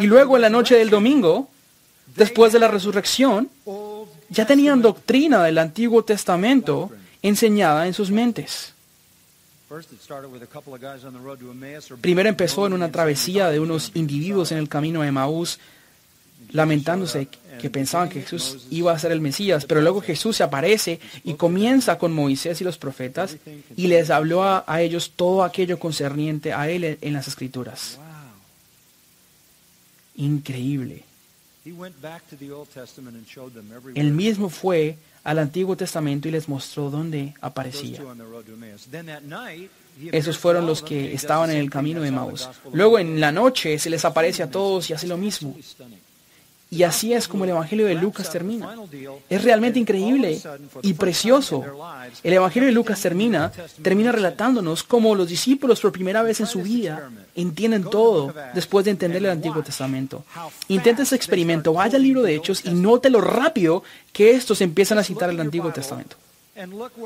Y 0.00 0.06
luego 0.06 0.36
en 0.36 0.42
la 0.42 0.48
noche 0.48 0.76
del 0.76 0.88
domingo, 0.88 1.50
después 2.14 2.50
de 2.54 2.60
la 2.60 2.68
resurrección, 2.68 3.50
ya 4.30 4.46
tenían 4.46 4.80
doctrina 4.80 5.44
del 5.44 5.58
Antiguo 5.58 6.02
Testamento 6.02 6.90
enseñada 7.20 7.86
en 7.86 7.92
sus 7.92 8.10
mentes. 8.10 8.72
Primero 12.00 12.28
empezó 12.28 12.66
en 12.66 12.72
una 12.72 12.92
travesía 12.92 13.48
de 13.48 13.58
unos 13.58 13.90
individuos 13.94 14.52
en 14.52 14.58
el 14.58 14.68
camino 14.68 15.02
a 15.02 15.06
Emaús, 15.06 15.58
lamentándose 16.52 17.28
que 17.58 17.70
pensaban 17.70 18.08
que 18.08 18.22
Jesús 18.22 18.66
iba 18.70 18.92
a 18.92 18.98
ser 18.98 19.10
el 19.10 19.20
Mesías, 19.20 19.64
pero 19.64 19.80
luego 19.80 20.00
Jesús 20.00 20.36
se 20.36 20.44
aparece 20.44 21.00
y 21.24 21.34
comienza 21.34 21.98
con 21.98 22.12
Moisés 22.12 22.60
y 22.60 22.64
los 22.64 22.78
profetas 22.78 23.36
y 23.76 23.86
les 23.88 24.10
habló 24.10 24.44
a, 24.44 24.64
a 24.66 24.82
ellos 24.82 25.12
todo 25.16 25.42
aquello 25.42 25.78
concerniente 25.78 26.52
a 26.52 26.68
él 26.68 26.98
en 27.00 27.12
las 27.12 27.26
escrituras. 27.26 27.98
Increíble. 30.16 31.05
Él 33.94 34.12
mismo 34.12 34.48
fue 34.48 34.98
al 35.24 35.38
Antiguo 35.38 35.76
Testamento 35.76 36.28
y 36.28 36.30
les 36.30 36.48
mostró 36.48 36.90
dónde 36.90 37.34
aparecía. 37.40 38.00
Esos 40.12 40.38
fueron 40.38 40.66
los 40.66 40.82
que 40.82 41.12
estaban 41.12 41.50
en 41.50 41.56
el 41.56 41.70
camino 41.70 42.00
de 42.00 42.10
Maús. 42.10 42.48
Luego 42.72 42.98
en 42.98 43.18
la 43.18 43.32
noche 43.32 43.78
se 43.78 43.90
les 43.90 44.04
aparece 44.04 44.42
a 44.42 44.50
todos 44.50 44.88
y 44.90 44.92
hace 44.92 45.06
lo 45.06 45.16
mismo. 45.16 45.56
Y 46.68 46.82
así 46.82 47.12
es 47.12 47.28
como 47.28 47.44
el 47.44 47.50
Evangelio 47.50 47.86
de 47.86 47.94
Lucas 47.94 48.30
termina. 48.30 48.74
Es 49.30 49.44
realmente 49.44 49.78
increíble 49.78 50.40
y 50.82 50.94
precioso. 50.94 51.64
El 52.24 52.32
Evangelio 52.32 52.66
de 52.66 52.72
Lucas 52.72 53.00
termina, 53.00 53.52
termina 53.82 54.10
relatándonos 54.10 54.82
cómo 54.82 55.14
los 55.14 55.28
discípulos 55.28 55.80
por 55.80 55.92
primera 55.92 56.22
vez 56.22 56.40
en 56.40 56.46
su 56.46 56.62
vida 56.62 57.10
entienden 57.36 57.84
todo 57.84 58.34
después 58.52 58.84
de 58.84 58.90
entender 58.90 59.22
el 59.22 59.30
Antiguo 59.30 59.62
Testamento. 59.62 60.24
Intenta 60.66 61.04
ese 61.04 61.14
experimento, 61.14 61.72
vaya 61.72 61.96
al 61.96 62.02
libro 62.02 62.22
de 62.22 62.34
Hechos 62.34 62.64
y 62.64 62.70
note 62.70 63.10
lo 63.10 63.20
rápido 63.20 63.84
que 64.12 64.32
estos 64.32 64.60
empiezan 64.60 64.98
a 64.98 65.04
citar 65.04 65.30
el 65.30 65.38
Antiguo 65.38 65.72
Testamento. 65.72 66.16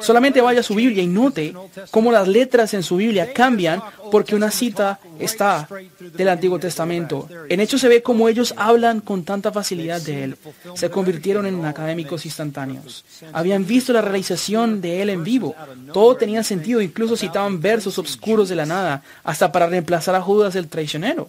Solamente 0.03 0.41
vaya 0.41 0.61
a 0.61 0.63
su 0.63 0.75
Biblia 0.75 1.03
y 1.03 1.07
note 1.07 1.55
cómo 1.91 2.13
las 2.13 2.29
letras 2.29 2.75
en 2.75 2.83
su 2.83 2.97
Biblia 2.97 3.33
cambian 3.33 3.83
porque 4.11 4.37
una 4.37 4.51
cita 4.51 5.01
está 5.19 5.69
del 5.99 6.29
Antiguo 6.29 6.59
Testamento. 6.59 7.29
En 7.49 7.61
hecho 7.61 7.79
se 7.79 7.89
ve 7.89 8.03
cómo 8.03 8.29
ellos 8.29 8.55
hablan 8.57 9.01
con 9.01 9.25
tanta 9.25 9.51
facilidad 9.51 10.01
de 10.01 10.25
él. 10.25 10.37
Se 10.75 10.91
convirtieron 10.91 11.47
en 11.47 11.65
académicos 11.65 12.25
instantáneos. 12.27 13.05
Habían 13.33 13.67
visto 13.67 13.93
la 13.93 14.03
realización 14.03 14.81
de 14.81 15.03
él 15.03 15.11
en 15.11 15.25
vivo. 15.25 15.55
Todo 15.93 16.17
tenía 16.17 16.45
sentido, 16.45 16.81
incluso 16.81 17.17
citaban 17.17 17.61
versos 17.61 17.99
obscuros 17.99 18.49
de 18.49 18.57
la 18.57 18.67
nada, 18.67 19.03
hasta 19.25 19.51
para 19.51 19.67
reemplazar 19.67 20.15
a 20.15 20.23
Judas 20.23 20.55
el 20.55 20.69
traicionero. 20.69 21.29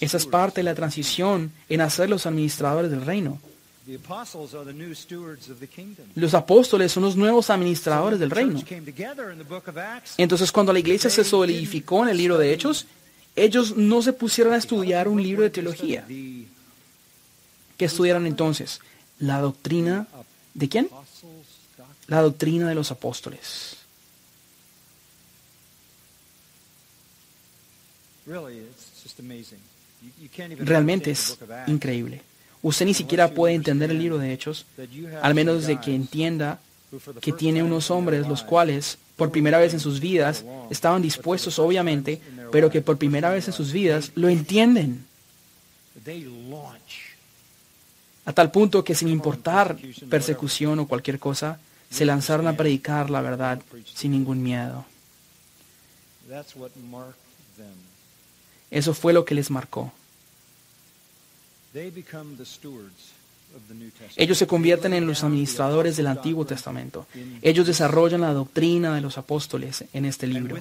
Esa 0.00 0.16
es 0.16 0.26
parte 0.26 0.60
de 0.60 0.64
la 0.64 0.74
transición 0.74 1.52
en 1.68 1.80
hacer 1.80 2.08
los 2.08 2.26
administradores 2.26 2.90
del 2.90 3.04
reino. 3.04 3.38
Los 6.14 6.34
apóstoles 6.34 6.92
son 6.92 7.04
los 7.04 7.16
nuevos 7.16 7.48
administradores 7.48 8.18
del 8.18 8.30
reino. 8.30 8.60
Entonces, 10.18 10.52
cuando 10.52 10.74
la 10.74 10.78
iglesia 10.78 11.08
se 11.08 11.24
solidificó 11.24 12.02
en 12.02 12.10
el 12.10 12.18
libro 12.18 12.36
de 12.36 12.52
Hechos, 12.52 12.86
ellos 13.34 13.76
no 13.76 14.02
se 14.02 14.12
pusieron 14.12 14.52
a 14.52 14.56
estudiar 14.58 15.08
un 15.08 15.22
libro 15.22 15.42
de 15.42 15.50
teología. 15.50 16.04
¿Qué 16.06 17.84
estudiaron 17.84 18.26
entonces? 18.26 18.80
La 19.20 19.40
doctrina 19.40 20.06
de 20.52 20.68
quién? 20.68 20.90
La 22.08 22.20
doctrina 22.20 22.68
de 22.68 22.74
los 22.74 22.90
apóstoles. 22.90 23.77
Realmente 30.58 31.10
es 31.10 31.38
increíble. 31.66 32.22
Usted 32.62 32.86
ni 32.86 32.94
siquiera 32.94 33.30
puede 33.30 33.54
entender 33.54 33.90
el 33.90 33.98
libro 33.98 34.18
de 34.18 34.32
Hechos, 34.32 34.66
al 35.22 35.34
menos 35.34 35.66
de 35.66 35.80
que 35.80 35.94
entienda 35.94 36.60
que 37.20 37.32
tiene 37.32 37.62
unos 37.62 37.90
hombres 37.90 38.26
los 38.26 38.42
cuales 38.42 38.98
por 39.16 39.30
primera 39.30 39.58
vez 39.58 39.74
en 39.74 39.80
sus 39.80 40.00
vidas 40.00 40.44
estaban 40.70 41.02
dispuestos, 41.02 41.58
obviamente, 41.58 42.20
pero 42.50 42.70
que 42.70 42.80
por 42.80 42.98
primera 42.98 43.30
vez 43.30 43.46
en 43.48 43.52
sus 43.52 43.72
vidas 43.72 44.12
lo 44.14 44.28
entienden. 44.28 45.04
A 48.24 48.32
tal 48.32 48.50
punto 48.50 48.84
que 48.84 48.94
sin 48.94 49.08
importar 49.08 49.76
persecución 50.08 50.78
o 50.78 50.86
cualquier 50.86 51.18
cosa, 51.18 51.58
se 51.90 52.04
lanzaron 52.04 52.46
a 52.46 52.56
predicar 52.56 53.10
la 53.10 53.22
verdad 53.22 53.60
sin 53.94 54.12
ningún 54.12 54.42
miedo. 54.42 54.84
Eso 58.70 58.94
fue 58.94 59.12
lo 59.12 59.24
que 59.24 59.34
les 59.34 59.50
marcó. 59.50 59.92
Ellos 64.16 64.38
se 64.38 64.46
convierten 64.46 64.94
en 64.94 65.06
los 65.06 65.22
administradores 65.22 65.96
del 65.96 66.06
Antiguo 66.06 66.44
Testamento. 66.44 67.06
Ellos 67.42 67.66
desarrollan 67.66 68.22
la 68.22 68.32
doctrina 68.32 68.94
de 68.94 69.00
los 69.00 69.18
apóstoles 69.18 69.84
en 69.92 70.04
este 70.04 70.26
libro. 70.26 70.56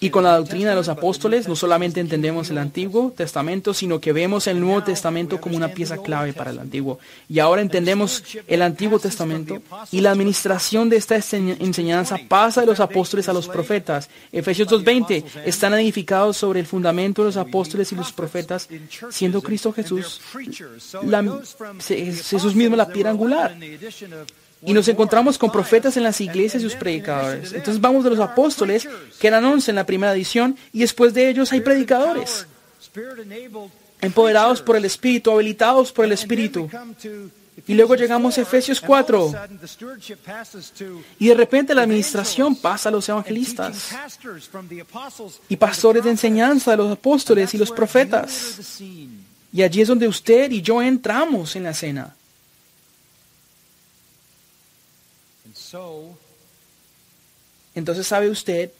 Y 0.00 0.10
con 0.10 0.24
la 0.24 0.36
doctrina 0.36 0.70
de 0.70 0.76
los 0.76 0.88
apóstoles 0.88 1.48
no 1.48 1.56
solamente 1.56 2.00
entendemos 2.00 2.50
el 2.50 2.58
Antiguo 2.58 3.12
Testamento, 3.16 3.74
sino 3.74 4.00
que 4.00 4.12
vemos 4.12 4.46
el 4.46 4.60
Nuevo 4.60 4.82
Testamento 4.82 5.40
como 5.40 5.56
una 5.56 5.68
pieza 5.68 5.98
clave 5.98 6.32
para 6.32 6.50
el 6.50 6.58
Antiguo. 6.58 6.98
Y 7.28 7.38
ahora 7.38 7.62
entendemos 7.62 8.22
el 8.46 8.62
Antiguo 8.62 8.98
Testamento 8.98 9.62
y 9.90 10.00
la 10.00 10.10
administración 10.10 10.88
de 10.88 10.96
esta 10.96 11.16
enseñanza 11.16 12.18
pasa 12.28 12.62
de 12.62 12.66
los 12.66 12.80
apóstoles 12.80 13.28
a 13.28 13.32
los 13.32 13.48
profetas. 13.48 14.08
Efesios 14.32 14.68
2.20 14.68 15.24
están 15.44 15.74
edificados 15.74 16.36
sobre 16.36 16.60
el 16.60 16.66
fundamento 16.66 17.22
de 17.22 17.28
los 17.28 17.36
apóstoles 17.36 17.92
y 17.92 17.96
los 17.96 18.12
profetas, 18.12 18.68
siendo 19.10 19.42
Cristo 19.42 19.72
Jesús 19.72 20.20
la, 21.02 21.40
Jesús 21.80 22.54
mismo 22.54 22.76
la 22.76 22.88
piedra 22.88 23.10
angular. 23.10 23.56
Y 24.66 24.72
nos 24.72 24.88
encontramos 24.88 25.36
con 25.36 25.52
profetas 25.52 25.96
en 25.96 26.02
las 26.02 26.20
iglesias 26.20 26.62
y 26.62 26.66
sus 26.66 26.74
predicadores. 26.74 27.52
Entonces 27.52 27.80
vamos 27.80 28.04
de 28.04 28.10
los 28.10 28.20
apóstoles, 28.20 28.88
que 29.18 29.26
eran 29.26 29.44
once 29.44 29.70
en 29.70 29.76
la 29.76 29.84
primera 29.84 30.14
edición, 30.14 30.56
y 30.72 30.80
después 30.80 31.12
de 31.12 31.28
ellos 31.28 31.52
hay 31.52 31.60
predicadores, 31.60 32.46
empoderados 34.00 34.62
por 34.62 34.76
el 34.76 34.84
Espíritu, 34.84 35.30
habilitados 35.30 35.92
por 35.92 36.04
el 36.04 36.12
Espíritu. 36.12 36.70
Y 37.66 37.74
luego 37.74 37.94
llegamos 37.94 38.36
a 38.36 38.42
Efesios 38.42 38.80
4. 38.80 39.32
Y 41.18 41.28
de 41.28 41.34
repente 41.34 41.74
la 41.74 41.82
administración 41.82 42.56
pasa 42.56 42.88
a 42.88 42.92
los 42.92 43.08
evangelistas 43.08 43.90
y 45.48 45.56
pastores 45.56 46.04
de 46.04 46.10
enseñanza 46.10 46.72
de 46.72 46.76
los 46.78 46.92
apóstoles 46.92 47.54
y 47.54 47.58
los 47.58 47.70
profetas. 47.70 48.80
Y 49.54 49.62
allí 49.62 49.82
es 49.82 49.88
donde 49.88 50.08
usted 50.08 50.50
y 50.50 50.62
yo 50.62 50.82
entramos 50.82 51.54
en 51.54 51.62
la 51.62 51.72
cena. 51.72 52.16
Entonces, 57.72 58.04
¿sabe 58.04 58.28
usted 58.30 58.72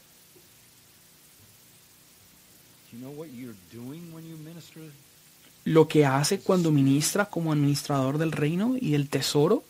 lo 5.63 5.87
que 5.87 6.05
hace 6.05 6.39
cuando 6.41 6.71
ministra 6.71 7.25
como 7.25 7.53
administrador 7.53 8.17
del 8.17 8.33
reino 8.33 8.75
y 8.77 8.91
del 8.91 9.07
tesoro? 9.07 9.63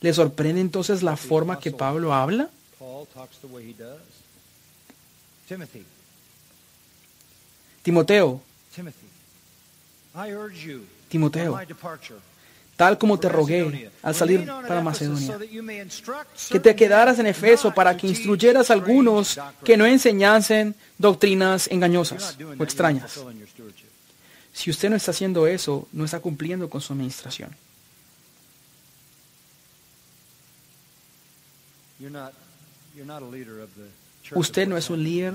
¿Le 0.00 0.12
sorprende 0.12 0.60
entonces 0.60 1.02
la 1.02 1.16
forma 1.16 1.58
que 1.58 1.70
Pablo 1.70 2.12
habla? 2.12 2.50
Timoteo, 7.82 8.42
Timoteo, 11.08 11.58
tal 12.76 12.98
como 12.98 13.18
te 13.18 13.28
rogué 13.28 13.90
al 14.02 14.14
salir 14.14 14.46
para 14.46 14.82
Macedonia, 14.82 15.38
que 16.50 16.60
te 16.60 16.76
quedaras 16.76 17.18
en 17.18 17.26
Efeso 17.26 17.72
para 17.72 17.96
que 17.96 18.06
instruyeras 18.06 18.70
a 18.70 18.74
algunos 18.74 19.38
que 19.64 19.76
no 19.76 19.86
enseñasen 19.86 20.74
doctrinas 20.98 21.68
engañosas 21.68 22.36
o 22.58 22.62
extrañas. 22.62 23.18
Si 24.52 24.70
usted 24.70 24.90
no 24.90 24.96
está 24.96 25.12
haciendo 25.12 25.46
eso, 25.46 25.88
no 25.92 26.04
está 26.04 26.20
cumpliendo 26.20 26.68
con 26.68 26.80
su 26.80 26.92
administración. 26.92 27.56
Usted 34.32 34.68
no 34.68 34.76
es 34.76 34.90
un 34.90 35.02
líder 35.02 35.34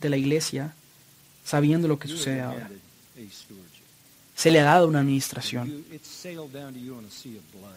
de 0.00 0.08
la 0.08 0.16
iglesia 0.16 0.74
sabiendo 1.44 1.88
lo 1.88 1.98
que 1.98 2.08
sucede 2.08 2.40
ahora. 2.40 2.70
Se 4.34 4.50
le 4.50 4.60
ha 4.60 4.64
dado 4.64 4.88
una 4.88 5.00
administración. 5.00 5.84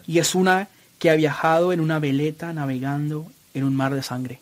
Y 0.06 0.18
es 0.18 0.34
una 0.34 0.68
que 0.98 1.10
ha 1.10 1.14
viajado 1.14 1.72
en 1.72 1.80
una 1.80 1.98
veleta 1.98 2.52
navegando 2.52 3.30
en 3.54 3.64
un 3.64 3.76
mar 3.76 3.94
de 3.94 4.02
sangre. 4.02 4.40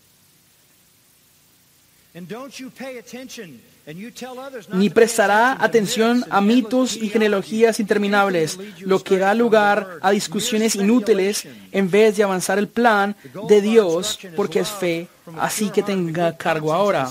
Ni 4.73 4.91
prestará 4.91 5.57
atención 5.63 6.25
a 6.29 6.41
mitos 6.41 6.97
y 6.97 7.09
genealogías 7.09 7.79
interminables, 7.79 8.59
lo 8.81 9.03
que 9.05 9.17
da 9.17 9.33
lugar 9.33 9.99
a 10.03 10.11
discusiones 10.11 10.75
inútiles 10.75 11.47
en 11.71 11.89
vez 11.89 12.17
de 12.17 12.25
avanzar 12.25 12.59
el 12.59 12.67
plan 12.67 13.15
de 13.49 13.61
Dios, 13.61 14.19
porque 14.35 14.61
es 14.61 14.69
fe, 14.69 15.07
así 15.39 15.71
que 15.71 15.85
tenga 15.85 16.37
cargo 16.37 16.73
ahora. 16.73 17.09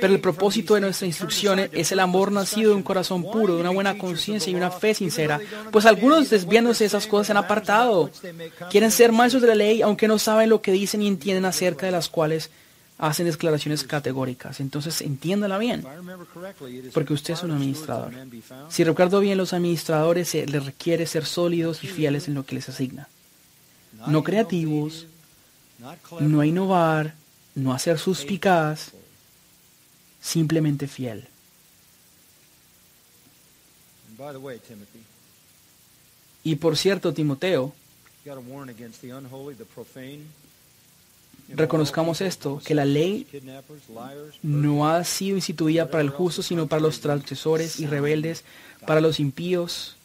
Pero 0.00 0.14
el 0.14 0.20
propósito 0.20 0.74
de 0.74 0.80
nuestra 0.80 1.06
instrucción 1.06 1.58
es 1.72 1.90
el 1.90 2.00
amor 2.00 2.30
nacido 2.30 2.70
de 2.70 2.76
un 2.76 2.82
corazón 2.82 3.22
puro, 3.22 3.54
de 3.54 3.60
una 3.62 3.70
buena 3.70 3.96
conciencia 3.96 4.50
y 4.50 4.54
una 4.54 4.70
fe 4.70 4.92
sincera. 4.92 5.40
Pues 5.70 5.86
algunos 5.86 6.28
desviándose 6.28 6.84
de 6.84 6.88
esas 6.88 7.06
cosas 7.06 7.28
se 7.28 7.32
han 7.32 7.38
apartado. 7.38 8.10
Quieren 8.70 8.90
ser 8.90 9.12
maestros 9.12 9.42
de 9.42 9.48
la 9.48 9.54
ley, 9.54 9.80
aunque 9.80 10.08
no 10.08 10.18
saben 10.18 10.50
lo 10.50 10.60
que 10.60 10.72
dicen 10.72 11.00
y 11.00 11.06
entienden 11.06 11.46
acerca 11.46 11.86
de 11.86 11.92
las 11.92 12.08
cuales 12.08 12.50
hacen 12.98 13.26
declaraciones 13.26 13.84
categóricas. 13.84 14.60
Entonces 14.60 15.00
entiéndala 15.00 15.56
bien, 15.58 15.84
porque 16.92 17.12
usted 17.12 17.34
es 17.34 17.42
un 17.42 17.52
administrador. 17.52 18.12
Si 18.68 18.84
recuerdo 18.84 19.20
bien, 19.20 19.38
los 19.38 19.52
administradores 19.52 20.34
les 20.34 20.64
requiere 20.64 21.06
ser 21.06 21.24
sólidos 21.24 21.84
y 21.84 21.86
fieles 21.86 22.28
en 22.28 22.34
lo 22.34 22.44
que 22.44 22.56
les 22.56 22.68
asigna. 22.68 23.08
No 24.06 24.22
creativos, 24.22 25.06
no 26.20 26.44
innovar, 26.44 27.14
no 27.54 27.72
hacer 27.72 27.98
suspicaz, 27.98 28.92
simplemente 30.20 30.88
fiel. 30.88 31.28
Y 36.42 36.56
por 36.56 36.76
cierto, 36.76 37.14
Timoteo, 37.14 37.72
reconozcamos 41.48 42.20
esto, 42.20 42.60
que 42.64 42.74
la 42.74 42.84
ley 42.84 43.26
no 44.42 44.88
ha 44.88 45.02
sido 45.04 45.36
instituida 45.36 45.90
para 45.90 46.02
el 46.02 46.10
justo, 46.10 46.42
sino 46.42 46.66
para 46.66 46.82
los 46.82 47.00
transgresores 47.00 47.80
y 47.80 47.86
rebeldes, 47.86 48.44
para 48.86 49.00
los 49.00 49.18
impíos, 49.18 49.96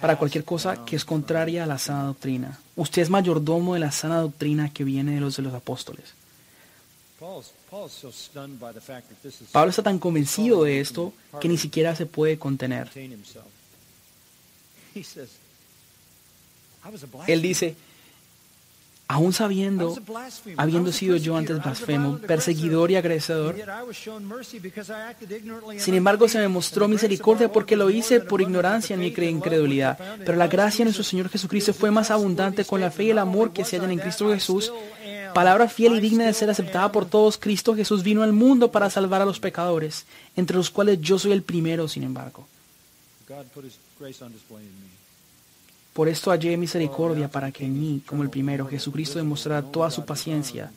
para 0.00 0.16
cualquier 0.16 0.44
cosa 0.44 0.84
que 0.84 0.96
es 0.96 1.04
contraria 1.04 1.64
a 1.64 1.66
la 1.66 1.78
sana 1.78 2.04
doctrina. 2.04 2.58
Usted 2.76 3.02
es 3.02 3.10
mayordomo 3.10 3.74
de 3.74 3.80
la 3.80 3.92
sana 3.92 4.20
doctrina 4.20 4.72
que 4.72 4.84
viene 4.84 5.14
de 5.14 5.20
los 5.20 5.36
de 5.36 5.42
los 5.42 5.54
apóstoles. 5.54 6.14
Pablo 9.52 9.70
está 9.70 9.82
tan 9.82 9.98
convencido 9.98 10.64
de 10.64 10.80
esto 10.80 11.12
que 11.40 11.48
ni 11.48 11.58
siquiera 11.58 11.94
se 11.96 12.06
puede 12.06 12.38
contener. 12.38 12.90
Él 17.26 17.42
dice, 17.42 17.76
aún 19.08 19.32
sabiendo, 19.32 19.96
habiendo 20.58 20.92
sido 20.92 21.16
yo 21.16 21.36
antes 21.36 21.62
blasfemo, 21.62 22.18
perseguidor 22.18 22.90
y 22.90 22.96
agresador, 22.96 23.56
sin 25.78 25.94
embargo 25.94 26.28
se 26.28 26.38
me 26.38 26.48
mostró 26.48 26.88
misericordia 26.88 27.50
porque 27.50 27.74
lo 27.74 27.88
hice 27.88 28.20
por 28.20 28.42
ignorancia 28.42 28.94
en 28.94 29.00
mi 29.00 29.06
incredulidad. 29.06 29.98
Pero 30.18 30.36
la 30.36 30.46
gracia 30.46 30.80
de 30.80 30.84
nuestro 30.84 31.04
Señor 31.04 31.30
Jesucristo 31.30 31.72
fue 31.72 31.90
más 31.90 32.10
abundante 32.10 32.66
con 32.66 32.80
la 32.80 32.90
fe 32.90 33.04
y 33.04 33.10
el 33.10 33.18
amor 33.18 33.52
que 33.52 33.64
se 33.64 33.76
hallan 33.76 33.92
en 33.92 33.98
Cristo 33.98 34.28
Jesús. 34.28 34.70
Palabra 35.34 35.68
fiel 35.68 35.96
y 35.96 36.00
digna 36.00 36.26
de 36.26 36.34
ser 36.34 36.50
aceptada 36.50 36.92
por 36.92 37.06
todos, 37.06 37.38
Cristo 37.38 37.74
Jesús 37.74 38.02
vino 38.02 38.22
al 38.22 38.32
mundo 38.32 38.70
para 38.70 38.90
salvar 38.90 39.22
a 39.22 39.24
los 39.24 39.40
pecadores, 39.40 40.04
entre 40.36 40.56
los 40.56 40.70
cuales 40.70 41.00
yo 41.00 41.18
soy 41.18 41.32
el 41.32 41.42
primero, 41.42 41.88
sin 41.88 42.02
embargo. 42.02 42.46
Por 45.98 46.08
esto 46.08 46.30
hallé 46.30 46.56
misericordia 46.56 47.28
para 47.28 47.50
que 47.50 47.64
en 47.64 47.76
mí, 47.76 48.02
como 48.06 48.22
el 48.22 48.30
primero, 48.30 48.68
Jesucristo 48.68 49.18
demostrara 49.18 49.62
toda 49.62 49.90
su 49.90 50.04
paciencia 50.04 50.70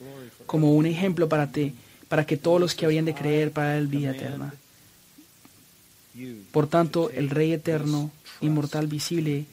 como 0.47 0.73
un 0.73 0.87
ejemplo 0.87 1.29
para 1.29 1.51
ti, 1.51 1.75
para 2.09 2.25
que 2.25 2.37
todos 2.37 2.59
los 2.59 2.73
que 2.73 2.85
habrían 2.85 3.05
de 3.05 3.13
creer 3.13 3.51
para 3.51 3.77
el 3.77 3.85
vida 3.85 4.15
eterna. 4.15 4.51
Por 6.51 6.65
tanto, 6.65 7.11
el 7.11 7.29
Rey 7.29 7.51
eterno, 7.51 8.09
inmortal, 8.39 8.87
visible, 8.87 9.45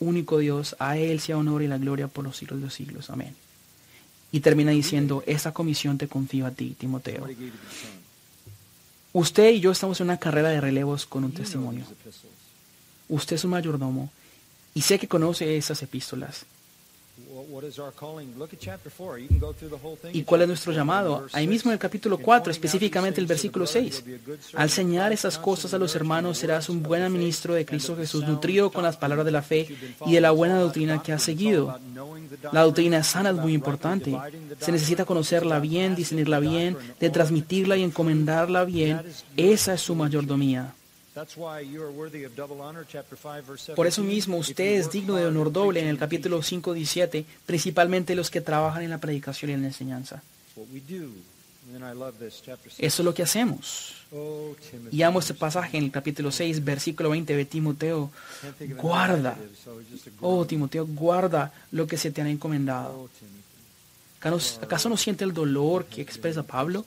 único 0.00 0.36
Dios, 0.36 0.76
a 0.78 0.98
Él 0.98 1.20
sea 1.20 1.38
honor 1.38 1.62
y 1.62 1.68
la 1.68 1.78
gloria 1.78 2.06
por 2.06 2.26
los 2.26 2.36
siglos 2.36 2.58
de 2.58 2.66
los 2.66 2.74
siglos. 2.74 3.08
Amén. 3.08 3.34
Y 4.32 4.40
termina 4.40 4.72
diciendo, 4.72 5.24
esta 5.24 5.52
comisión 5.52 5.96
te 5.96 6.08
confío 6.08 6.44
a 6.44 6.50
ti, 6.50 6.76
Timoteo. 6.78 7.26
Usted 9.14 9.48
y 9.48 9.60
yo 9.60 9.70
estamos 9.70 9.98
en 10.02 10.08
una 10.08 10.18
carrera 10.18 10.50
de 10.50 10.60
relevos 10.60 11.06
con 11.06 11.24
un 11.24 11.32
testimonio. 11.32 11.86
Usted 13.08 13.36
es 13.36 13.44
un 13.44 13.52
mayordomo 13.52 14.10
y 14.74 14.82
sé 14.82 14.98
que 14.98 15.08
conoce 15.08 15.56
esas 15.56 15.82
epístolas. 15.82 16.46
¿Y 20.12 20.22
cuál 20.22 20.42
es 20.42 20.48
nuestro 20.48 20.72
llamado? 20.72 21.26
Ahí 21.32 21.46
mismo 21.46 21.70
en 21.70 21.74
el 21.74 21.78
capítulo 21.78 22.18
4, 22.18 22.50
específicamente 22.50 23.20
el 23.20 23.26
versículo 23.26 23.66
6. 23.66 24.04
Al 24.54 24.70
señalar 24.70 25.12
esas 25.12 25.38
cosas 25.38 25.74
a 25.74 25.78
los 25.78 25.94
hermanos 25.94 26.38
serás 26.38 26.68
un 26.68 26.82
buen 26.82 27.10
ministro 27.12 27.54
de 27.54 27.66
Cristo 27.66 27.96
Jesús, 27.96 28.26
nutrido 28.26 28.70
con 28.70 28.82
las 28.82 28.96
palabras 28.96 29.26
de 29.26 29.32
la 29.32 29.42
fe 29.42 29.68
y 30.06 30.12
de 30.12 30.20
la 30.20 30.30
buena 30.30 30.58
doctrina 30.58 31.02
que 31.02 31.12
has 31.12 31.22
seguido. 31.22 31.78
La 32.52 32.62
doctrina 32.62 33.02
sana 33.02 33.30
es 33.30 33.36
muy 33.36 33.54
importante. 33.54 34.16
Se 34.58 34.72
necesita 34.72 35.04
conocerla 35.04 35.60
bien, 35.60 35.94
discernirla 35.94 36.40
bien, 36.40 36.76
de 36.98 37.10
transmitirla 37.10 37.76
y 37.76 37.82
encomendarla 37.82 38.64
bien. 38.64 39.02
Esa 39.36 39.74
es 39.74 39.80
su 39.80 39.94
mayordomía. 39.94 40.74
Por 43.76 43.86
eso 43.86 44.02
mismo 44.02 44.36
usted 44.36 44.78
es 44.78 44.90
digno 44.90 45.16
de 45.16 45.26
honor 45.26 45.52
doble 45.52 45.80
en 45.80 45.88
el 45.88 45.98
capítulo 45.98 46.42
5, 46.42 46.72
17, 46.72 47.24
principalmente 47.46 48.14
los 48.14 48.30
que 48.30 48.40
trabajan 48.40 48.82
en 48.82 48.90
la 48.90 48.98
predicación 48.98 49.50
y 49.50 49.54
en 49.54 49.62
la 49.62 49.68
enseñanza. 49.68 50.22
Eso 52.78 53.02
es 53.02 53.04
lo 53.04 53.14
que 53.14 53.22
hacemos. 53.22 53.94
Y 54.90 55.02
amo 55.02 55.20
este 55.20 55.34
pasaje 55.34 55.78
en 55.78 55.84
el 55.84 55.90
capítulo 55.90 56.32
6, 56.32 56.64
versículo 56.64 57.10
20 57.10 57.36
de 57.36 57.44
Timoteo. 57.44 58.10
Guarda, 58.76 59.38
oh 60.20 60.44
Timoteo, 60.46 60.86
guarda 60.86 61.52
lo 61.70 61.86
que 61.86 61.96
se 61.96 62.10
te 62.10 62.20
han 62.20 62.26
encomendado. 62.26 63.08
¿Acaso 64.60 64.88
no 64.88 64.96
siente 64.96 65.24
el 65.24 65.32
dolor 65.32 65.86
que 65.86 66.02
expresa 66.02 66.42
Pablo? 66.42 66.84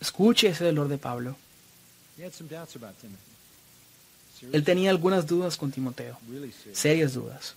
Escuche 0.00 0.48
ese 0.48 0.64
dolor 0.64 0.88
de 0.88 0.98
Pablo. 0.98 1.36
Él 4.52 4.64
tenía 4.64 4.90
algunas 4.90 5.26
dudas 5.26 5.56
con 5.56 5.70
Timoteo, 5.70 6.18
serias 6.72 7.14
dudas. 7.14 7.54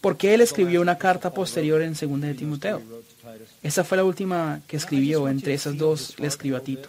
Porque 0.00 0.32
él 0.32 0.40
escribió 0.40 0.80
una 0.80 0.96
carta 0.96 1.32
posterior 1.32 1.82
en 1.82 1.94
segunda 1.94 2.28
de 2.28 2.34
Timoteo. 2.34 2.82
Esa 3.62 3.84
fue 3.84 3.96
la 3.98 4.04
última 4.04 4.62
que 4.66 4.76
escribió, 4.76 5.28
entre 5.28 5.54
esas 5.54 5.76
dos 5.76 6.18
le 6.18 6.28
escribió 6.28 6.56
a 6.56 6.60
Tito. 6.60 6.88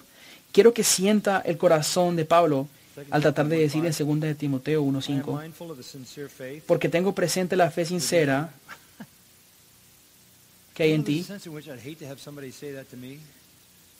Quiero 0.51 0.74
que 0.74 0.84
sienta 0.84 1.41
el 1.41 1.57
corazón 1.57 2.16
de 2.16 2.26
Pablo 2.26 2.68
al 3.10 3.22
tratar 3.22 3.47
de 3.47 3.58
decir 3.58 3.86
en 3.86 3.93
segunda 3.93 4.28
de 4.28 4.36
Timoteo 4.36 4.84
1.5, 4.84 6.62
porque 6.66 6.89
tengo 6.89 7.14
presente 7.14 7.56
la 7.56 7.72
fe 7.72 7.86
sincera 7.86 8.52
que 10.74 10.84
hay 10.84 10.93
en 10.93 11.04
ti. 11.04 11.26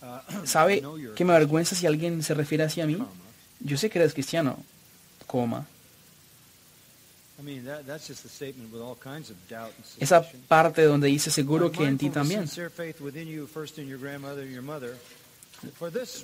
¿Sabe 0.45 0.82
que 1.16 1.26
me 1.26 1.34
avergüenza 1.34 1.76
si 1.76 1.86
alguien 1.86 2.24
se 2.24 2.34
refiere 2.34 2.64
así 2.64 2.82
a 2.82 2.86
mí? 2.86 2.97
Yo 3.60 3.78
sé 3.78 3.89
que 3.89 4.00
eres 4.00 4.14
cristiano, 4.14 4.64
coma. 5.28 5.68
Esa 10.00 10.22
parte 10.47 10.84
donde 10.84 11.08
dice 11.08 11.32
seguro 11.32 11.72
que 11.72 11.86
en 11.86 11.97
ti 11.97 12.10
también. 12.10 12.45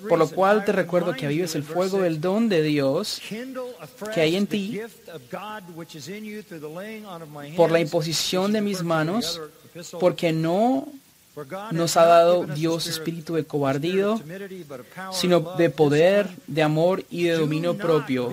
Por 0.08 0.20
lo 0.20 0.30
cual 0.30 0.64
te 0.66 0.72
recuerdo 0.72 1.14
que 1.14 1.28
vives 1.28 1.56
el 1.56 1.64
fuego 1.64 2.02
del 2.02 2.22
don 2.22 2.50
de 2.50 2.62
Dios 2.62 3.22
que 4.14 4.22
hay 4.22 4.36
en 4.36 4.48
ti 4.48 4.80
por 7.56 7.72
la 7.72 7.80
imposición 7.80 8.54
de 8.54 8.62
mis 8.62 8.84
manos, 8.84 9.42
porque 10.00 10.32
no 10.32 10.88
nos 11.72 11.98
ha 11.98 12.06
dado 12.06 12.46
Dios 12.46 12.88
espíritu 12.88 13.36
de 13.36 13.44
cobardío, 13.44 14.22
sino 15.12 15.56
de 15.58 15.70
poder, 15.70 16.30
de 16.48 16.64
amor 16.64 17.04
y 17.10 17.24
de 17.24 17.34
dominio 17.34 17.78
propio. 17.78 18.32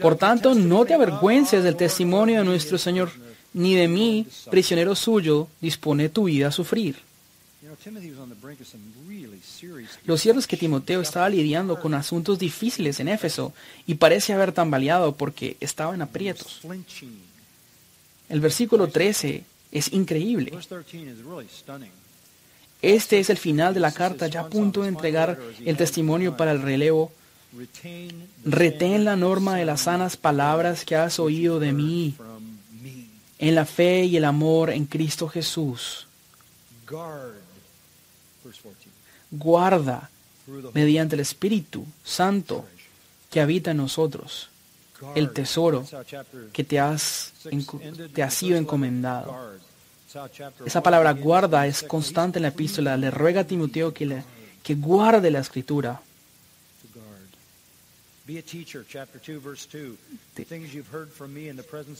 Por 0.00 0.16
tanto, 0.16 0.54
no 0.54 0.84
te 0.84 0.94
avergüences 0.94 1.62
del 1.62 1.76
testimonio 1.76 2.40
de 2.40 2.44
nuestro 2.44 2.76
Señor, 2.76 3.10
ni 3.52 3.74
de 3.74 3.88
mí, 3.88 4.26
prisionero 4.50 4.94
suyo, 4.94 5.48
dispone 5.60 6.08
tu 6.08 6.24
vida 6.24 6.48
a 6.48 6.52
sufrir. 6.52 7.07
Lo 10.04 10.16
cierto 10.16 10.40
es 10.40 10.46
que 10.46 10.56
Timoteo 10.56 11.00
estaba 11.00 11.28
lidiando 11.28 11.80
con 11.80 11.94
asuntos 11.94 12.38
difíciles 12.38 13.00
en 13.00 13.08
Éfeso 13.08 13.52
y 13.86 13.94
parece 13.94 14.32
haber 14.32 14.52
tambaleado 14.52 15.14
porque 15.16 15.56
estaba 15.60 15.94
en 15.94 16.02
aprietos. 16.02 16.60
El 18.28 18.40
versículo 18.40 18.88
13 18.88 19.44
es 19.72 19.92
increíble. 19.92 20.52
Este 22.80 23.18
es 23.18 23.30
el 23.30 23.38
final 23.38 23.74
de 23.74 23.80
la 23.80 23.92
carta, 23.92 24.28
ya 24.28 24.42
a 24.42 24.48
punto 24.48 24.82
de 24.82 24.88
entregar 24.88 25.38
el 25.64 25.76
testimonio 25.76 26.36
para 26.36 26.52
el 26.52 26.62
relevo. 26.62 27.12
Retén 28.44 29.04
la 29.04 29.16
norma 29.16 29.56
de 29.56 29.64
las 29.64 29.82
sanas 29.82 30.16
palabras 30.16 30.84
que 30.84 30.94
has 30.94 31.18
oído 31.18 31.58
de 31.58 31.72
mí 31.72 32.14
en 33.38 33.54
la 33.54 33.64
fe 33.64 34.04
y 34.04 34.16
el 34.16 34.24
amor 34.24 34.70
en 34.70 34.86
Cristo 34.86 35.28
Jesús. 35.28 36.06
Guarda 39.30 40.10
mediante 40.72 41.14
el 41.14 41.20
Espíritu 41.20 41.84
Santo 42.02 42.64
que 43.30 43.40
habita 43.40 43.72
en 43.72 43.76
nosotros, 43.76 44.48
el 45.14 45.30
tesoro 45.30 45.84
que 46.52 46.64
te, 46.64 46.80
has, 46.80 47.32
te 48.14 48.22
ha 48.22 48.30
sido 48.30 48.56
encomendado. 48.56 49.58
Esa 50.64 50.82
palabra 50.82 51.12
guarda 51.12 51.66
es 51.66 51.82
constante 51.82 52.38
en 52.38 52.42
la 52.42 52.48
epístola. 52.48 52.96
Le 52.96 53.10
ruega 53.10 53.42
a 53.42 53.44
Timoteo 53.44 53.92
que, 53.92 54.06
le, 54.06 54.24
que 54.62 54.74
guarde 54.74 55.30
la 55.30 55.40
escritura. 55.40 56.00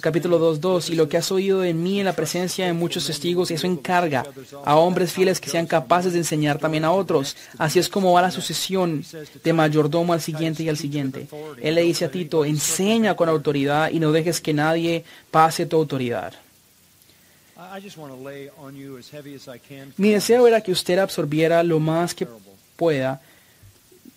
Capítulo 0.01 0.39
2.2 0.39 0.91
Y 0.91 0.95
lo 0.95 1.09
que 1.09 1.17
has 1.17 1.33
oído 1.33 1.65
en 1.65 1.83
mí 1.83 2.01
en 2.01 2.05
la 2.05 2.13
presencia 2.13 2.67
de 2.67 2.75
muchos 2.75 3.07
testigos, 3.07 3.51
eso 3.51 3.67
encarga 3.67 4.27
a 4.63 4.77
hombres 4.77 5.15
fieles 5.15 5.41
que 5.41 5.49
sean 5.49 5.67
capaces 5.67 6.13
de 6.13 6.19
enseñar 6.19 6.59
también 6.59 6.85
a 6.85 6.93
otros. 6.93 7.35
Así 7.57 7.79
es 7.79 7.89
como 7.89 8.13
va 8.13 8.21
la 8.21 8.31
sucesión 8.31 9.03
de 9.43 9.53
mayordomo 9.55 10.13
al 10.13 10.21
siguiente 10.21 10.63
y 10.63 10.69
al 10.69 10.77
siguiente. 10.77 11.27
Él 11.63 11.75
le 11.75 11.81
dice 11.81 12.05
a 12.05 12.11
Tito, 12.11 12.45
enseña 12.45 13.17
con 13.17 13.31
autoridad 13.31 13.91
y 13.91 13.99
no 13.99 14.13
dejes 14.13 14.43
que 14.43 14.53
nadie 14.53 15.05
pase 15.31 15.65
tu 15.65 15.77
autoridad. 15.77 16.35
Mi 19.97 20.11
deseo 20.11 20.47
era 20.47 20.61
que 20.61 20.73
usted 20.73 20.99
absorbiera 20.99 21.63
lo 21.63 21.81
más 21.81 22.15
que 22.15 22.29
pueda 22.77 23.23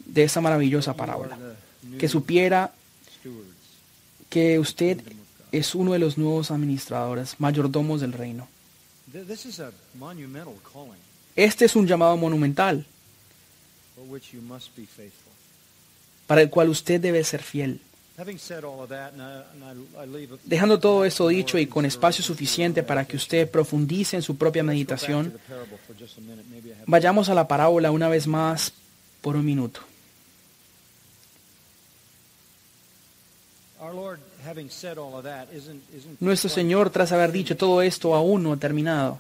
de 0.05 0.24
esa 0.24 0.41
maravillosa 0.41 0.93
parábola 0.93 1.38
que 2.00 2.08
supiera 2.08 2.74
que 4.30 4.60
usted 4.60 5.02
es 5.52 5.76
uno 5.76 5.94
de 5.94 6.00
los 6.00 6.18
nuevos 6.18 6.52
administradores, 6.52 7.36
mayordomos 7.40 8.02
del 8.02 8.14
reino. 8.14 8.48
Este 11.36 11.66
es 11.66 11.76
un 11.76 11.88
llamado 11.88 12.18
monumental 12.18 12.86
para 16.28 16.42
el 16.42 16.50
cual 16.50 16.70
usted 16.70 17.02
debe 17.02 17.24
ser 17.24 17.44
fiel. 17.44 17.82
Dejando 20.46 20.80
todo 20.80 21.06
esto 21.06 21.28
dicho 21.28 21.58
y 21.58 21.68
con 21.68 21.86
espacio 21.86 22.24
suficiente 22.24 22.84
para 22.84 23.06
que 23.06 23.18
usted 23.18 23.50
profundice 23.50 24.16
en 24.16 24.22
su 24.22 24.38
propia 24.38 24.64
meditación, 24.64 25.34
vayamos 26.86 27.30
a 27.30 27.34
la 27.34 27.48
parábola 27.48 27.92
una 27.92 28.10
vez 28.10 28.28
más 28.28 28.74
por 29.22 29.36
un 29.36 29.46
minuto. 29.46 29.82
Nuestro 36.20 36.50
Señor, 36.50 36.92
tras 36.92 37.12
haber 37.12 37.32
dicho 37.32 37.58
todo 37.58 37.82
esto, 37.82 38.14
aún 38.14 38.44
no 38.44 38.54
ha 38.54 38.58
terminado. 38.58 39.20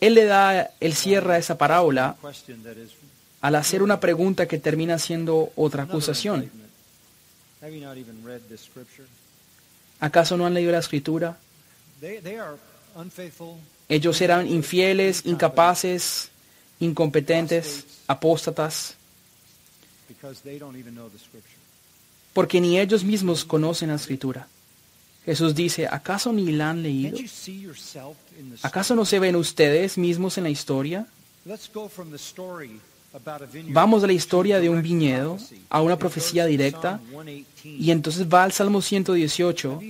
Él 0.00 0.14
le 0.14 0.24
da 0.26 0.70
el 0.78 0.94
cierre 0.94 1.34
a 1.34 1.38
esa 1.38 1.56
parábola 1.56 2.16
al 3.40 3.54
hacer 3.54 3.82
una 3.82 3.98
pregunta 3.98 4.46
que 4.46 4.58
termina 4.58 4.98
siendo 4.98 5.52
otra 5.56 5.84
acusación. 5.84 6.50
¿Acaso 10.00 10.36
no 10.36 10.46
han 10.46 10.54
leído 10.54 10.72
la 10.72 10.78
escritura? 10.78 11.38
Ellos 13.88 14.20
eran 14.20 14.46
infieles, 14.46 15.24
incapaces, 15.24 16.28
incompetentes, 16.78 17.86
apóstatas 18.06 18.96
porque 22.32 22.60
ni 22.60 22.78
ellos 22.78 23.04
mismos 23.04 23.44
conocen 23.44 23.88
la 23.88 23.96
escritura. 23.96 24.46
Jesús 25.24 25.54
dice, 25.54 25.86
¿acaso 25.90 26.32
ni 26.32 26.50
la 26.52 26.70
han 26.70 26.82
leído? 26.82 27.18
¿Acaso 28.62 28.94
no 28.94 29.04
se 29.04 29.18
ven 29.18 29.36
ustedes 29.36 29.98
mismos 29.98 30.38
en 30.38 30.44
la 30.44 30.50
historia? 30.50 31.06
Vamos 33.68 34.04
a 34.04 34.06
la 34.06 34.12
historia 34.12 34.60
de 34.60 34.70
un 34.70 34.82
viñedo, 34.82 35.38
a 35.68 35.82
una 35.82 35.98
profecía 35.98 36.46
directa, 36.46 37.00
y 37.64 37.90
entonces 37.90 38.26
va 38.26 38.44
al 38.44 38.52
Salmo 38.52 38.80
118. 38.80 39.80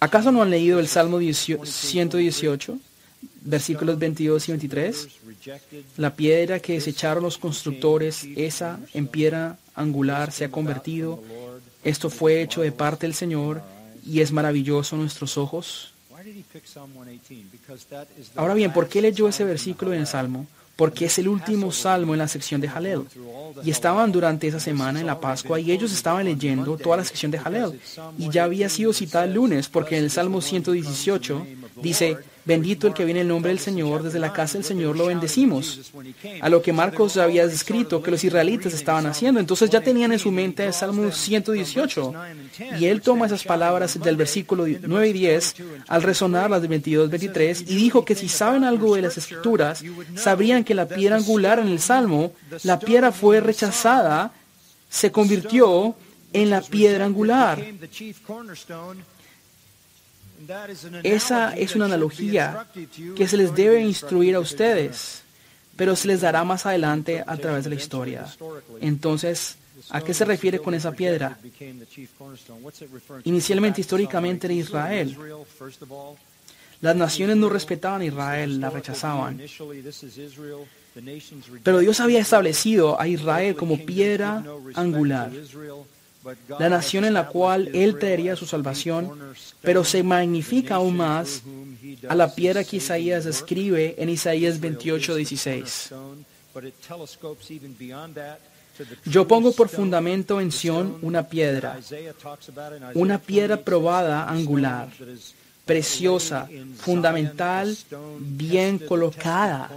¿Acaso 0.00 0.32
no 0.32 0.42
han 0.42 0.50
leído 0.50 0.80
el 0.80 0.88
Salmo 0.88 1.20
118? 1.20 2.78
Versículos 3.40 3.98
22 3.98 4.48
y 4.48 4.52
23, 4.52 5.08
la 5.96 6.14
piedra 6.14 6.60
que 6.60 6.74
desecharon 6.74 7.22
los 7.22 7.38
constructores, 7.38 8.26
esa 8.36 8.78
en 8.94 9.06
piedra 9.06 9.58
angular 9.74 10.32
se 10.32 10.44
ha 10.44 10.50
convertido. 10.50 11.22
Esto 11.84 12.10
fue 12.10 12.42
hecho 12.42 12.60
de 12.60 12.72
parte 12.72 13.06
del 13.06 13.14
Señor 13.14 13.62
y 14.04 14.20
es 14.20 14.32
maravilloso 14.32 14.96
nuestros 14.96 15.38
ojos. 15.38 15.92
Ahora 18.36 18.54
bien, 18.54 18.72
¿por 18.72 18.88
qué 18.88 19.00
leyó 19.00 19.28
ese 19.28 19.44
versículo 19.44 19.92
en 19.92 20.00
el 20.00 20.06
Salmo? 20.06 20.46
Porque 20.76 21.06
es 21.06 21.18
el 21.18 21.28
último 21.28 21.72
salmo 21.72 22.14
en 22.14 22.18
la 22.18 22.28
sección 22.28 22.60
de 22.60 22.68
Jalel. 22.68 23.02
Y 23.64 23.70
estaban 23.70 24.12
durante 24.12 24.46
esa 24.46 24.60
semana 24.60 25.00
en 25.00 25.06
la 25.06 25.20
Pascua 25.20 25.58
y 25.58 25.72
ellos 25.72 25.92
estaban 25.92 26.24
leyendo 26.24 26.76
toda 26.76 26.98
la 26.98 27.04
sección 27.04 27.32
de 27.32 27.38
Jalel. 27.38 27.80
Y 28.16 28.30
ya 28.30 28.44
había 28.44 28.68
sido 28.68 28.92
citada 28.92 29.24
el 29.24 29.34
lunes 29.34 29.68
porque 29.68 29.96
en 29.96 30.04
el 30.04 30.10
Salmo 30.10 30.40
118 30.40 31.46
dice, 31.82 32.18
Bendito 32.48 32.86
el 32.86 32.94
que 32.94 33.04
viene 33.04 33.20
en 33.20 33.26
el 33.26 33.28
nombre 33.28 33.50
del 33.50 33.58
Señor, 33.58 34.02
desde 34.02 34.18
la 34.18 34.32
casa 34.32 34.54
del 34.54 34.64
Señor 34.64 34.96
lo 34.96 35.08
bendecimos. 35.08 35.92
A 36.40 36.48
lo 36.48 36.62
que 36.62 36.72
Marcos 36.72 37.18
había 37.18 37.44
escrito 37.44 38.02
que 38.02 38.10
los 38.10 38.24
israelitas 38.24 38.72
estaban 38.72 39.04
haciendo. 39.04 39.38
Entonces 39.38 39.68
ya 39.68 39.82
tenían 39.82 40.12
en 40.12 40.18
su 40.18 40.32
mente 40.32 40.64
el 40.64 40.72
Salmo 40.72 41.12
118. 41.12 42.14
Y 42.80 42.86
él 42.86 43.02
toma 43.02 43.26
esas 43.26 43.44
palabras 43.44 44.00
del 44.00 44.16
versículo 44.16 44.64
9 44.66 45.08
y 45.08 45.12
10 45.12 45.56
al 45.88 46.02
resonar 46.02 46.48
las 46.48 46.62
de 46.62 46.68
22, 46.68 47.10
23 47.10 47.60
y 47.68 47.76
dijo 47.76 48.06
que 48.06 48.14
si 48.14 48.30
saben 48.30 48.64
algo 48.64 48.94
de 48.94 49.02
las 49.02 49.18
escrituras, 49.18 49.84
sabrían 50.14 50.64
que 50.64 50.74
la 50.74 50.88
piedra 50.88 51.16
angular 51.16 51.58
en 51.58 51.68
el 51.68 51.80
Salmo, 51.80 52.32
la 52.62 52.78
piedra 52.78 53.12
fue 53.12 53.40
rechazada, 53.40 54.32
se 54.88 55.12
convirtió 55.12 55.94
en 56.32 56.48
la 56.48 56.62
piedra 56.62 57.04
angular. 57.04 57.62
Esa 61.02 61.56
es 61.56 61.74
una 61.74 61.86
analogía 61.86 62.66
que 63.16 63.28
se 63.28 63.36
les 63.36 63.54
debe 63.54 63.80
instruir 63.80 64.34
a 64.34 64.40
ustedes, 64.40 65.22
pero 65.76 65.96
se 65.96 66.08
les 66.08 66.20
dará 66.20 66.44
más 66.44 66.66
adelante 66.66 67.22
a 67.26 67.36
través 67.36 67.64
de 67.64 67.70
la 67.70 67.76
historia. 67.76 68.26
Entonces, 68.80 69.56
¿a 69.90 70.00
qué 70.00 70.14
se 70.14 70.24
refiere 70.24 70.58
con 70.58 70.74
esa 70.74 70.92
piedra? 70.92 71.38
Inicialmente, 73.24 73.80
históricamente, 73.80 74.46
era 74.46 74.54
Israel. 74.54 75.16
Las 76.80 76.94
naciones 76.94 77.36
no 77.36 77.48
respetaban 77.48 78.02
a 78.02 78.04
Israel, 78.04 78.60
la 78.60 78.70
rechazaban. 78.70 79.40
Pero 81.62 81.78
Dios 81.80 82.00
había 82.00 82.20
establecido 82.20 83.00
a 83.00 83.08
Israel 83.08 83.56
como 83.56 83.84
piedra 83.84 84.44
angular 84.74 85.30
la 86.58 86.68
nación 86.68 87.04
en 87.04 87.14
la 87.14 87.28
cual 87.28 87.68
Él 87.74 87.98
traería 87.98 88.36
su 88.36 88.46
salvación, 88.46 89.34
pero 89.62 89.84
se 89.84 90.02
magnifica 90.02 90.76
aún 90.76 90.96
más 90.96 91.42
a 92.08 92.14
la 92.14 92.34
piedra 92.34 92.64
que 92.64 92.76
Isaías 92.76 93.26
escribe 93.26 93.94
en 93.98 94.08
Isaías 94.08 94.60
28, 94.60 95.14
16. 95.16 95.94
Yo 99.04 99.26
pongo 99.26 99.52
por 99.52 99.68
fundamento 99.68 100.40
en 100.40 100.52
Sión 100.52 100.98
una 101.02 101.28
piedra, 101.28 101.78
una 102.94 103.18
piedra 103.18 103.56
probada 103.56 104.28
angular, 104.28 104.88
preciosa, 105.64 106.48
fundamental, 106.76 107.76
bien 108.20 108.78
colocada. 108.78 109.70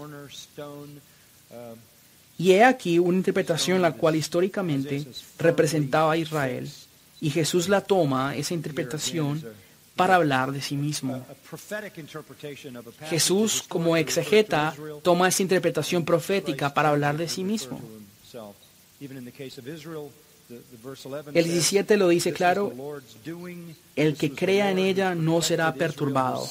Y 2.41 2.53
he 2.53 2.63
aquí 2.63 2.97
una 2.97 3.17
interpretación 3.17 3.83
la 3.83 3.91
cual 3.91 4.15
históricamente 4.15 5.05
representaba 5.37 6.13
a 6.13 6.17
Israel. 6.17 6.67
Y 7.19 7.29
Jesús 7.29 7.69
la 7.69 7.81
toma, 7.81 8.35
esa 8.35 8.55
interpretación, 8.55 9.43
para 9.95 10.15
hablar 10.15 10.51
de 10.51 10.59
sí 10.59 10.75
mismo. 10.75 11.23
Jesús, 13.11 13.63
como 13.67 13.95
exegeta, 13.95 14.73
toma 15.03 15.27
esa 15.27 15.43
interpretación 15.43 16.03
profética 16.03 16.73
para 16.73 16.89
hablar 16.89 17.15
de 17.15 17.29
sí 17.29 17.43
mismo. 17.43 17.79
El 21.33 21.45
17 21.45 21.97
lo 21.97 22.09
dice 22.09 22.33
claro, 22.33 22.73
el 23.95 24.15
que 24.15 24.31
crea 24.31 24.71
en 24.71 24.79
ella 24.79 25.15
no 25.15 25.41
será 25.41 25.73
perturbado. 25.73 26.47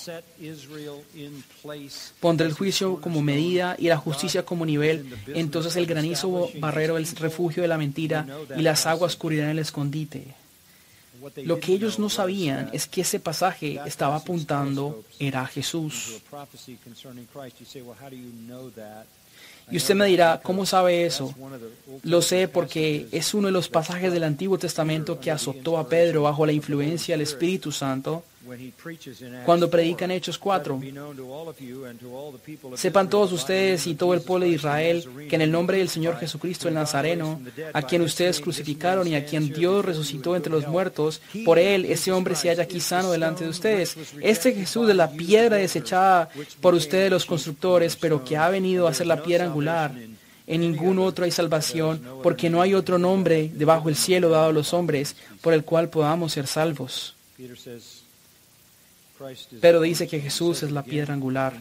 Pondré 2.20 2.46
el 2.46 2.52
juicio 2.52 3.00
como 3.00 3.22
medida 3.22 3.76
y 3.78 3.88
la 3.88 3.96
justicia 3.96 4.44
como 4.44 4.64
nivel, 4.66 5.14
entonces 5.34 5.76
el 5.76 5.86
granizo 5.86 6.50
barrero 6.58 6.96
el 6.96 7.06
refugio 7.06 7.62
de 7.62 7.68
la 7.68 7.78
mentira 7.78 8.26
y 8.56 8.62
las 8.62 8.86
aguas 8.86 9.16
cubrirán 9.16 9.50
el 9.50 9.58
escondite. 9.58 10.34
Lo 11.44 11.60
que 11.60 11.74
ellos 11.74 11.98
no 11.98 12.08
sabían 12.08 12.70
es 12.72 12.86
que 12.86 13.02
ese 13.02 13.20
pasaje 13.20 13.78
estaba 13.84 14.16
apuntando 14.16 15.04
era 15.18 15.42
a 15.42 15.46
Jesús. 15.46 16.20
Y 19.70 19.76
usted 19.76 19.94
me 19.94 20.06
dirá, 20.06 20.40
¿cómo 20.42 20.66
sabe 20.66 21.06
eso? 21.06 21.34
Lo 22.02 22.22
sé 22.22 22.48
porque 22.48 23.06
es 23.12 23.34
uno 23.34 23.48
de 23.48 23.52
los 23.52 23.68
pasajes 23.68 24.12
del 24.12 24.24
Antiguo 24.24 24.58
Testamento 24.58 25.20
que 25.20 25.30
azotó 25.30 25.78
a 25.78 25.88
Pedro 25.88 26.22
bajo 26.22 26.46
la 26.46 26.52
influencia 26.52 27.14
del 27.14 27.22
Espíritu 27.22 27.72
Santo 27.72 28.24
Cuando 29.44 29.68
predica 29.68 30.06
en 30.06 30.12
Hechos 30.12 30.38
4, 30.38 30.80
sepan 32.74 33.10
todos 33.10 33.32
ustedes 33.32 33.86
y 33.86 33.94
todo 33.94 34.14
el 34.14 34.22
pueblo 34.22 34.46
de 34.46 34.52
Israel 34.52 35.04
que 35.28 35.36
en 35.36 35.42
el 35.42 35.52
nombre 35.52 35.76
del 35.76 35.90
Señor 35.90 36.16
Jesucristo 36.18 36.66
el 36.66 36.74
Nazareno, 36.74 37.40
a 37.74 37.82
quien 37.82 38.00
ustedes 38.00 38.40
crucificaron 38.40 39.06
y 39.06 39.14
a 39.14 39.26
quien 39.26 39.52
Dios 39.52 39.84
resucitó 39.84 40.36
entre 40.36 40.52
los 40.52 40.66
muertos, 40.66 41.20
por 41.44 41.58
él 41.58 41.84
ese 41.84 42.12
hombre 42.12 42.34
se 42.34 42.48
halla 42.48 42.62
aquí 42.62 42.80
sano 42.80 43.10
delante 43.10 43.44
de 43.44 43.50
ustedes. 43.50 43.96
Este 44.22 44.54
Jesús 44.54 44.86
de 44.86 44.94
la 44.94 45.10
piedra 45.10 45.56
desechada 45.56 46.30
por 46.62 46.74
ustedes 46.74 47.10
los 47.10 47.26
constructores, 47.26 47.94
pero 47.96 48.24
que 48.24 48.38
ha 48.38 48.48
venido 48.48 48.88
a 48.88 48.94
ser 48.94 49.06
la 49.06 49.22
piedra 49.22 49.44
angular. 49.44 49.92
En 50.46 50.62
ningún 50.62 50.98
otro 50.98 51.26
hay 51.26 51.30
salvación, 51.30 52.02
porque 52.22 52.48
no 52.48 52.62
hay 52.62 52.72
otro 52.72 52.98
nombre 52.98 53.50
debajo 53.54 53.88
del 53.88 53.96
cielo 53.96 54.30
dado 54.30 54.48
a 54.48 54.52
los 54.52 54.72
hombres 54.72 55.14
por 55.42 55.52
el 55.52 55.62
cual 55.62 55.90
podamos 55.90 56.32
ser 56.32 56.46
salvos. 56.46 57.14
Pero 59.60 59.80
dice 59.80 60.06
que 60.06 60.20
Jesús 60.20 60.62
es 60.62 60.70
la 60.70 60.82
piedra 60.82 61.14
angular. 61.14 61.54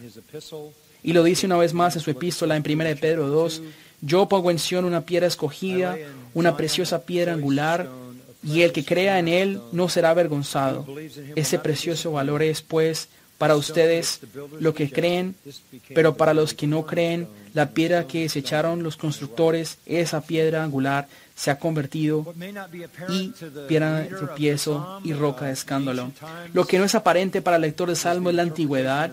Y 1.02 1.12
lo 1.12 1.22
dice 1.22 1.46
una 1.46 1.56
vez 1.56 1.72
más 1.72 1.96
en 1.96 2.02
su 2.02 2.10
epístola 2.10 2.56
en 2.56 2.64
1 2.66 2.84
de 2.84 2.96
Pedro 2.96 3.28
2, 3.28 3.62
yo 4.02 4.28
pongo 4.28 4.50
en 4.50 4.58
Sion 4.58 4.84
una 4.84 5.02
piedra 5.02 5.26
escogida, 5.26 5.96
una 6.34 6.56
preciosa 6.56 7.02
piedra 7.02 7.32
angular, 7.32 7.88
y 8.42 8.62
el 8.62 8.72
que 8.72 8.84
crea 8.84 9.18
en 9.18 9.28
él 9.28 9.60
no 9.72 9.88
será 9.88 10.10
avergonzado. 10.10 10.86
Ese 11.36 11.58
precioso 11.58 12.12
valor 12.12 12.42
es, 12.42 12.62
pues, 12.62 13.08
para 13.36 13.56
ustedes 13.56 14.20
lo 14.58 14.74
que 14.74 14.90
creen, 14.90 15.34
pero 15.94 16.16
para 16.16 16.34
los 16.34 16.52
que 16.52 16.66
no 16.66 16.84
creen, 16.84 17.26
la 17.54 17.70
piedra 17.70 18.06
que 18.06 18.22
desecharon 18.22 18.82
los 18.82 18.96
constructores, 18.96 19.78
esa 19.86 20.20
piedra 20.20 20.62
angular, 20.62 21.08
se 21.40 21.50
ha 21.50 21.58
convertido 21.58 22.34
y 23.08 23.32
piedra 23.66 24.00
de 24.00 24.08
tropiezo 24.08 25.00
y 25.02 25.14
roca 25.14 25.46
de 25.46 25.52
escándalo. 25.52 26.12
Lo 26.52 26.66
que 26.66 26.78
no 26.78 26.84
es 26.84 26.94
aparente 26.94 27.40
para 27.40 27.56
el 27.56 27.62
lector 27.62 27.88
de 27.88 27.96
Salmo 27.96 28.28
es 28.28 28.36
la 28.36 28.42
antigüedad. 28.42 29.10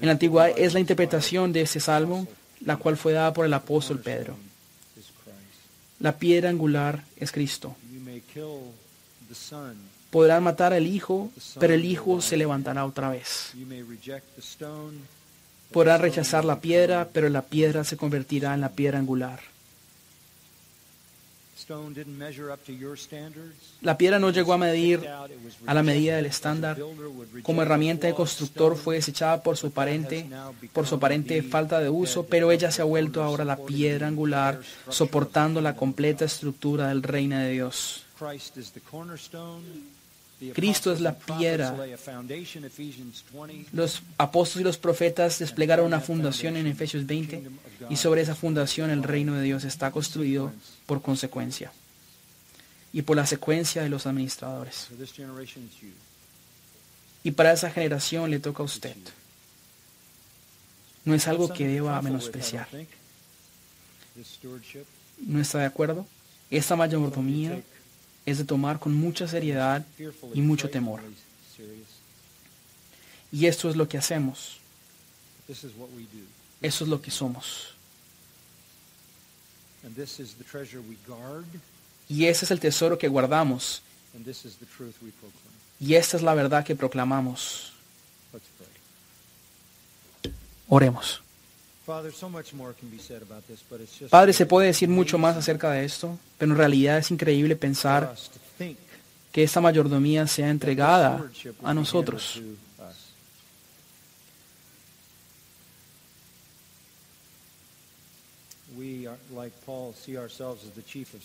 En 0.00 0.06
la 0.06 0.10
antigüedad 0.10 0.50
es 0.56 0.74
la 0.74 0.80
interpretación 0.80 1.52
de 1.52 1.60
ese 1.60 1.78
Salmo, 1.78 2.26
la 2.62 2.78
cual 2.78 2.96
fue 2.96 3.12
dada 3.12 3.32
por 3.32 3.46
el 3.46 3.54
apóstol 3.54 4.00
Pedro. 4.00 4.34
La 6.00 6.18
piedra 6.18 6.50
angular 6.50 7.04
es 7.16 7.30
Cristo. 7.30 7.76
Podrán 10.10 10.42
matar 10.42 10.72
al 10.72 10.88
Hijo, 10.88 11.30
pero 11.60 11.74
el 11.74 11.84
Hijo 11.84 12.20
se 12.20 12.36
levantará 12.36 12.84
otra 12.84 13.10
vez. 13.10 13.52
Podrán 15.70 16.00
rechazar 16.00 16.44
la 16.44 16.60
piedra, 16.60 17.08
pero 17.12 17.28
la 17.28 17.42
piedra 17.42 17.84
se 17.84 17.96
convertirá 17.96 18.52
en 18.52 18.62
la 18.62 18.70
piedra 18.70 18.98
angular. 18.98 19.51
La 23.80 23.98
piedra 23.98 24.18
no 24.18 24.30
llegó 24.30 24.52
a 24.52 24.58
medir 24.58 25.06
a 25.66 25.74
la 25.74 25.82
medida 25.82 26.16
del 26.16 26.26
estándar. 26.26 26.78
Como 27.42 27.62
herramienta 27.62 28.06
de 28.06 28.14
constructor 28.14 28.76
fue 28.76 28.96
desechada 28.96 29.42
por 29.42 29.56
su 29.56 29.68
aparente, 29.68 30.28
por 30.72 30.86
su 30.86 30.96
aparente 30.96 31.42
falta 31.42 31.80
de 31.80 31.88
uso, 31.88 32.26
pero 32.26 32.52
ella 32.52 32.70
se 32.70 32.82
ha 32.82 32.84
vuelto 32.84 33.22
ahora 33.22 33.44
la 33.44 33.56
piedra 33.56 34.08
angular, 34.08 34.60
soportando 34.88 35.60
la 35.60 35.76
completa 35.76 36.24
estructura 36.24 36.88
del 36.88 37.02
reino 37.02 37.38
de 37.38 37.50
Dios. 37.50 38.04
Cristo 40.54 40.92
es 40.92 41.00
la 41.00 41.16
piedra. 41.16 41.76
Los 43.72 44.02
apóstoles 44.18 44.60
y 44.62 44.64
los 44.64 44.78
profetas 44.78 45.38
desplegaron 45.38 45.86
una 45.86 46.00
fundación 46.00 46.56
en 46.56 46.66
Efesios 46.66 47.06
20 47.06 47.42
y 47.88 47.96
sobre 47.96 48.22
esa 48.22 48.34
fundación 48.34 48.90
el 48.90 49.02
reino 49.02 49.34
de 49.34 49.42
Dios 49.42 49.64
está 49.64 49.90
construido 49.90 50.52
por 50.86 51.02
consecuencia 51.02 51.72
y 52.92 53.02
por 53.02 53.16
la 53.16 53.26
secuencia 53.26 53.82
de 53.82 53.88
los 53.88 54.06
administradores. 54.06 54.88
Y 57.24 57.30
para 57.30 57.52
esa 57.52 57.70
generación 57.70 58.30
le 58.30 58.40
toca 58.40 58.62
a 58.62 58.66
usted. 58.66 58.96
No 61.04 61.14
es 61.14 61.26
algo 61.28 61.52
que 61.52 61.66
deba 61.66 62.00
menospreciar. 62.02 62.68
¿No 65.18 65.40
está 65.40 65.58
de 65.58 65.66
acuerdo? 65.66 66.06
Esta 66.50 66.76
mayordomía 66.76 67.62
es 68.24 68.38
de 68.38 68.44
tomar 68.44 68.78
con 68.78 68.94
mucha 68.94 69.26
seriedad 69.26 69.84
y 70.34 70.40
mucho 70.40 70.70
temor. 70.70 71.00
Y 73.32 73.46
esto 73.46 73.70
es 73.70 73.76
lo 73.76 73.88
que 73.88 73.98
hacemos. 73.98 74.58
Eso 76.60 76.84
es 76.84 76.90
lo 76.90 77.00
que 77.00 77.10
somos. 77.10 77.74
Y 82.08 82.26
ese 82.26 82.44
es 82.44 82.50
el 82.50 82.60
tesoro 82.60 82.98
que 82.98 83.08
guardamos. 83.08 83.82
Y 85.80 85.94
esta 85.94 86.16
es 86.16 86.22
la 86.22 86.34
verdad 86.34 86.64
que 86.64 86.76
proclamamos. 86.76 87.72
Oremos. 90.68 91.22
Padre, 94.10 94.32
se 94.32 94.46
puede 94.46 94.66
decir 94.68 94.88
mucho 94.88 95.18
más 95.18 95.36
acerca 95.36 95.72
de 95.72 95.84
esto, 95.84 96.18
pero 96.38 96.52
en 96.52 96.58
realidad 96.58 96.98
es 96.98 97.10
increíble 97.10 97.56
pensar 97.56 98.14
que 99.32 99.42
esta 99.42 99.60
mayordomía 99.60 100.26
sea 100.26 100.50
entregada 100.50 101.24
a 101.64 101.74
nosotros. 101.74 102.40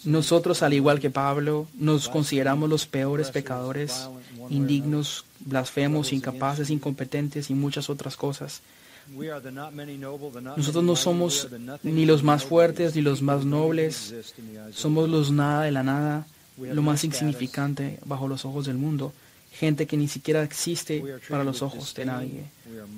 Nosotros, 0.05 0.63
al 0.63 0.73
igual 0.73 0.99
que 0.99 1.09
Pablo, 1.09 1.67
nos 1.75 2.09
consideramos 2.09 2.69
los 2.69 2.85
peores 2.85 3.31
pecadores, 3.31 4.07
indignos, 4.49 5.25
blasfemos, 5.39 6.13
incapaces, 6.13 6.69
incompetentes 6.69 7.49
y 7.49 7.53
muchas 7.53 7.89
otras 7.89 8.15
cosas. 8.15 8.61
Nosotros 10.57 10.83
no 10.83 10.95
somos 10.95 11.47
ni 11.83 12.05
los 12.05 12.23
más 12.23 12.43
fuertes 12.43 12.95
ni 12.95 13.01
los 13.01 13.21
más 13.21 13.45
nobles, 13.45 14.13
somos 14.71 15.09
los 15.09 15.31
nada 15.31 15.63
de 15.63 15.71
la 15.71 15.83
nada, 15.83 16.27
lo 16.57 16.81
más 16.81 17.03
insignificante 17.03 17.99
bajo 18.05 18.27
los 18.27 18.43
ojos 18.45 18.65
del 18.65 18.77
mundo, 18.77 19.13
gente 19.51 19.87
que 19.87 19.97
ni 19.97 20.07
siquiera 20.07 20.43
existe 20.43 21.03
para 21.29 21.43
los 21.43 21.61
ojos 21.61 21.93
de 21.93 22.05
nadie. 22.05 22.45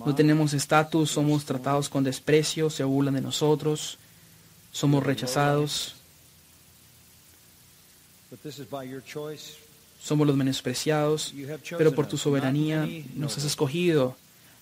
No 0.05 0.15
tenemos 0.15 0.53
estatus, 0.53 1.11
somos 1.11 1.45
tratados 1.45 1.89
con 1.89 2.03
desprecio, 2.03 2.69
se 2.69 2.83
burlan 2.83 3.13
de 3.15 3.21
nosotros, 3.21 3.97
somos 4.71 5.03
rechazados. 5.03 5.95
Somos 10.01 10.27
los 10.27 10.35
menospreciados, 10.35 11.33
pero 11.77 11.93
por 11.93 12.07
tu 12.07 12.17
soberanía 12.17 12.87
nos 13.15 13.37
has 13.37 13.43
escogido 13.43 14.15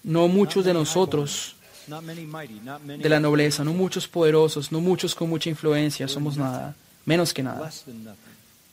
no 0.07 0.27
muchos 0.29 0.63
de 0.63 0.73
nosotros 0.73 1.55
de 1.85 3.09
la 3.09 3.19
nobleza, 3.19 3.63
no 3.63 3.73
muchos 3.73 4.07
poderosos, 4.07 4.71
no 4.71 4.79
muchos 4.79 5.13
con 5.13 5.29
mucha 5.29 5.49
influencia, 5.49 6.07
somos 6.07 6.37
nada, 6.37 6.75
menos 7.05 7.33
que 7.33 7.43
nada. 7.43 7.71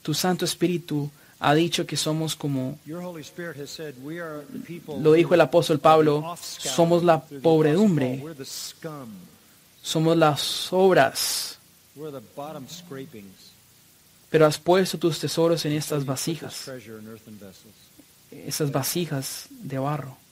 Tu 0.02 0.14
Santo 0.14 0.44
Espíritu 0.44 1.10
ha 1.40 1.54
dicho 1.54 1.86
que 1.86 1.96
somos 1.96 2.36
como, 2.36 2.78
lo 5.00 5.12
dijo 5.12 5.34
el 5.34 5.40
apóstol 5.40 5.78
Pablo, 5.80 6.36
somos 6.40 7.02
la 7.02 7.20
pobredumbre, 7.20 8.22
somos 9.82 10.16
las 10.16 10.72
obras, 10.72 11.58
pero 14.30 14.46
has 14.46 14.58
puesto 14.58 14.98
tus 14.98 15.18
tesoros 15.18 15.64
en 15.64 15.72
estas 15.72 16.04
vasijas, 16.04 16.70
esas 18.30 18.70
vasijas 18.70 19.46
de 19.50 19.78
barro. 19.78 20.23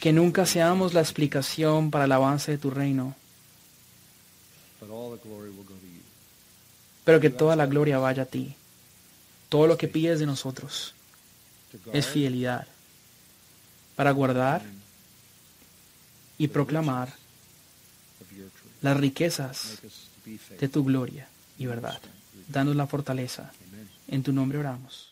Que 0.00 0.12
nunca 0.12 0.46
seamos 0.46 0.94
la 0.94 1.00
explicación 1.00 1.90
para 1.90 2.04
el 2.04 2.12
avance 2.12 2.52
de 2.52 2.58
tu 2.58 2.70
reino, 2.70 3.14
pero 7.04 7.20
que 7.20 7.30
toda 7.30 7.56
la 7.56 7.66
gloria 7.66 7.98
vaya 7.98 8.24
a 8.24 8.26
ti. 8.26 8.54
Todo 9.48 9.66
lo 9.66 9.76
que 9.76 9.88
pides 9.88 10.18
de 10.18 10.26
nosotros 10.26 10.94
es 11.92 12.06
fidelidad 12.06 12.66
para 13.96 14.10
guardar 14.12 14.62
y 16.38 16.48
proclamar 16.48 17.12
las 18.80 18.96
riquezas 18.96 19.78
de 20.58 20.68
tu 20.68 20.84
gloria 20.84 21.28
y 21.58 21.66
verdad. 21.66 22.00
Danos 22.48 22.76
la 22.76 22.86
fortaleza. 22.86 23.52
En 24.08 24.22
tu 24.22 24.32
nombre 24.32 24.58
oramos. 24.58 25.11